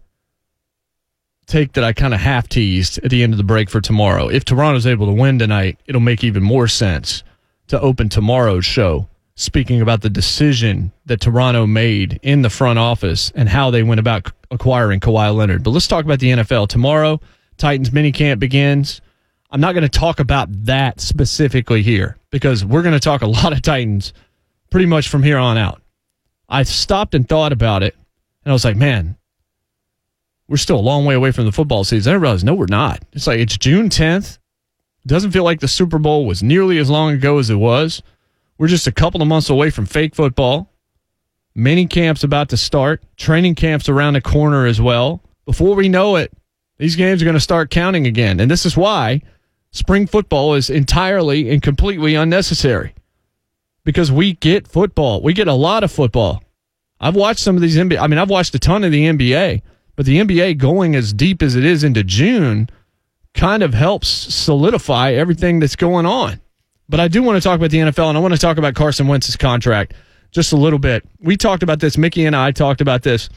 take 1.51 1.73
that 1.73 1.85
I 1.85 1.93
kind 1.93 2.15
of 2.15 2.21
half 2.21 2.49
teased 2.49 2.99
at 2.99 3.11
the 3.11 3.23
end 3.23 3.35
of 3.35 3.37
the 3.37 3.45
break 3.45 3.69
for 3.69 3.81
tomorrow. 3.81 4.29
If 4.29 4.45
Toronto's 4.45 4.87
able 4.87 5.07
to 5.07 5.13
win 5.13 5.39
tonight, 5.39 5.79
it'll 5.87 6.01
make 6.01 6.23
even 6.23 6.43
more 6.43 6.69
sense 6.69 7.25
to 7.67 7.81
open 7.81 8.09
tomorrow's 8.09 8.65
show 8.65 9.09
speaking 9.35 9.81
about 9.81 10.03
the 10.03 10.11
decision 10.11 10.93
that 11.07 11.21
Toronto 11.21 11.67
made 11.67 12.21
in 12.23 12.43
the 12.43 12.51
front 12.51 12.79
office 12.79 13.33
and 13.35 13.49
how 13.49 13.71
they 13.71 13.83
went 13.83 13.99
about 13.99 14.31
acquiring 14.51 15.01
Kawhi 15.01 15.35
Leonard. 15.35 15.65
But 15.65 15.71
let's 15.71 15.89
talk 15.89 16.05
about 16.05 16.21
the 16.21 16.31
NFL 16.31 16.69
tomorrow. 16.69 17.21
Titans 17.61 17.91
minicamp 17.91 18.39
begins. 18.39 19.03
I'm 19.51 19.61
not 19.61 19.75
going 19.75 19.83
to 19.83 19.89
talk 19.89 20.19
about 20.19 20.49
that 20.65 20.99
specifically 21.01 21.83
here 21.83 22.17
because 22.31 22.65
we're 22.65 22.83
going 22.83 22.95
to 22.95 23.01
talk 23.01 23.21
a 23.21 23.27
lot 23.27 23.53
of 23.53 23.61
Titans 23.61 24.15
pretty 24.71 24.87
much 24.87 25.09
from 25.09 25.23
here 25.23 25.37
on 25.37 25.59
out. 25.59 25.83
I 26.49 26.63
stopped 26.63 27.15
and 27.15 27.29
thought 27.29 27.53
about 27.53 27.83
it, 27.83 27.95
and 28.45 28.51
I 28.51 28.55
was 28.55 28.65
like, 28.65 28.77
man, 28.77 29.17
we're 30.49 30.57
still 30.57 30.79
a 30.79 30.81
long 30.81 31.05
way 31.05 31.15
away 31.15 31.33
from 31.33 31.45
the 31.45 31.53
football 31.53 31.85
season. 31.85 32.13
I 32.13 32.17
realized, 32.17 32.47
no, 32.47 32.55
we're 32.55 32.67
not. 32.67 33.05
It's 33.13 33.27
like 33.27 33.39
it's 33.39 33.59
June 33.59 33.91
10th. 33.91 34.39
Doesn't 35.07 35.31
feel 35.31 35.45
like 35.45 35.61
the 35.61 35.69
Super 35.69 35.99
Bowl 35.99 36.27
was 36.27 36.43
nearly 36.43 36.79
as 36.79 36.89
long 36.89 37.13
ago 37.13 37.39
as 37.39 37.51
it 37.51 37.57
was. 37.57 38.03
We're 38.59 38.69
just 38.69 38.87
a 38.87 38.93
couple 38.93 39.21
of 39.21 39.29
months 39.29 39.51
away 39.51 39.71
from 39.71 39.87
fake 39.87 40.15
football. 40.15 40.73
Mini 41.55 41.87
camps 41.87 42.25
about 42.25 42.49
to 42.51 42.57
start. 42.57 43.03
Training 43.17 43.55
camps 43.55 43.89
around 43.89 44.15
the 44.15 44.21
corner 44.21 44.67
as 44.67 44.81
well. 44.81 45.23
Before 45.45 45.75
we 45.75 45.89
know 45.89 46.17
it, 46.17 46.33
these 46.81 46.97
games 46.97 47.21
are 47.21 47.27
going 47.27 47.35
to 47.35 47.41
start 47.41 47.69
counting 47.69 48.07
again. 48.07 48.41
And 48.41 48.51
this 48.51 48.65
is 48.65 48.75
why 48.75 49.21
spring 49.71 50.07
football 50.07 50.55
is 50.55 50.71
entirely 50.71 51.51
and 51.51 51.61
completely 51.61 52.15
unnecessary 52.15 52.95
because 53.85 54.11
we 54.11 54.33
get 54.33 54.67
football. 54.67 55.21
We 55.21 55.35
get 55.35 55.47
a 55.47 55.53
lot 55.53 55.85
of 55.85 55.93
football. 55.93 56.43
I've 56.99 57.17
watched 57.17 57.41
some 57.41 57.55
of 57.55 57.61
these 57.61 57.77
NBA. 57.77 57.99
I 58.01 58.07
mean, 58.07 58.19
I've 58.19 58.31
watched 58.31 58.55
a 58.55 58.59
ton 58.59 58.83
of 58.83 58.93
the 58.93 59.05
NBA, 59.05 59.61
but 59.95 60.07
the 60.07 60.21
NBA 60.21 60.57
going 60.57 60.97
as 60.97 61.13
deep 61.13 61.43
as 61.43 61.55
it 61.55 61.67
is 61.67 61.85
into 61.85 62.03
June 62.03 62.71
kind 63.35 63.63
of 63.63 63.75
helps 63.75 64.09
solidify 64.09 65.13
everything 65.13 65.61
that's 65.61 65.77
going 65.77 66.07
on. 66.07 66.41
But 66.89 66.99
I 66.99 67.09
do 67.09 67.23
want 67.23 67.37
to 67.37 67.47
talk 67.47 67.59
about 67.59 67.71
the 67.71 67.79
NFL 67.79 68.09
and 68.09 68.17
I 68.17 68.23
want 68.23 68.33
to 68.33 68.41
talk 68.41 68.57
about 68.57 68.75
Carson 68.75 69.07
Wentz's 69.07 69.37
contract 69.37 69.93
just 70.31 70.55
a 70.55 70.57
little 70.57 70.79
bit. 70.79 71.07
We 71.21 71.37
talked 71.37 71.63
about 71.63 71.81
this. 71.81 71.99
Mickey 71.99 72.25
and 72.25 72.35
I 72.35 72.53
talked 72.53 72.81
about 72.81 73.03
this 73.03 73.29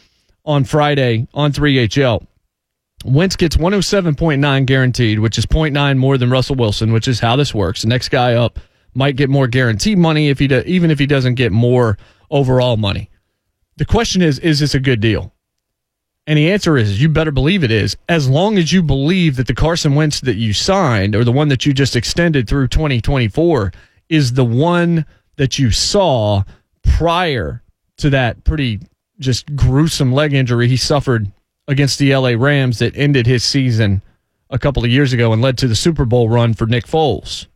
on 0.46 0.64
Friday 0.64 1.28
on 1.34 1.52
3HL. 1.52 2.26
Wentz 3.04 3.36
gets 3.36 3.58
107.9 3.58 4.66
guaranteed, 4.66 5.20
which 5.20 5.38
is 5.38 5.46
0.9 5.46 5.98
more 5.98 6.18
than 6.18 6.30
Russell 6.30 6.56
Wilson, 6.56 6.94
which 6.94 7.08
is 7.08 7.20
how 7.20 7.36
this 7.36 7.54
works. 7.54 7.82
The 7.82 7.88
next 7.90 8.10
guy 8.10 8.34
up 8.34 8.60
might 8.94 9.16
get 9.16 9.30
more 9.30 9.48
guaranteed 9.48 9.98
money 9.98 10.30
if 10.30 10.40
he 10.40 10.48
do, 10.48 10.62
even 10.66 10.92
if 10.92 11.00
he 11.00 11.06
doesn't 11.06 11.36
get 11.36 11.52
more 11.52 11.98
overall 12.30 12.78
money. 12.78 13.10
The 13.78 13.86
question 13.86 14.22
is, 14.22 14.40
is 14.40 14.60
this 14.60 14.76
a 14.76 14.80
good 14.80 15.00
deal? 15.00 15.34
And 16.26 16.38
the 16.38 16.52
answer 16.52 16.78
is, 16.78 17.02
you 17.02 17.10
better 17.10 17.32
believe 17.32 17.64
it 17.64 17.72
is, 17.72 17.98
as 18.08 18.30
long 18.30 18.58
as 18.58 18.72
you 18.72 18.82
believe 18.82 19.36
that 19.36 19.48
the 19.48 19.56
Carson 19.56 19.96
Wentz 19.96 20.22
that 20.22 20.38
you 20.38 20.54
signed 20.54 21.16
or 21.16 21.24
the 21.24 21.32
one 21.34 21.50
that 21.50 21.66
you 21.66 21.74
just 21.74 21.96
extended 21.96 22.48
through 22.48 22.70
2024 22.70 23.74
is 24.08 24.34
the 24.34 24.46
one 24.46 25.06
that 25.36 25.60
you 25.60 25.72
saw 25.72 26.44
prior 26.84 27.62
to 27.98 28.10
that 28.12 28.44
pretty 28.44 28.80
just 29.20 29.54
gruesome 29.56 30.14
leg 30.14 30.34
injury 30.34 30.68
he 30.68 30.78
suffered 30.78 31.32
against 31.68 32.00
the 32.00 32.16
LA 32.16 32.32
Rams 32.38 32.80
that 32.80 32.96
ended 32.96 33.26
his 33.26 33.44
season 33.44 34.02
a 34.50 34.60
couple 34.60 34.84
of 34.84 34.92
years 34.92 35.14
ago 35.14 35.34
and 35.34 35.42
led 35.42 35.58
to 35.58 35.68
the 35.68 35.76
Super 35.76 36.06
Bowl 36.06 36.30
run 36.30 36.54
for 36.54 36.66
Nick 36.66 36.86
Foles. 36.86 37.48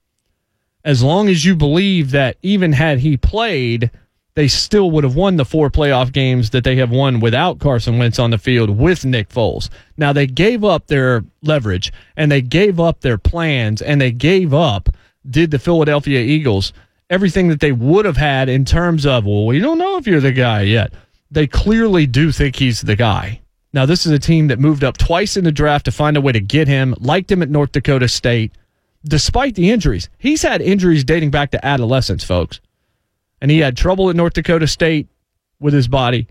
As 0.84 1.04
long 1.04 1.28
as 1.28 1.44
you 1.44 1.56
believe 1.56 2.12
that 2.12 2.38
even 2.42 2.72
had 2.74 3.00
he 3.00 3.18
played, 3.18 3.92
they 4.36 4.48
still 4.48 4.92
would 4.92 5.04
have 5.04 5.16
won 5.16 5.36
the 5.36 5.46
four 5.46 5.70
playoff 5.70 6.12
games 6.12 6.52
that 6.52 6.64
they 6.64 6.76
have 6.78 6.92
won 6.92 7.20
without 7.20 7.60
Carson 7.60 7.98
Wentz 7.98 8.20
on 8.20 8.30
the 8.30 8.38
field 8.38 8.70
with 8.70 9.04
Nick 9.04 9.30
Foles. 9.30 9.70
Now 9.98 10.14
they 10.14 10.28
gave 10.28 10.64
up 10.64 10.88
their 10.88 11.26
leverage 11.42 11.92
and 12.16 12.32
they 12.32 12.42
gave 12.42 12.80
up 12.80 13.02
their 13.02 13.18
plans 13.18 13.82
and 13.82 14.00
they 14.00 14.12
gave 14.12 14.54
up 14.54 14.90
did 15.30 15.52
the 15.52 15.60
Philadelphia 15.60 16.22
Eagles 16.22 16.72
everything 17.10 17.48
that 17.48 17.60
they 17.60 17.72
would 17.72 18.06
have 18.06 18.18
had 18.18 18.50
in 18.50 18.66
terms 18.66 19.06
of, 19.06 19.26
well, 19.26 19.46
we 19.46 19.60
don't 19.60 19.78
know 19.78 19.98
if 19.98 20.08
you're 20.08 20.22
the 20.22 20.32
guy 20.32 20.62
yet. 20.62 20.94
They 21.32 21.48
clearly 21.48 22.06
do 22.06 22.32
think 22.32 22.56
he's 22.56 22.82
the 22.82 22.96
guy. 22.96 23.42
Now, 23.74 23.86
this 23.86 24.06
is 24.06 24.12
a 24.12 24.20
team 24.20 24.48
that 24.48 24.60
moved 24.60 24.84
up 24.84 24.98
twice 24.98 25.38
in 25.38 25.44
the 25.44 25.52
draft 25.52 25.86
to 25.86 25.92
find 25.92 26.16
a 26.18 26.22
way 26.22 26.32
to 26.32 26.40
get 26.40 26.68
him, 26.68 26.96
liked 27.00 27.32
him 27.32 27.42
at 27.42 27.50
North 27.50 27.72
Dakota 27.74 28.08
State, 28.08 28.54
despite 29.04 29.56
the 29.56 29.72
injuries. 29.72 30.10
He's 30.18 30.42
had 30.42 30.62
injuries 30.62 31.04
dating 31.04 31.32
back 31.32 31.52
to 31.52 31.66
adolescence, 31.66 32.24
folks. 32.24 32.60
And 33.42 33.52
he 33.52 33.60
had 33.60 33.78
trouble 33.78 34.10
at 34.10 34.16
North 34.16 34.34
Dakota 34.34 34.68
State 34.68 35.08
with 35.60 35.74
his 35.74 35.88
body, 35.88 36.28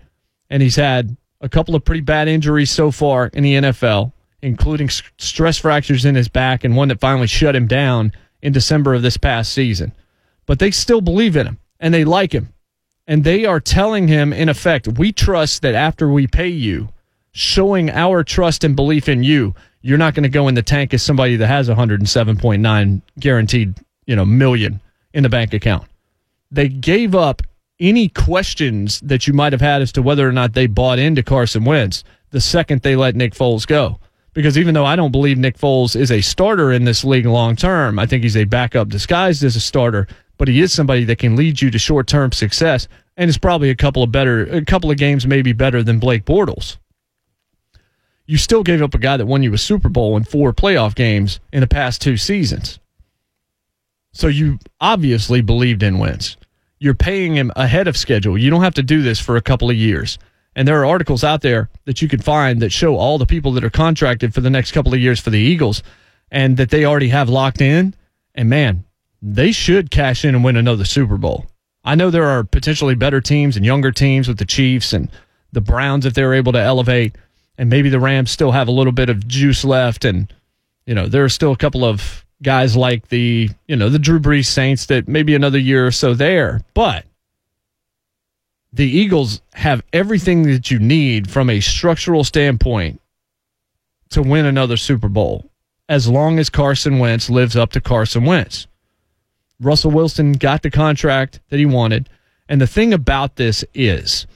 and 0.51 0.63
he's 0.63 0.77
had 0.77 1.17
a 1.41 1.49
couple 1.49 1.75
of 1.75 1.85
pretty 1.85 2.01
bad 2.01 2.29
injuries 2.29 2.71
so 2.71 2.91
far 2.91 3.27
in 3.29 3.43
the 3.43 3.55
NFL, 3.55 4.13
including 4.43 4.89
stress 4.89 5.59
fractures 5.59 6.05
in 6.05 6.15
his 6.15 6.29
back 6.29 6.65
and 6.65 6.77
one 6.77 6.89
that 6.89 7.01
finally 7.01 7.27
shut 7.27 7.55
him 7.55 7.67
down 7.67 8.13
in 8.43 8.53
December 8.53 8.95
of 8.95 9.03
this 9.03 9.17
past 9.17 9.53
season. 9.53 9.93
But 10.47 10.59
they 10.59 10.71
still 10.71 11.01
believe 11.01 11.37
in 11.37 11.47
him 11.47 11.59
and 11.81 11.93
they 11.93 12.05
like 12.05 12.33
him. 12.33 12.53
And 13.07 13.23
they 13.23 13.45
are 13.45 13.61
telling 13.61 14.09
him, 14.09 14.33
in 14.33 14.49
effect, 14.49 14.89
we 14.89 15.13
trust 15.13 15.63
that 15.63 15.75
after 15.75 16.09
we 16.09 16.27
pay 16.27 16.49
you, 16.49 16.89
showing 17.37 17.91
our 17.91 18.25
trust 18.25 18.65
and 18.65 18.75
belief 18.75 19.11
in 19.11 19.23
you, 19.23 19.55
you're 19.83 19.99
not 19.99 20.15
going 20.15 20.23
to 20.23 20.29
go 20.31 20.49
in 20.49 20.55
the 20.55 20.63
tank 20.63 20.95
as 20.95 21.03
somebody 21.03 21.37
that 21.37 21.47
has 21.47 21.69
107.9 21.69 23.03
guaranteed, 23.21 23.79
you 24.07 24.17
know, 24.17 24.25
million 24.25 24.81
in 25.13 25.23
the 25.23 25.29
bank 25.29 25.53
account. 25.53 25.87
They 26.51 26.69
gave 26.71 27.15
up 27.15 27.43
any 27.79 28.09
questions 28.09 29.01
that 29.01 29.27
you 29.27 29.35
might 29.35 29.53
have 29.53 29.61
had 29.61 29.83
as 29.83 29.93
to 29.93 30.03
whether 30.03 30.27
or 30.27 30.33
not 30.33 30.55
they 30.55 30.67
bought 30.67 30.99
into 30.99 31.23
Carson 31.23 31.65
Wentz 31.65 32.05
the 32.31 32.41
second 32.41 32.81
they 32.81 32.97
let 32.97 33.15
Nick 33.15 33.35
Foles 33.35 33.67
go. 33.67 34.01
Because 34.33 34.57
even 34.57 34.73
though 34.73 34.87
I 34.87 34.97
don't 34.97 35.13
believe 35.13 35.37
Nick 35.37 35.59
Foles 35.59 35.95
is 35.95 36.11
a 36.11 36.23
starter 36.23 36.73
in 36.73 36.85
this 36.85 37.05
league 37.05 37.27
long 37.27 37.55
term, 37.55 37.99
I 37.99 38.07
think 38.07 38.23
he's 38.23 38.37
a 38.37 38.45
backup 38.45 38.89
disguised 38.89 39.45
as 39.45 39.57
a 39.57 39.61
starter, 39.61 40.09
but 40.39 40.49
he 40.49 40.63
is 40.63 40.73
somebody 40.73 41.05
that 41.05 41.19
can 41.19 41.37
lead 41.37 41.61
you 41.61 41.71
to 41.71 41.79
short 41.79 42.07
term 42.07 42.33
success 42.33 42.89
and 43.19 43.29
is 43.29 43.37
probably 43.37 43.69
a 43.69 43.77
couple 43.77 44.03
of 44.03 44.11
better 44.11 44.45
a 44.45 44.65
couple 44.65 44.91
of 44.91 44.97
games 44.97 45.27
maybe 45.27 45.53
better 45.53 45.83
than 45.83 45.99
Blake 45.99 46.25
Bortles 46.25 46.79
you 48.27 48.37
still 48.39 48.63
gave 48.63 48.83
up 48.83 48.95
a 48.95 48.99
guy 48.99 49.17
that 49.17 49.27
won 49.27 49.43
you 49.43 49.55
a 49.55 49.59
Super 49.59 49.89
Bowl 49.89 50.17
and 50.17 50.29
four 50.29 50.53
playoff 50.53 50.95
games 50.95 51.41
in 51.53 51.61
the 51.61 51.67
past 51.67 52.03
two 52.03 52.17
seasons. 52.17 52.79
So 54.13 54.29
you 54.29 54.59
obviously 54.81 55.43
believed 55.43 55.83
in 55.83 55.99
Wentz. 55.99 56.37
You're 56.79 56.95
paying 56.95 57.35
him 57.35 57.53
ahead 57.57 57.87
of 57.89 57.97
schedule. 57.97 58.37
You 58.37 58.51
don't 58.51 58.63
have 58.63 58.75
to 58.75 58.83
do 58.83 59.03
this 59.03 59.21
for 59.21 59.37
a 59.37 59.43
couple 59.43 59.71
of 59.71 59.77
years. 59.77 60.19
And 60.55 60.67
there 60.67 60.81
are 60.81 60.87
articles 60.87 61.23
out 61.23 61.43
there 61.43 61.69
that 61.85 62.01
you 62.01 62.09
can 62.09 62.21
find 62.21 62.61
that 62.63 62.73
show 62.73 62.97
all 62.97 63.19
the 63.19 63.27
people 63.27 63.53
that 63.53 63.65
are 63.65 63.71
contracted 63.71 64.35
for 64.35 64.41
the 64.41 64.51
next 64.51 64.73
couple 64.73 64.93
of 64.95 65.01
years 65.01 65.21
for 65.21 65.31
the 65.31 65.39
Eagles 65.39 65.83
and 66.31 66.57
that 66.57 66.71
they 66.71 66.85
already 66.85 67.09
have 67.09 67.29
locked 67.29 67.61
in. 67.61 67.95
And 68.35 68.49
man, 68.49 68.85
they 69.23 69.53
should 69.53 69.91
cash 69.91 70.25
in 70.25 70.35
and 70.35 70.43
win 70.43 70.57
another 70.57 70.85
Super 70.85 71.19
Bowl. 71.19 71.47
I 71.85 71.95
know 71.95 72.11
there 72.11 72.25
are 72.25 72.43
potentially 72.43 72.95
better 72.95 73.21
teams 73.21 73.57
and 73.57 73.65
younger 73.65 73.93
teams 73.93 74.29
with 74.29 74.39
the 74.39 74.45
Chiefs 74.45 74.93
and 74.93 75.11
the 75.53 75.61
Browns 75.61 76.05
if 76.05 76.15
they're 76.15 76.35
able 76.35 76.53
to 76.53 76.59
elevate 76.59 77.17
and 77.59 77.71
maybe 77.71 77.89
the 77.89 78.01
Rams 78.01 78.31
still 78.31 78.53
have 78.53 78.69
a 78.69 78.73
little 78.73 78.93
bit 78.93 79.09
of 79.09 79.27
juice 79.27 79.65
left, 79.65 80.05
and 80.05 80.33
you 80.87 80.95
know 80.95 81.07
there 81.07 81.25
are 81.25 81.29
still 81.29 81.53
a 81.53 81.57
couple 81.57 81.85
of 81.85 82.25
guys 82.43 82.77
like 82.77 83.09
the 83.09 83.51
you 83.67 83.77
know 83.77 83.89
the 83.89 83.99
Drew 83.99 84.19
Brees 84.19 84.47
Saints 84.47 84.87
that 84.87 85.09
maybe 85.09 85.35
another 85.35 85.59
year 85.59 85.87
or 85.87 85.93
so 85.93 86.15
there, 86.15 86.63
but 86.75 87.05
the 88.73 88.89
Eagles 88.89 89.41
have 89.55 89.83
everything 89.93 90.43
that 90.43 90.71
you 90.71 90.79
need 90.79 91.31
from 91.31 91.49
a 91.49 91.61
structural 91.61 92.25
standpoint 92.25 93.01
to 94.11 94.23
win 94.23 94.45
another 94.45 94.77
Super 94.77 95.09
Bowl 95.09 95.51
as 95.89 96.09
long 96.09 96.39
as 96.39 96.51
Carson 96.51 96.99
Wentz 96.99 97.31
lives 97.31 97.57
up 97.57 97.71
to 97.73 97.81
Carson 97.81 98.25
Wentz. 98.25 98.67
Russell 99.61 99.91
Wilson 99.91 100.33
got 100.33 100.63
the 100.63 100.71
contract 100.71 101.41
that 101.49 101.59
he 101.59 101.67
wanted. 101.67 102.09
And 102.49 102.61
the 102.61 102.67
thing 102.67 102.93
about 102.93 103.37
this 103.37 103.65
is, 103.75 104.27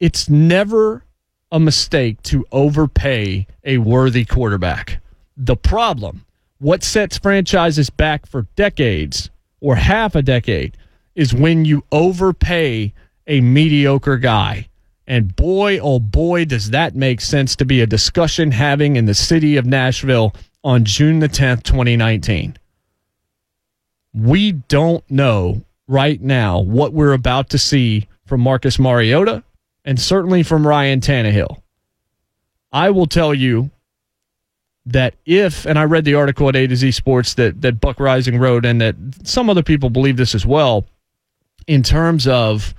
it's 0.00 0.28
never 0.28 1.03
a 1.54 1.60
mistake 1.60 2.20
to 2.24 2.44
overpay 2.50 3.46
a 3.62 3.78
worthy 3.78 4.24
quarterback. 4.24 5.00
The 5.36 5.54
problem 5.56 6.24
what 6.58 6.82
sets 6.82 7.16
franchises 7.16 7.90
back 7.90 8.26
for 8.26 8.48
decades 8.56 9.30
or 9.60 9.76
half 9.76 10.16
a 10.16 10.22
decade 10.22 10.76
is 11.14 11.32
when 11.32 11.64
you 11.64 11.84
overpay 11.92 12.92
a 13.28 13.40
mediocre 13.40 14.16
guy. 14.16 14.68
And 15.06 15.36
boy, 15.36 15.78
oh 15.78 16.00
boy, 16.00 16.44
does 16.44 16.70
that 16.70 16.96
make 16.96 17.20
sense 17.20 17.54
to 17.56 17.64
be 17.64 17.80
a 17.82 17.86
discussion 17.86 18.50
having 18.50 18.96
in 18.96 19.04
the 19.04 19.14
city 19.14 19.56
of 19.56 19.64
Nashville 19.64 20.34
on 20.64 20.84
June 20.84 21.20
the 21.20 21.28
10th, 21.28 21.62
2019. 21.62 22.56
We 24.12 24.52
don't 24.52 25.08
know 25.08 25.62
right 25.86 26.20
now 26.20 26.58
what 26.58 26.92
we're 26.92 27.12
about 27.12 27.50
to 27.50 27.58
see 27.58 28.08
from 28.26 28.40
Marcus 28.40 28.80
Mariota 28.80 29.44
and 29.84 30.00
certainly 30.00 30.42
from 30.42 30.66
Ryan 30.66 31.00
Tannehill. 31.00 31.60
I 32.72 32.90
will 32.90 33.06
tell 33.06 33.34
you 33.34 33.70
that 34.86 35.14
if, 35.24 35.64
and 35.64 35.78
I 35.78 35.84
read 35.84 36.04
the 36.04 36.14
article 36.14 36.48
at 36.48 36.56
A 36.56 36.66
to 36.66 36.76
Z 36.76 36.90
Sports 36.92 37.34
that, 37.34 37.62
that 37.62 37.80
Buck 37.80 37.98
Reising 37.98 38.40
wrote, 38.40 38.64
and 38.64 38.80
that 38.80 38.96
some 39.22 39.48
other 39.48 39.62
people 39.62 39.90
believe 39.90 40.16
this 40.16 40.34
as 40.34 40.44
well, 40.44 40.84
in 41.66 41.82
terms 41.82 42.26
of 42.26 42.74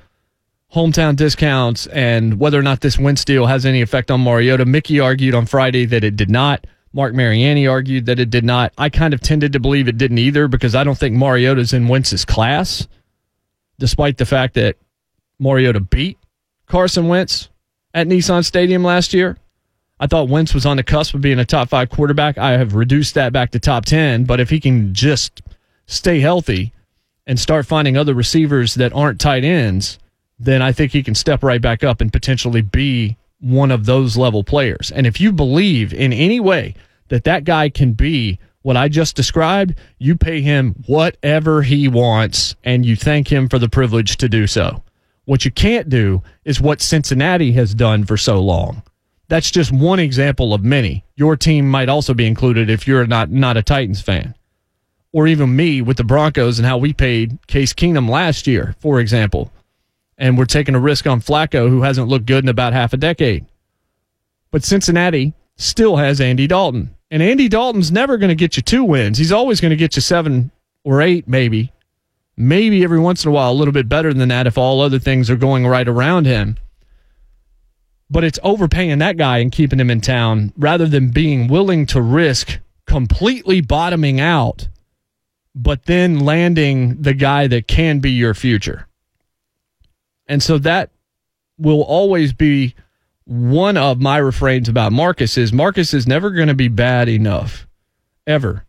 hometown 0.74 1.16
discounts 1.16 1.88
and 1.88 2.40
whether 2.40 2.60
or 2.60 2.64
not 2.64 2.82
this 2.82 3.00
Wentz 3.00 3.24
deal 3.24 3.46
has 3.46 3.66
any 3.66 3.82
effect 3.82 4.12
on 4.12 4.22
Mariota. 4.22 4.66
Mickey 4.66 5.00
argued 5.00 5.34
on 5.34 5.46
Friday 5.46 5.86
that 5.86 6.04
it 6.04 6.18
did 6.18 6.30
not. 6.30 6.68
Mark 6.92 7.14
Mariani 7.14 7.68
argued 7.68 8.06
that 8.06 8.20
it 8.20 8.30
did 8.30 8.44
not. 8.44 8.74
I 8.78 8.90
kind 8.90 9.14
of 9.14 9.22
tended 9.22 9.54
to 9.54 9.60
believe 9.60 9.88
it 9.88 9.98
didn't 9.98 10.18
either 10.18 10.48
because 10.48 10.76
I 10.76 10.84
don't 10.84 10.98
think 10.98 11.16
Mariota's 11.16 11.74
in 11.74 11.88
Wentz's 11.88 12.26
class, 12.26 12.88
despite 13.80 14.18
the 14.18 14.26
fact 14.26 14.54
that 14.56 14.76
Mariota 15.40 15.80
beat 15.80 16.18
Carson 16.68 17.08
Wentz 17.08 17.50
at 17.94 18.08
Nissan 18.08 18.44
Stadium 18.44 18.84
last 18.84 19.14
year. 19.14 19.38
I 20.00 20.08
thought 20.08 20.28
Wentz 20.28 20.54
was 20.54 20.66
on 20.66 20.78
the 20.78 20.84
cusp 20.84 21.14
of 21.14 21.22
being 21.22 21.40
a 21.40 21.46
top 21.46 21.70
five 21.70 21.90
quarterback. 21.90 22.38
I 22.38 22.52
have 22.52 22.76
reduced 22.76 23.14
that 23.14 23.32
back 23.32 23.52
to 23.52 23.60
top 23.60 23.86
10, 23.86 24.26
but 24.26 24.40
if 24.40 24.50
he 24.50 24.60
can 24.60 24.94
just 24.94 25.42
stay 25.86 26.20
healthy 26.20 26.74
and 27.26 27.40
start 27.40 27.66
finding 27.66 27.96
other 27.96 28.14
receivers 28.14 28.76
that 28.76 28.94
aren't 28.94 29.22
tight 29.22 29.44
ends, 29.44 29.98
then 30.38 30.62
I 30.62 30.74
think 30.74 30.92
he 30.92 31.04
can 31.04 31.16
step 31.16 31.44
right 31.44 31.62
back 31.62 31.84
up 31.84 32.02
and 32.02 32.12
potentially 32.12 32.62
be 32.62 33.18
one 33.40 33.72
of 33.72 33.86
those 33.86 34.18
level 34.18 34.44
players. 34.44 34.92
And 34.92 35.08
if 35.08 35.22
you 35.22 35.32
believe 35.32 35.94
in 35.94 36.12
any 36.12 36.40
way 36.40 36.76
that 37.08 37.24
that 37.24 37.46
guy 37.46 37.70
can 37.70 37.94
be 37.94 38.40
what 38.64 38.76
I 38.76 38.90
just 38.90 39.16
described, 39.16 39.76
you 40.00 40.18
pay 40.18 40.42
him 40.42 40.76
whatever 40.88 41.62
he 41.62 41.88
wants 41.88 42.56
and 42.64 42.86
you 42.86 42.96
thank 42.96 43.32
him 43.32 43.48
for 43.48 43.60
the 43.60 43.70
privilege 43.70 44.18
to 44.18 44.28
do 44.28 44.48
so. 44.48 44.84
What 45.26 45.46
you 45.46 45.52
can't 45.52 45.90
do 45.90 46.24
is 46.44 46.62
what 46.62 46.82
Cincinnati 46.82 47.52
has 47.54 47.74
done 47.74 48.06
for 48.06 48.18
so 48.18 48.42
long. 48.42 48.84
That's 49.28 49.52
just 49.52 49.72
one 49.72 50.00
example 50.00 50.54
of 50.54 50.64
many. 50.64 51.04
Your 51.16 51.36
team 51.36 51.70
might 51.70 51.90
also 51.90 52.14
be 52.14 52.28
included 52.28 52.70
if 52.70 52.88
you're 52.88 53.08
not 53.08 53.32
not 53.32 53.58
a 53.58 53.64
Titans 53.64 54.02
fan. 54.02 54.36
Or 55.12 55.28
even 55.28 55.56
me 55.56 55.82
with 55.82 55.98
the 55.98 56.04
Broncos 56.04 56.60
and 56.60 56.66
how 56.66 56.78
we 56.78 56.94
paid 56.94 57.40
Case 57.48 57.74
Keenum 57.74 58.10
last 58.10 58.48
year, 58.48 58.76
for 58.80 59.00
example 59.00 59.52
and 60.18 60.38
we're 60.38 60.46
taking 60.46 60.76
a 60.76 60.80
risk 60.80 61.08
on 61.08 61.22
Flacco, 61.22 61.70
who 61.70 61.82
hasn't 61.82 62.08
looked 62.08 62.26
good 62.26 62.44
in 62.44 62.50
about 62.50 62.74
half 62.74 62.94
a 62.94 62.98
decade. 62.98 63.46
But 64.52 64.64
Cincinnati 64.64 65.34
still 65.58 65.98
has 65.98 66.22
Andy 66.22 66.48
Dalton. 66.48 66.96
And 67.12 67.22
Andy 67.22 67.48
Dalton's 67.48 67.92
never 67.92 68.18
going 68.18 68.30
to 68.30 68.36
get 68.36 68.58
you 68.58 68.64
two 68.64 68.84
wins. 68.84 69.18
He's 69.18 69.32
always 69.32 69.62
going 69.62 69.72
to 69.72 69.76
get 69.76 69.96
you 69.96 70.02
seven 70.02 70.52
or 70.84 71.02
eight, 71.02 71.28
maybe. 71.28 71.72
Maybe 72.38 72.84
every 72.84 73.00
once 73.00 73.24
in 73.24 73.30
a 73.30 73.32
while, 73.32 73.52
a 73.52 73.54
little 73.54 73.72
bit 73.72 73.88
better 73.88 74.14
than 74.14 74.30
that 74.30 74.48
if 74.48 74.58
all 74.58 74.82
other 74.82 75.00
things 75.00 75.30
are 75.30 75.38
going 75.38 75.66
right 75.66 75.88
around 75.88 76.26
him. 76.26 76.58
But 78.10 78.24
it's 78.24 78.40
overpaying 78.44 79.00
that 79.00 79.18
guy 79.18 79.40
and 79.40 79.52
keeping 79.52 79.80
him 79.80 79.90
in 79.90 80.02
town 80.02 80.54
rather 80.58 80.86
than 80.86 81.10
being 81.10 81.48
willing 81.48 81.86
to 81.88 82.02
risk 82.02 82.60
completely 82.86 83.62
bottoming 83.62 84.20
out, 84.20 84.68
but 85.56 85.86
then 85.86 86.20
landing 86.20 87.02
the 87.02 87.14
guy 87.14 87.48
that 87.48 87.68
can 87.68 88.00
be 88.00 88.12
your 88.12 88.34
future. 88.34 88.88
And 90.28 90.44
so 90.44 90.58
that 90.60 90.92
will 91.58 91.84
always 91.84 92.34
be 92.34 92.76
one 93.26 93.78
of 93.78 94.00
my 94.00 94.18
refrains 94.18 94.70
about 94.70 94.92
Marcus 94.92 95.38
is 95.38 95.52
Marcus 95.52 95.94
is 95.94 96.06
never 96.06 96.30
going 96.30 96.48
to 96.48 96.54
be 96.54 96.68
bad 96.68 97.10
enough 97.10 97.68
ever 98.28 98.66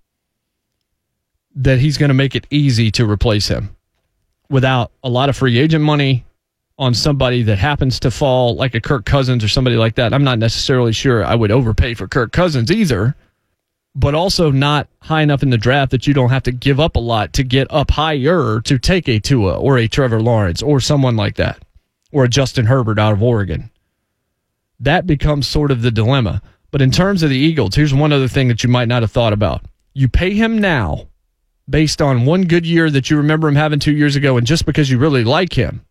that 1.56 1.78
he's 1.78 1.96
going 1.96 2.08
to 2.10 2.14
make 2.14 2.34
it 2.34 2.46
easy 2.50 2.90
to 2.92 3.10
replace 3.10 3.48
him 3.48 3.74
without 4.48 4.92
a 5.02 5.08
lot 5.08 5.28
of 5.28 5.36
free 5.36 5.58
agent 5.58 5.82
money 5.82 6.24
on 6.78 6.92
somebody 6.92 7.42
that 7.42 7.58
happens 7.58 7.98
to 8.00 8.10
fall 8.10 8.54
like 8.54 8.74
a 8.74 8.80
Kirk 8.80 9.06
Cousins 9.06 9.42
or 9.42 9.48
somebody 9.48 9.76
like 9.76 9.94
that. 9.94 10.12
I'm 10.12 10.24
not 10.24 10.38
necessarily 10.38 10.92
sure 10.92 11.24
I 11.24 11.34
would 11.34 11.50
overpay 11.50 11.94
for 11.94 12.06
Kirk 12.06 12.32
Cousins 12.32 12.70
either, 12.70 13.16
but 13.94 14.14
also 14.14 14.50
not 14.50 14.88
high 15.00 15.22
enough 15.22 15.42
in 15.42 15.48
the 15.48 15.56
draft 15.56 15.90
that 15.92 16.06
you 16.06 16.12
don't 16.12 16.28
have 16.28 16.42
to 16.42 16.52
give 16.52 16.78
up 16.78 16.96
a 16.96 17.00
lot 17.00 17.32
to 17.32 17.42
get 17.42 17.66
up 17.72 17.90
higher 17.90 18.60
to 18.60 18.78
take 18.78 19.08
a 19.08 19.18
Tua 19.18 19.58
or 19.58 19.78
a 19.78 19.88
Trevor 19.88 20.20
Lawrence 20.20 20.62
or 20.62 20.80
someone 20.80 21.16
like 21.16 21.36
that 21.36 21.64
or 22.12 22.24
a 22.24 22.28
Justin 22.28 22.66
Herbert 22.66 22.98
out 22.98 23.14
of 23.14 23.22
Oregon. 23.22 23.70
That 24.78 25.06
becomes 25.06 25.48
sort 25.48 25.70
of 25.70 25.80
the 25.80 25.90
dilemma. 25.90 26.42
But 26.70 26.82
in 26.82 26.90
terms 26.90 27.22
of 27.22 27.30
the 27.30 27.38
Eagles, 27.38 27.74
here's 27.74 27.94
one 27.94 28.12
other 28.12 28.28
thing 28.28 28.48
that 28.48 28.62
you 28.62 28.68
might 28.68 28.88
not 28.88 29.02
have 29.02 29.10
thought 29.10 29.32
about. 29.32 29.62
You 29.94 30.08
pay 30.08 30.34
him 30.34 30.58
now 30.58 31.06
based 31.68 32.00
on 32.00 32.24
one 32.24 32.42
good 32.42 32.66
year 32.66 32.90
that 32.90 33.10
you 33.10 33.16
remember 33.16 33.48
him 33.48 33.56
having 33.56 33.78
two 33.78 33.94
years 33.94 34.16
ago 34.16 34.36
and 34.36 34.46
just 34.46 34.66
because 34.66 34.90
you 34.90 34.98
really 34.98 35.24
like 35.24 35.52
him 35.52 35.84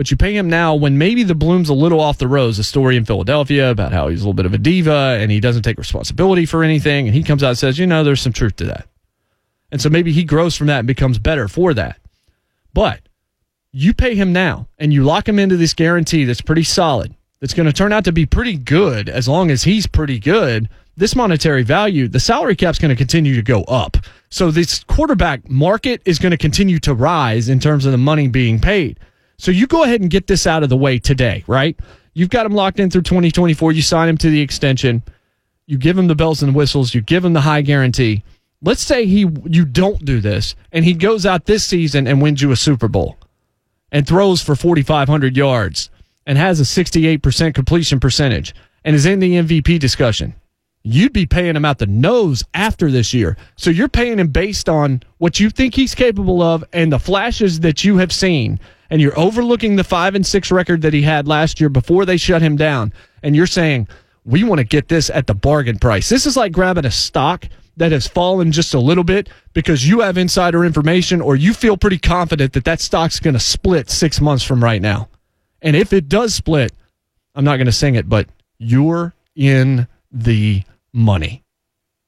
but 0.00 0.10
you 0.10 0.16
pay 0.16 0.34
him 0.34 0.48
now 0.48 0.74
when 0.74 0.96
maybe 0.96 1.24
the 1.24 1.34
bloom's 1.34 1.68
a 1.68 1.74
little 1.74 2.00
off 2.00 2.16
the 2.16 2.26
rose. 2.26 2.58
A 2.58 2.64
story 2.64 2.96
in 2.96 3.04
Philadelphia 3.04 3.70
about 3.70 3.92
how 3.92 4.08
he's 4.08 4.20
a 4.20 4.24
little 4.24 4.32
bit 4.32 4.46
of 4.46 4.54
a 4.54 4.58
diva 4.58 5.18
and 5.20 5.30
he 5.30 5.40
doesn't 5.40 5.62
take 5.62 5.76
responsibility 5.76 6.46
for 6.46 6.64
anything. 6.64 7.06
And 7.06 7.14
he 7.14 7.22
comes 7.22 7.42
out 7.42 7.50
and 7.50 7.58
says, 7.58 7.78
you 7.78 7.86
know, 7.86 8.02
there's 8.02 8.22
some 8.22 8.32
truth 8.32 8.56
to 8.56 8.64
that. 8.64 8.88
And 9.70 9.78
so 9.78 9.90
maybe 9.90 10.10
he 10.10 10.24
grows 10.24 10.56
from 10.56 10.68
that 10.68 10.78
and 10.78 10.86
becomes 10.86 11.18
better 11.18 11.48
for 11.48 11.74
that. 11.74 11.98
But 12.72 13.00
you 13.72 13.92
pay 13.92 14.14
him 14.14 14.32
now 14.32 14.68
and 14.78 14.90
you 14.90 15.04
lock 15.04 15.28
him 15.28 15.38
into 15.38 15.58
this 15.58 15.74
guarantee 15.74 16.24
that's 16.24 16.40
pretty 16.40 16.64
solid, 16.64 17.14
that's 17.38 17.52
going 17.52 17.66
to 17.66 17.72
turn 17.72 17.92
out 17.92 18.04
to 18.04 18.12
be 18.12 18.24
pretty 18.24 18.56
good 18.56 19.10
as 19.10 19.28
long 19.28 19.50
as 19.50 19.64
he's 19.64 19.86
pretty 19.86 20.18
good. 20.18 20.70
This 20.96 21.16
monetary 21.16 21.62
value, 21.62 22.08
the 22.08 22.20
salary 22.20 22.56
cap's 22.56 22.78
going 22.78 22.90
to 22.90 22.96
continue 22.96 23.34
to 23.34 23.42
go 23.42 23.62
up. 23.64 23.96
So 24.28 24.50
this 24.50 24.84
quarterback 24.84 25.48
market 25.48 26.02
is 26.04 26.18
going 26.18 26.32
to 26.32 26.36
continue 26.36 26.78
to 26.80 26.94
rise 26.94 27.48
in 27.48 27.58
terms 27.58 27.86
of 27.86 27.92
the 27.92 27.98
money 27.98 28.28
being 28.28 28.60
paid. 28.60 28.98
So 29.38 29.50
you 29.50 29.66
go 29.66 29.84
ahead 29.84 30.00
and 30.00 30.10
get 30.10 30.26
this 30.26 30.46
out 30.46 30.62
of 30.62 30.68
the 30.68 30.76
way 30.76 30.98
today, 30.98 31.44
right? 31.46 31.78
You've 32.12 32.28
got 32.30 32.44
him 32.44 32.52
locked 32.52 32.80
in 32.80 32.90
through 32.90 33.02
2024. 33.02 33.72
You 33.72 33.82
sign 33.82 34.08
him 34.08 34.18
to 34.18 34.30
the 34.30 34.40
extension. 34.40 35.02
You 35.66 35.78
give 35.78 35.96
him 35.96 36.08
the 36.08 36.14
bells 36.14 36.42
and 36.42 36.54
whistles. 36.54 36.94
You 36.94 37.00
give 37.00 37.24
him 37.24 37.32
the 37.32 37.40
high 37.40 37.62
guarantee. 37.62 38.24
Let's 38.62 38.82
say 38.82 39.06
he 39.06 39.20
you 39.20 39.64
don't 39.64 40.04
do 40.04 40.20
this 40.20 40.54
and 40.70 40.84
he 40.84 40.92
goes 40.92 41.24
out 41.24 41.46
this 41.46 41.64
season 41.64 42.06
and 42.06 42.20
wins 42.20 42.42
you 42.42 42.50
a 42.50 42.56
Super 42.56 42.88
Bowl 42.88 43.16
and 43.90 44.06
throws 44.06 44.42
for 44.42 44.54
4500 44.54 45.36
yards 45.36 45.88
and 46.26 46.36
has 46.36 46.60
a 46.60 46.64
68% 46.64 47.54
completion 47.54 48.00
percentage 48.00 48.54
and 48.84 48.94
is 48.94 49.06
in 49.06 49.18
the 49.18 49.34
MVP 49.34 49.78
discussion. 49.78 50.34
You'd 50.82 51.12
be 51.12 51.26
paying 51.26 51.56
him 51.56 51.64
out 51.64 51.78
the 51.78 51.86
nose 51.86 52.42
after 52.54 52.90
this 52.90 53.12
year. 53.12 53.36
So 53.56 53.70
you're 53.70 53.88
paying 53.88 54.18
him 54.18 54.28
based 54.28 54.68
on 54.68 55.02
what 55.18 55.38
you 55.38 55.50
think 55.50 55.74
he's 55.74 55.94
capable 55.94 56.42
of 56.42 56.64
and 56.72 56.92
the 56.92 56.98
flashes 56.98 57.60
that 57.60 57.84
you 57.84 57.98
have 57.98 58.12
seen 58.12 58.58
and 58.90 59.00
you're 59.00 59.18
overlooking 59.18 59.76
the 59.76 59.84
five 59.84 60.14
and 60.14 60.26
six 60.26 60.50
record 60.50 60.82
that 60.82 60.92
he 60.92 61.02
had 61.02 61.28
last 61.28 61.60
year 61.60 61.68
before 61.68 62.04
they 62.04 62.16
shut 62.16 62.42
him 62.42 62.56
down, 62.56 62.92
and 63.22 63.34
you're 63.34 63.46
saying, 63.46 63.88
we 64.26 64.44
want 64.44 64.58
to 64.58 64.64
get 64.64 64.88
this 64.88 65.08
at 65.08 65.26
the 65.26 65.34
bargain 65.34 65.78
price. 65.78 66.08
This 66.08 66.26
is 66.26 66.36
like 66.36 66.52
grabbing 66.52 66.84
a 66.84 66.90
stock 66.90 67.46
that 67.76 67.92
has 67.92 68.06
fallen 68.06 68.52
just 68.52 68.74
a 68.74 68.80
little 68.80 69.04
bit 69.04 69.30
because 69.54 69.88
you 69.88 70.00
have 70.00 70.18
insider 70.18 70.64
information 70.64 71.20
or 71.20 71.36
you 71.36 71.54
feel 71.54 71.76
pretty 71.76 71.98
confident 71.98 72.52
that 72.52 72.64
that 72.64 72.80
stock's 72.80 73.20
going 73.20 73.34
to 73.34 73.40
split 73.40 73.88
six 73.88 74.20
months 74.20 74.44
from 74.44 74.62
right 74.62 74.82
now. 74.82 75.08
And 75.62 75.74
if 75.74 75.92
it 75.92 76.08
does 76.08 76.34
split, 76.34 76.72
I'm 77.34 77.44
not 77.44 77.56
going 77.56 77.66
to 77.66 77.72
sing 77.72 77.94
it, 77.94 78.08
but 78.08 78.28
you're 78.58 79.14
in 79.34 79.86
the 80.12 80.64
money. 80.92 81.44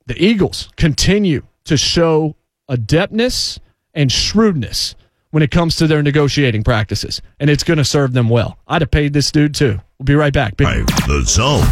The 0.07 0.23
Eagles 0.23 0.69
continue 0.77 1.43
to 1.65 1.77
show 1.77 2.37
adeptness 2.69 3.59
and 3.95 4.11
shrewdness 4.11 4.95
when 5.31 5.43
it 5.43 5.51
comes 5.51 5.77
to 5.77 5.87
their 5.87 6.03
negotiating 6.03 6.63
practices, 6.63 7.23
and 7.41 7.49
it's 7.49 7.65
going 7.65 7.79
to 7.79 7.85
serve 7.85 8.13
them 8.13 8.29
well. 8.29 8.59
I'd 8.69 8.83
have 8.83 8.91
paid 8.91 9.13
this 9.13 9.31
dude 9.31 9.55
too. 9.55 9.81
We'll 9.99 10.05
be 10.05 10.15
right 10.15 10.33
back. 10.33 10.57
Big- 10.57 10.87
the 10.87 11.23
zone. 11.27 11.63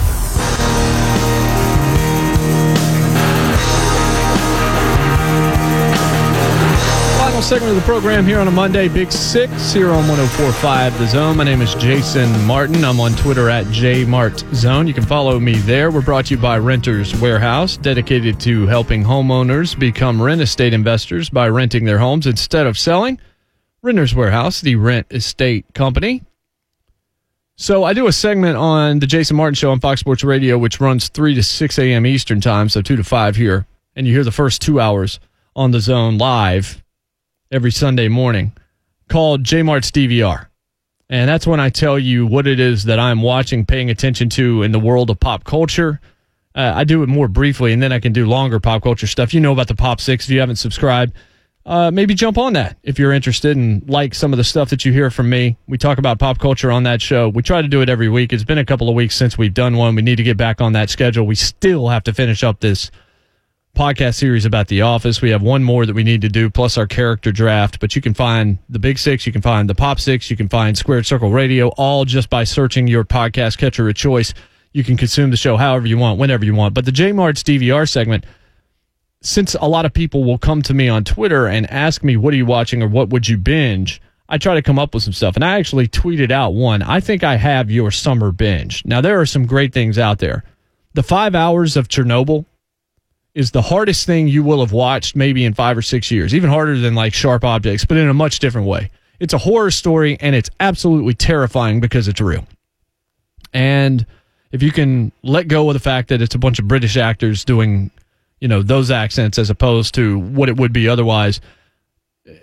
Final 7.41 7.59
segment 7.59 7.79
of 7.79 7.83
the 7.83 7.91
program 7.91 8.27
here 8.27 8.39
on 8.39 8.49
a 8.49 8.51
Monday, 8.51 8.87
Big 8.87 9.11
Six, 9.11 9.73
here 9.73 9.89
on 9.89 10.07
1045 10.09 10.99
The 10.99 11.07
Zone. 11.07 11.39
My 11.39 11.45
name 11.45 11.63
is 11.63 11.75
Jason 11.77 12.31
Martin. 12.45 12.85
I'm 12.85 13.01
on 13.01 13.13
Twitter 13.13 13.49
at 13.49 13.65
JMartZone. 13.69 14.87
You 14.87 14.93
can 14.93 15.07
follow 15.07 15.41
me 15.41 15.55
there. 15.55 15.91
We're 15.91 16.03
brought 16.03 16.27
to 16.27 16.35
you 16.35 16.41
by 16.41 16.59
Renters 16.59 17.19
Warehouse, 17.19 17.79
dedicated 17.79 18.39
to 18.41 18.67
helping 18.67 19.03
homeowners 19.03 19.79
become 19.79 20.21
rent 20.21 20.43
estate 20.43 20.75
investors 20.75 21.31
by 21.31 21.49
renting 21.49 21.87
their 21.87 21.99
homes 21.99 22.27
instead 22.27 22.67
of 22.67 22.77
selling. 22.77 23.19
Renters 23.81 24.15
Warehouse, 24.15 24.61
the 24.61 24.77
rent 24.77 25.07
estate 25.11 25.65
company. 25.73 26.23
So 27.57 27.85
I 27.85 27.95
do 27.95 28.07
a 28.07 28.13
segment 28.13 28.59
on 28.59 28.99
the 28.99 29.07
Jason 29.07 29.39
Martin 29.39 29.55
Show 29.55 29.71
on 29.71 29.81
Fox 29.81 30.01
Sports 30.01 30.25
Radio, 30.25 30.59
which 30.59 30.79
runs 30.79 31.09
3 31.09 31.35
to 31.37 31.43
6 31.43 31.79
a.m. 31.79 32.05
Eastern 32.05 32.43
Time, 32.43 32.69
so 32.69 32.83
2 32.83 32.97
to 32.97 33.05
5 33.05 33.37
here 33.37 33.67
and 33.97 34.07
you 34.07 34.13
hear 34.13 34.25
the 34.25 34.31
first 34.31 34.61
two 34.61 34.79
hours 34.79 35.19
on 35.57 35.71
the 35.71 35.81
zone 35.81 36.19
live 36.19 36.83
every 37.51 37.73
Sunday 37.73 38.09
morning 38.09 38.53
called 39.09 39.43
J 39.43 39.63
Mart's 39.63 39.91
DVR. 39.91 40.47
And 41.09 41.29
that's 41.29 41.47
when 41.47 41.59
I 41.59 41.69
tell 41.69 41.99
you 41.99 42.25
what 42.25 42.47
it 42.47 42.61
is 42.61 42.85
that 42.85 43.01
I'm 43.01 43.23
watching, 43.23 43.67
paying 43.67 43.91
attention 43.91 44.29
to 44.31 44.63
in 44.63 44.71
the 44.71 44.79
world 44.79 45.11
of 45.11 45.19
pop 45.19 45.43
culture. 45.43 46.01
Uh, 46.55 46.73
I 46.77 46.85
do 46.85 47.03
it 47.03 47.09
more 47.09 47.27
briefly, 47.27 47.73
and 47.73 47.83
then 47.83 47.93
I 47.93 47.99
can 47.99 48.13
do 48.13 48.27
longer 48.27 48.61
pop 48.61 48.83
culture 48.83 49.09
stuff. 49.09 49.35
You 49.35 49.41
know 49.41 49.53
about 49.53 49.69
the 49.69 49.75
Pop 49.75 50.01
Six 50.01 50.25
if 50.25 50.31
you 50.31 50.41
haven't 50.41 50.57
subscribed. 50.57 51.15
Uh, 51.67 51.91
maybe 51.91 52.15
jump 52.15 52.39
on 52.39 52.53
that 52.55 52.79
if 52.83 52.99
you're 52.99 53.13
interested 53.13 53.57
and 53.57 53.89
like 53.89 54.15
some 54.15 54.33
of 54.33 54.37
the 54.37 54.45
stuff 54.45 54.71
that 54.71 54.85
you 54.85 54.93
hear 54.93 55.11
from 55.11 55.29
me. 55.29 55.57
We 55.69 55.77
talk 55.77 55.99
about 55.99 56.19
pop 56.19 56.39
culture 56.39 56.71
on 56.71 56.85
that 56.85 57.03
show. 57.03 57.29
We 57.29 57.43
try 57.43 57.61
to 57.61 57.69
do 57.69 57.83
it 57.83 57.89
every 57.89 58.09
week. 58.09 58.33
It's 58.33 58.45
been 58.45 58.59
a 58.59 58.65
couple 58.65 58.89
of 58.89 58.95
weeks 58.95 59.15
since 59.15 59.37
we've 59.37 59.53
done 59.53 59.77
one. 59.77 59.95
We 59.95 60.03
need 60.03 60.17
to 60.17 60.23
get 60.23 60.37
back 60.37 60.61
on 60.61 60.73
that 60.73 60.91
schedule. 60.91 61.27
We 61.27 61.35
still 61.35 61.89
have 61.89 62.03
to 62.05 62.15
finish 62.15 62.43
up 62.43 62.61
this 62.61 62.91
podcast 63.75 64.17
series 64.17 64.45
about 64.45 64.69
The 64.69 64.83
Office. 64.83 65.23
We 65.23 65.31
have 65.31 65.43
one 65.43 65.63
more 65.63 65.87
that 65.87 65.95
we 65.95 66.03
need 66.03 66.21
to 66.23 66.29
do, 66.29 66.51
plus 66.51 66.77
our 66.77 66.87
character 66.87 67.33
draft. 67.33 67.81
But 67.81 67.97
you 67.97 68.03
can 68.03 68.15
find 68.15 68.59
the 68.69 68.79
Big 68.79 68.99
Six, 68.99 69.27
you 69.27 69.33
can 69.33 69.43
find 69.43 69.69
the 69.69 69.75
Pop 69.75 70.01
Six, 70.01 70.31
you 70.31 70.37
can 70.37 70.49
find 70.49 70.77
Squared 70.77 71.07
Circle 71.07 71.31
Radio, 71.31 71.69
all 71.77 72.05
just 72.05 72.31
by 72.31 72.45
searching 72.45 72.87
your 72.87 73.05
podcast 73.05 73.59
catcher 73.59 73.89
of 73.89 73.95
choice. 73.95 74.35
You 74.73 74.85
can 74.85 74.97
consume 74.97 75.31
the 75.31 75.37
show 75.37 75.57
however 75.57 75.87
you 75.87 75.99
want, 75.99 76.19
whenever 76.19 76.45
you 76.45 76.55
want. 76.55 76.75
But 76.75 76.85
the 76.85 76.93
J 76.93 77.13
Mart's 77.13 77.43
DVR 77.43 77.89
segment, 77.89 78.25
since 79.23 79.55
a 79.55 79.69
lot 79.69 79.85
of 79.85 79.93
people 79.93 80.25
will 80.25 80.39
come 80.39 80.63
to 80.63 80.75
me 80.75 80.89
on 80.89 81.05
Twitter 81.05 81.47
and 81.47 81.71
ask 81.71 82.03
me, 82.03 82.17
what 82.17 82.35
are 82.35 82.39
you 82.39 82.47
watching 82.47 82.83
or 82.83 82.89
what 82.89 83.11
would 83.11 83.29
you 83.29 83.37
binge? 83.37 84.01
I 84.29 84.39
try 84.39 84.55
to 84.55 84.63
come 84.63 84.79
up 84.79 84.95
with 84.95 85.03
some 85.03 85.13
stuff. 85.13 85.35
And 85.35 85.45
I 85.45 85.59
actually 85.59 85.89
tweeted 85.89 86.31
out 86.31 86.55
one. 86.55 86.83
I 86.83 87.01
think 87.01 87.25
I 87.25 87.37
have 87.37 87.71
your 87.71 87.91
summer 87.91 88.31
binge. 88.31 88.85
Now, 88.85 89.01
there 89.01 89.21
are 89.21 89.27
some 89.27 89.45
great 89.45 89.73
things 89.73 89.99
out 89.99 90.21
there. 90.21 90.45
The 90.95 91.03
five 91.03 91.35
hours 91.35 91.77
of 91.77 91.89
Chernobyl 91.89 92.47
is 93.35 93.53
the 93.53 93.63
hardest 93.63 94.07
thing 94.07 94.29
you 94.29 94.43
will 94.43 94.61
have 94.61 94.73
watched 94.73 95.15
maybe 95.15 95.45
in 95.45 95.55
five 95.55 95.77
or 95.79 95.83
six 95.83 96.11
years, 96.11 96.35
even 96.35 96.51
harder 96.51 96.79
than 96.79 96.95
like 96.95 97.15
Sharp 97.15 97.45
Objects, 97.45 97.85
but 97.85 97.97
in 97.97 98.09
a 98.09 98.15
much 98.15 98.39
different 98.39 98.67
way. 98.67 98.91
It's 99.21 99.35
a 99.35 99.39
horror 99.39 99.71
story 99.71 100.17
and 100.21 100.35
it's 100.35 100.51
absolutely 100.59 101.15
terrifying 101.15 101.81
because 101.81 102.09
it's 102.09 102.21
real. 102.21 102.47
And 103.53 104.05
if 104.51 104.63
you 104.63 104.73
can 104.73 105.13
let 105.23 105.49
go 105.49 105.69
of 105.69 105.75
the 105.75 105.81
fact 105.81 106.09
that 106.09 106.23
it's 106.23 106.35
a 106.35 106.39
bunch 106.39 106.59
of 106.59 106.67
British 106.67 106.97
actors 106.97 107.45
doing, 107.45 107.91
you 108.41 108.49
know, 108.49 108.63
those 108.63 108.91
accents 108.91 109.39
as 109.39 109.51
opposed 109.51 109.95
to 109.97 110.19
what 110.19 110.49
it 110.49 110.57
would 110.57 110.73
be 110.73 110.89
otherwise, 110.89 111.41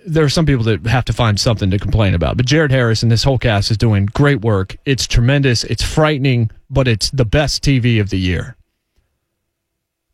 there 0.06 0.24
are 0.24 0.30
some 0.30 0.46
people 0.46 0.64
that 0.66 0.86
have 0.86 1.06
to 1.06 1.14
find 1.14 1.40
something 1.40 1.70
to 1.72 1.80
complain 1.80 2.14
about. 2.14 2.38
But 2.38 2.46
Jared 2.46 2.72
Harris 2.72 3.04
and 3.04 3.12
this 3.12 3.24
whole 3.24 3.38
cast 3.38 3.72
is 3.72 3.78
doing 3.78 4.08
great 4.08 4.42
work. 4.42 4.76
It's 4.86 5.08
tremendous. 5.08 5.64
It's 5.64 5.84
frightening, 5.84 6.52
but 6.70 6.88
it's 6.88 7.10
the 7.12 7.26
best 7.26 7.64
TV 7.64 8.02
of 8.02 8.10
the 8.10 8.20
year. 8.20 8.57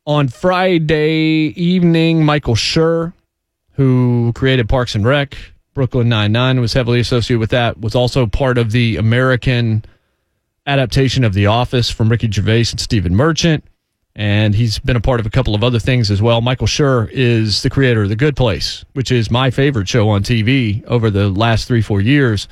On 0.05 0.27
Friday 0.27 1.53
evening, 1.55 2.25
Michael 2.25 2.55
Schur, 2.55 3.13
who 3.75 4.33
created 4.35 4.67
Parks 4.67 4.95
and 4.95 5.05
Rec, 5.05 5.37
Brooklyn 5.73 6.09
Nine-Nine, 6.09 6.59
was 6.59 6.73
heavily 6.73 6.99
associated 6.99 7.39
with 7.39 7.51
that, 7.51 7.79
was 7.79 7.95
also 7.95 8.25
part 8.27 8.57
of 8.57 8.73
the 8.73 8.97
American 8.97 9.85
adaptation 10.67 11.23
of 11.23 11.33
The 11.33 11.45
Office 11.45 11.89
from 11.89 12.09
Ricky 12.09 12.29
Gervais 12.29 12.65
and 12.71 12.81
Stephen 12.81 13.15
Merchant. 13.15 13.63
And 14.13 14.53
he's 14.53 14.77
been 14.77 14.97
a 14.97 15.01
part 15.01 15.21
of 15.21 15.25
a 15.25 15.29
couple 15.29 15.55
of 15.55 15.63
other 15.63 15.79
things 15.79 16.11
as 16.11 16.21
well. 16.21 16.41
Michael 16.41 16.67
Schur 16.67 17.09
is 17.09 17.63
the 17.63 17.69
creator 17.69 18.03
of 18.03 18.09
The 18.09 18.17
Good 18.17 18.35
Place, 18.35 18.83
which 18.91 19.09
is 19.09 19.31
my 19.31 19.51
favorite 19.51 19.87
show 19.87 20.09
on 20.09 20.21
TV 20.21 20.83
over 20.83 21.09
the 21.09 21.29
last 21.29 21.65
three, 21.65 21.81
four 21.81 22.01
years. 22.01 22.49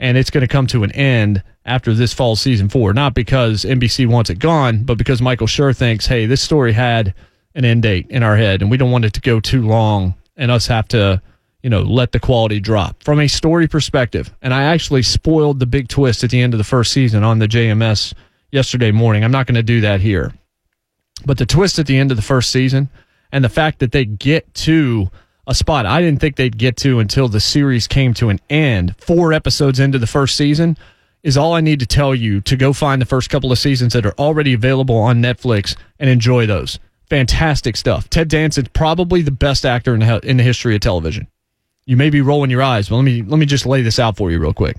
And 0.00 0.16
it's 0.16 0.30
going 0.30 0.42
to 0.42 0.48
come 0.48 0.66
to 0.68 0.84
an 0.84 0.92
end 0.92 1.42
after 1.64 1.92
this 1.92 2.14
fall 2.14 2.36
season 2.36 2.68
four, 2.68 2.92
not 2.92 3.14
because 3.14 3.64
NBC 3.64 4.06
wants 4.06 4.30
it 4.30 4.38
gone, 4.38 4.84
but 4.84 4.96
because 4.96 5.20
Michael 5.20 5.46
Schur 5.46 5.76
thinks, 5.76 6.06
hey, 6.06 6.26
this 6.26 6.40
story 6.40 6.72
had 6.72 7.14
an 7.54 7.64
end 7.64 7.82
date 7.82 8.06
in 8.08 8.22
our 8.22 8.36
head 8.36 8.62
and 8.62 8.70
we 8.70 8.76
don't 8.76 8.90
want 8.90 9.04
it 9.04 9.12
to 9.14 9.20
go 9.20 9.40
too 9.40 9.66
long 9.66 10.14
and 10.36 10.50
us 10.50 10.66
have 10.68 10.88
to, 10.88 11.20
you 11.62 11.68
know, 11.68 11.82
let 11.82 12.12
the 12.12 12.20
quality 12.20 12.60
drop 12.60 13.02
from 13.02 13.20
a 13.20 13.28
story 13.28 13.66
perspective. 13.66 14.32
And 14.40 14.54
I 14.54 14.64
actually 14.64 15.02
spoiled 15.02 15.58
the 15.58 15.66
big 15.66 15.88
twist 15.88 16.22
at 16.24 16.30
the 16.30 16.40
end 16.40 16.54
of 16.54 16.58
the 16.58 16.64
first 16.64 16.92
season 16.92 17.24
on 17.24 17.40
the 17.40 17.48
JMS 17.48 18.14
yesterday 18.52 18.92
morning. 18.92 19.24
I'm 19.24 19.32
not 19.32 19.46
going 19.46 19.56
to 19.56 19.62
do 19.62 19.80
that 19.82 20.00
here. 20.00 20.32
But 21.26 21.38
the 21.38 21.46
twist 21.46 21.78
at 21.78 21.86
the 21.86 21.98
end 21.98 22.12
of 22.12 22.16
the 22.16 22.22
first 22.22 22.50
season 22.50 22.88
and 23.32 23.44
the 23.44 23.48
fact 23.48 23.80
that 23.80 23.92
they 23.92 24.04
get 24.04 24.54
to 24.54 25.10
a 25.48 25.54
spot 25.54 25.86
I 25.86 26.00
didn't 26.02 26.20
think 26.20 26.36
they'd 26.36 26.56
get 26.56 26.76
to 26.78 27.00
until 27.00 27.26
the 27.26 27.40
series 27.40 27.86
came 27.86 28.12
to 28.14 28.28
an 28.28 28.38
end, 28.50 28.94
four 28.98 29.32
episodes 29.32 29.80
into 29.80 29.98
the 29.98 30.06
first 30.06 30.36
season 30.36 30.76
is 31.22 31.36
all 31.36 31.54
I 31.54 31.62
need 31.62 31.80
to 31.80 31.86
tell 31.86 32.14
you 32.14 32.40
to 32.42 32.56
go 32.56 32.72
find 32.72 33.02
the 33.02 33.06
first 33.06 33.30
couple 33.30 33.50
of 33.50 33.58
seasons 33.58 33.94
that 33.94 34.06
are 34.06 34.14
already 34.18 34.52
available 34.52 34.96
on 34.96 35.22
Netflix 35.22 35.74
and 35.98 36.08
enjoy 36.08 36.46
those. 36.46 36.78
Fantastic 37.08 37.76
stuff. 37.76 38.08
Ted 38.10 38.28
Danson's 38.28 38.68
probably 38.68 39.22
the 39.22 39.30
best 39.30 39.64
actor 39.64 39.94
in 39.94 40.00
the, 40.00 40.20
in 40.22 40.36
the 40.36 40.42
history 40.42 40.74
of 40.74 40.82
television. 40.82 41.26
You 41.86 41.96
may 41.96 42.10
be 42.10 42.20
rolling 42.20 42.50
your 42.50 42.62
eyes, 42.62 42.90
but 42.90 42.96
let 42.96 43.04
me 43.04 43.22
let 43.22 43.38
me 43.38 43.46
just 43.46 43.64
lay 43.64 43.80
this 43.80 43.98
out 43.98 44.18
for 44.18 44.30
you 44.30 44.38
real 44.38 44.52
quick. 44.52 44.76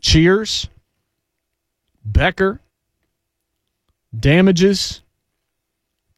Cheers, 0.00 0.66
Becker, 2.06 2.58
Damages, 4.18 5.02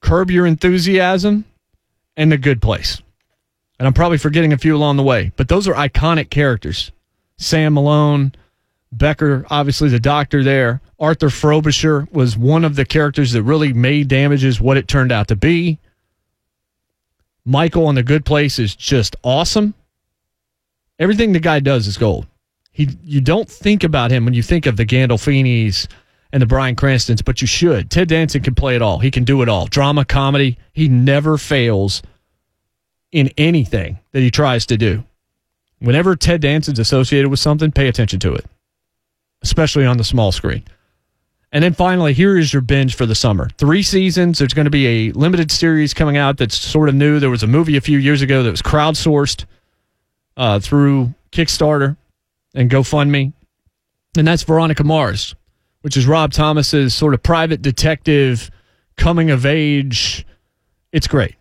Curb 0.01 0.31
Your 0.31 0.47
Enthusiasm, 0.47 1.45
and 2.17 2.31
The 2.31 2.39
Good 2.39 2.63
Place. 2.63 3.03
And 3.81 3.87
I'm 3.87 3.95
probably 3.95 4.19
forgetting 4.19 4.53
a 4.53 4.59
few 4.59 4.77
along 4.77 4.99
the 4.99 5.03
way, 5.03 5.33
but 5.37 5.49
those 5.49 5.67
are 5.67 5.73
iconic 5.73 6.29
characters. 6.29 6.93
Sam 7.39 7.73
Malone, 7.73 8.35
Becker, 8.93 9.47
obviously 9.49 9.89
the 9.89 9.99
doctor 9.99 10.45
there. 10.45 10.83
Arthur 10.99 11.31
Frobisher 11.31 12.07
was 12.13 12.37
one 12.37 12.67
of 12.67 12.77
the 12.77 12.85
characters 12.85 13.33
that 13.33 13.43
really 13.43 13.73
made 13.73 14.09
damages 14.09 14.61
what 14.61 14.77
it 14.77 14.87
turned 14.87 15.13
out 15.13 15.29
to 15.29 15.35
be. 15.35 15.79
Michael 17.47 17.89
in 17.89 17.95
the 17.95 18.03
good 18.03 18.27
place 18.27 18.59
is 18.59 18.77
just 18.77 19.17
awesome. 19.25 19.73
Everything 20.99 21.33
the 21.33 21.41
guy 21.41 21.59
does 21.59 21.87
is 21.87 21.97
gold. 21.97 22.27
He 22.73 22.87
you 23.03 23.23
don't 23.23 23.49
think 23.49 23.83
about 23.83 24.11
him 24.11 24.27
when 24.27 24.35
you 24.35 24.43
think 24.43 24.67
of 24.67 24.77
the 24.77 24.85
Gandolfinis 24.85 25.89
and 26.35 26.43
the 26.43 26.47
Bryan 26.47 26.77
Cranstons, 26.77 27.25
but 27.25 27.41
you 27.41 27.47
should. 27.47 27.91
Ted 27.91 28.09
Danson 28.09 28.43
can 28.43 28.55
play 28.55 28.77
it 28.77 28.83
all. 28.83 28.99
He 28.99 29.11
can 29.11 29.25
do 29.25 29.41
it 29.41 29.49
all. 29.49 29.65
Drama, 29.69 30.05
comedy. 30.05 30.59
He 30.75 30.87
never 30.87 31.39
fails 31.39 32.03
in 33.13 33.31
anything 33.37 33.99
that 34.13 34.21
he 34.21 34.31
tries 34.31 34.67
to 34.67 34.77
do. 34.77 35.05
Whenever 35.79 36.15
Ted 36.15 36.43
Danson's 36.43 36.79
associated 36.79 37.29
with 37.31 37.41
something, 37.41 37.73
pay 37.73 37.89
attention 37.89 38.21
to 38.21 38.35
it 38.35 38.45
especially 39.43 39.87
on 39.87 39.97
the 39.97 40.05
small 40.05 40.33
screen. 40.33 40.63
And 41.53 41.65
then 41.65 41.73
finally, 41.73 42.13
here 42.13 42.39
is 42.39 42.53
your 42.53 42.63
binge 42.63 42.95
for 42.95 43.07
the 43.07 43.15
summer. 43.15 43.49
Three 43.59 43.83
seasons. 43.83 44.39
There's 44.39 44.55
going 44.55 44.67
to 44.67 44.71
be 44.71 45.09
a 45.09 45.13
limited 45.13 45.51
series 45.51 45.93
coming 45.93 46.17
out 46.17 46.37
that's 46.39 46.57
sort 46.57 46.89
of 46.89 46.95
new. 46.95 47.19
There 47.19 47.31
was 47.31 47.43
a 47.43 47.49
movie 47.49 47.77
a 47.77 47.81
few 47.81 47.99
years 47.99 48.23
ago 48.23 48.43
that 48.45 48.51
was 48.51 48.63
crowdsourced 48.63 49.45
uh, 50.37 50.61
through 50.61 51.13
Kickstarter 51.33 51.97
and 52.55 52.71
GoFundMe. 52.71 53.33
And 54.17 54.27
that's 54.27 54.45
Veronica 54.45 54.85
Mars, 54.85 55.35
which 55.83 55.97
is 55.97 56.07
Rob 56.07 56.33
Thomas's 56.33 56.95
sort 56.95 57.15
of 57.15 57.23
private 57.23 57.63
detective 57.63 58.51
coming 58.97 59.31
of 59.31 59.45
age. 59.45 60.25
It's 60.93 61.09
great. 61.09 61.35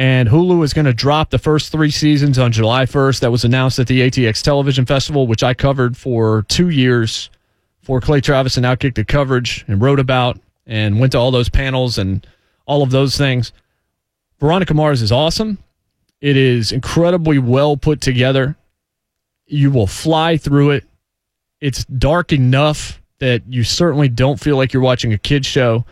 And 0.00 0.30
Hulu 0.30 0.64
is 0.64 0.72
going 0.72 0.86
to 0.86 0.94
drop 0.94 1.28
the 1.28 1.38
first 1.38 1.70
three 1.70 1.90
seasons 1.90 2.38
on 2.38 2.52
July 2.52 2.86
1st. 2.86 3.20
That 3.20 3.30
was 3.30 3.44
announced 3.44 3.78
at 3.78 3.86
the 3.86 4.00
ATX 4.00 4.40
Television 4.40 4.86
Festival, 4.86 5.26
which 5.26 5.42
I 5.42 5.52
covered 5.52 5.94
for 5.94 6.46
two 6.48 6.70
years 6.70 7.28
for 7.82 8.00
Clay 8.00 8.22
Travis 8.22 8.56
and 8.56 8.64
Outkick 8.64 8.94
the 8.94 9.04
coverage 9.04 9.62
and 9.68 9.78
wrote 9.78 10.00
about 10.00 10.40
and 10.66 11.00
went 11.00 11.12
to 11.12 11.18
all 11.18 11.30
those 11.30 11.50
panels 11.50 11.98
and 11.98 12.26
all 12.64 12.82
of 12.82 12.90
those 12.90 13.18
things. 13.18 13.52
Veronica 14.38 14.72
Mars 14.72 15.02
is 15.02 15.12
awesome. 15.12 15.58
It 16.22 16.34
is 16.34 16.72
incredibly 16.72 17.38
well 17.38 17.76
put 17.76 18.00
together. 18.00 18.56
You 19.44 19.70
will 19.70 19.86
fly 19.86 20.38
through 20.38 20.70
it. 20.70 20.84
It's 21.60 21.84
dark 21.84 22.32
enough 22.32 23.02
that 23.18 23.42
you 23.46 23.64
certainly 23.64 24.08
don't 24.08 24.40
feel 24.40 24.56
like 24.56 24.72
you're 24.72 24.82
watching 24.82 25.12
a 25.12 25.18
kid's 25.18 25.46
show 25.46 25.84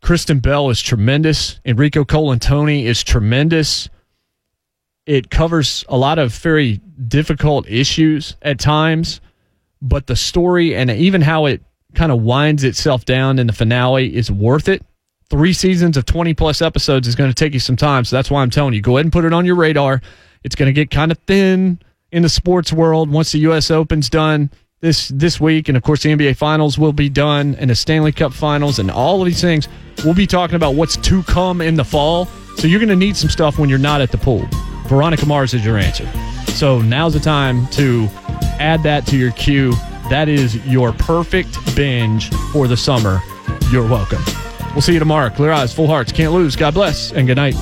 Kristen 0.00 0.40
Bell 0.40 0.70
is 0.70 0.80
tremendous. 0.80 1.60
Enrico 1.64 2.04
Colantoni 2.04 2.84
is 2.84 3.04
tremendous. 3.04 3.88
It 5.06 5.30
covers 5.30 5.84
a 5.88 5.96
lot 5.96 6.18
of 6.18 6.34
very 6.34 6.80
difficult 7.08 7.68
issues 7.68 8.36
at 8.42 8.58
times, 8.58 9.20
but 9.82 10.06
the 10.06 10.16
story 10.16 10.74
and 10.74 10.90
even 10.90 11.20
how 11.20 11.46
it 11.46 11.62
kind 11.94 12.12
of 12.12 12.22
winds 12.22 12.64
itself 12.64 13.04
down 13.04 13.38
in 13.38 13.46
the 13.46 13.52
finale 13.52 14.14
is 14.14 14.30
worth 14.30 14.68
it. 14.68 14.84
Three 15.28 15.52
seasons 15.52 15.96
of 15.96 16.06
20 16.06 16.34
plus 16.34 16.60
episodes 16.62 17.06
is 17.06 17.14
going 17.14 17.30
to 17.30 17.34
take 17.34 17.54
you 17.54 17.60
some 17.60 17.76
time. 17.76 18.04
So 18.04 18.16
that's 18.16 18.30
why 18.30 18.42
I'm 18.42 18.50
telling 18.50 18.74
you 18.74 18.80
go 18.80 18.96
ahead 18.96 19.06
and 19.06 19.12
put 19.12 19.24
it 19.24 19.32
on 19.32 19.46
your 19.46 19.54
radar. 19.54 20.00
It's 20.42 20.54
going 20.54 20.68
to 20.68 20.72
get 20.72 20.90
kind 20.90 21.12
of 21.12 21.18
thin 21.18 21.80
in 22.10 22.22
the 22.22 22.28
sports 22.28 22.72
world 22.72 23.10
once 23.10 23.32
the 23.32 23.38
U.S. 23.40 23.70
Open's 23.70 24.08
done 24.08 24.50
this 24.80 25.08
this 25.08 25.40
week, 25.40 25.68
and 25.68 25.76
of 25.76 25.82
course 25.82 26.02
the 26.02 26.10
NBA 26.10 26.36
Finals 26.36 26.78
will 26.78 26.92
be 26.92 27.08
done, 27.08 27.54
and 27.56 27.70
the 27.70 27.74
Stanley 27.74 28.12
Cup 28.12 28.32
Finals, 28.32 28.78
and 28.78 28.90
all 28.90 29.20
of 29.20 29.26
these 29.26 29.40
things. 29.40 29.68
We'll 30.04 30.14
be 30.14 30.26
talking 30.26 30.56
about 30.56 30.74
what's 30.74 30.96
to 30.96 31.22
come 31.24 31.60
in 31.60 31.74
the 31.74 31.84
fall. 31.84 32.26
So 32.56 32.66
you're 32.66 32.80
going 32.80 32.88
to 32.88 32.96
need 32.96 33.16
some 33.16 33.30
stuff 33.30 33.58
when 33.58 33.68
you're 33.68 33.78
not 33.78 34.00
at 34.00 34.10
the 34.10 34.18
pool. 34.18 34.46
Veronica 34.86 35.26
Mars 35.26 35.54
is 35.54 35.64
your 35.64 35.76
answer. 35.76 36.10
So 36.52 36.80
now's 36.80 37.12
the 37.12 37.20
time 37.20 37.66
to 37.68 38.08
add 38.58 38.82
that 38.82 39.06
to 39.08 39.16
your 39.16 39.32
queue. 39.32 39.72
That 40.08 40.28
is 40.28 40.56
your 40.66 40.92
perfect 40.92 41.76
binge 41.76 42.30
for 42.52 42.66
the 42.66 42.76
summer. 42.76 43.20
You're 43.70 43.86
welcome. 43.86 44.22
We'll 44.72 44.82
see 44.82 44.94
you 44.94 44.98
tomorrow. 44.98 45.30
Clear 45.30 45.52
eyes, 45.52 45.74
full 45.74 45.86
hearts, 45.86 46.12
can't 46.12 46.32
lose. 46.32 46.56
God 46.56 46.74
bless, 46.74 47.12
and 47.12 47.26
good 47.26 47.36
night. 47.36 47.54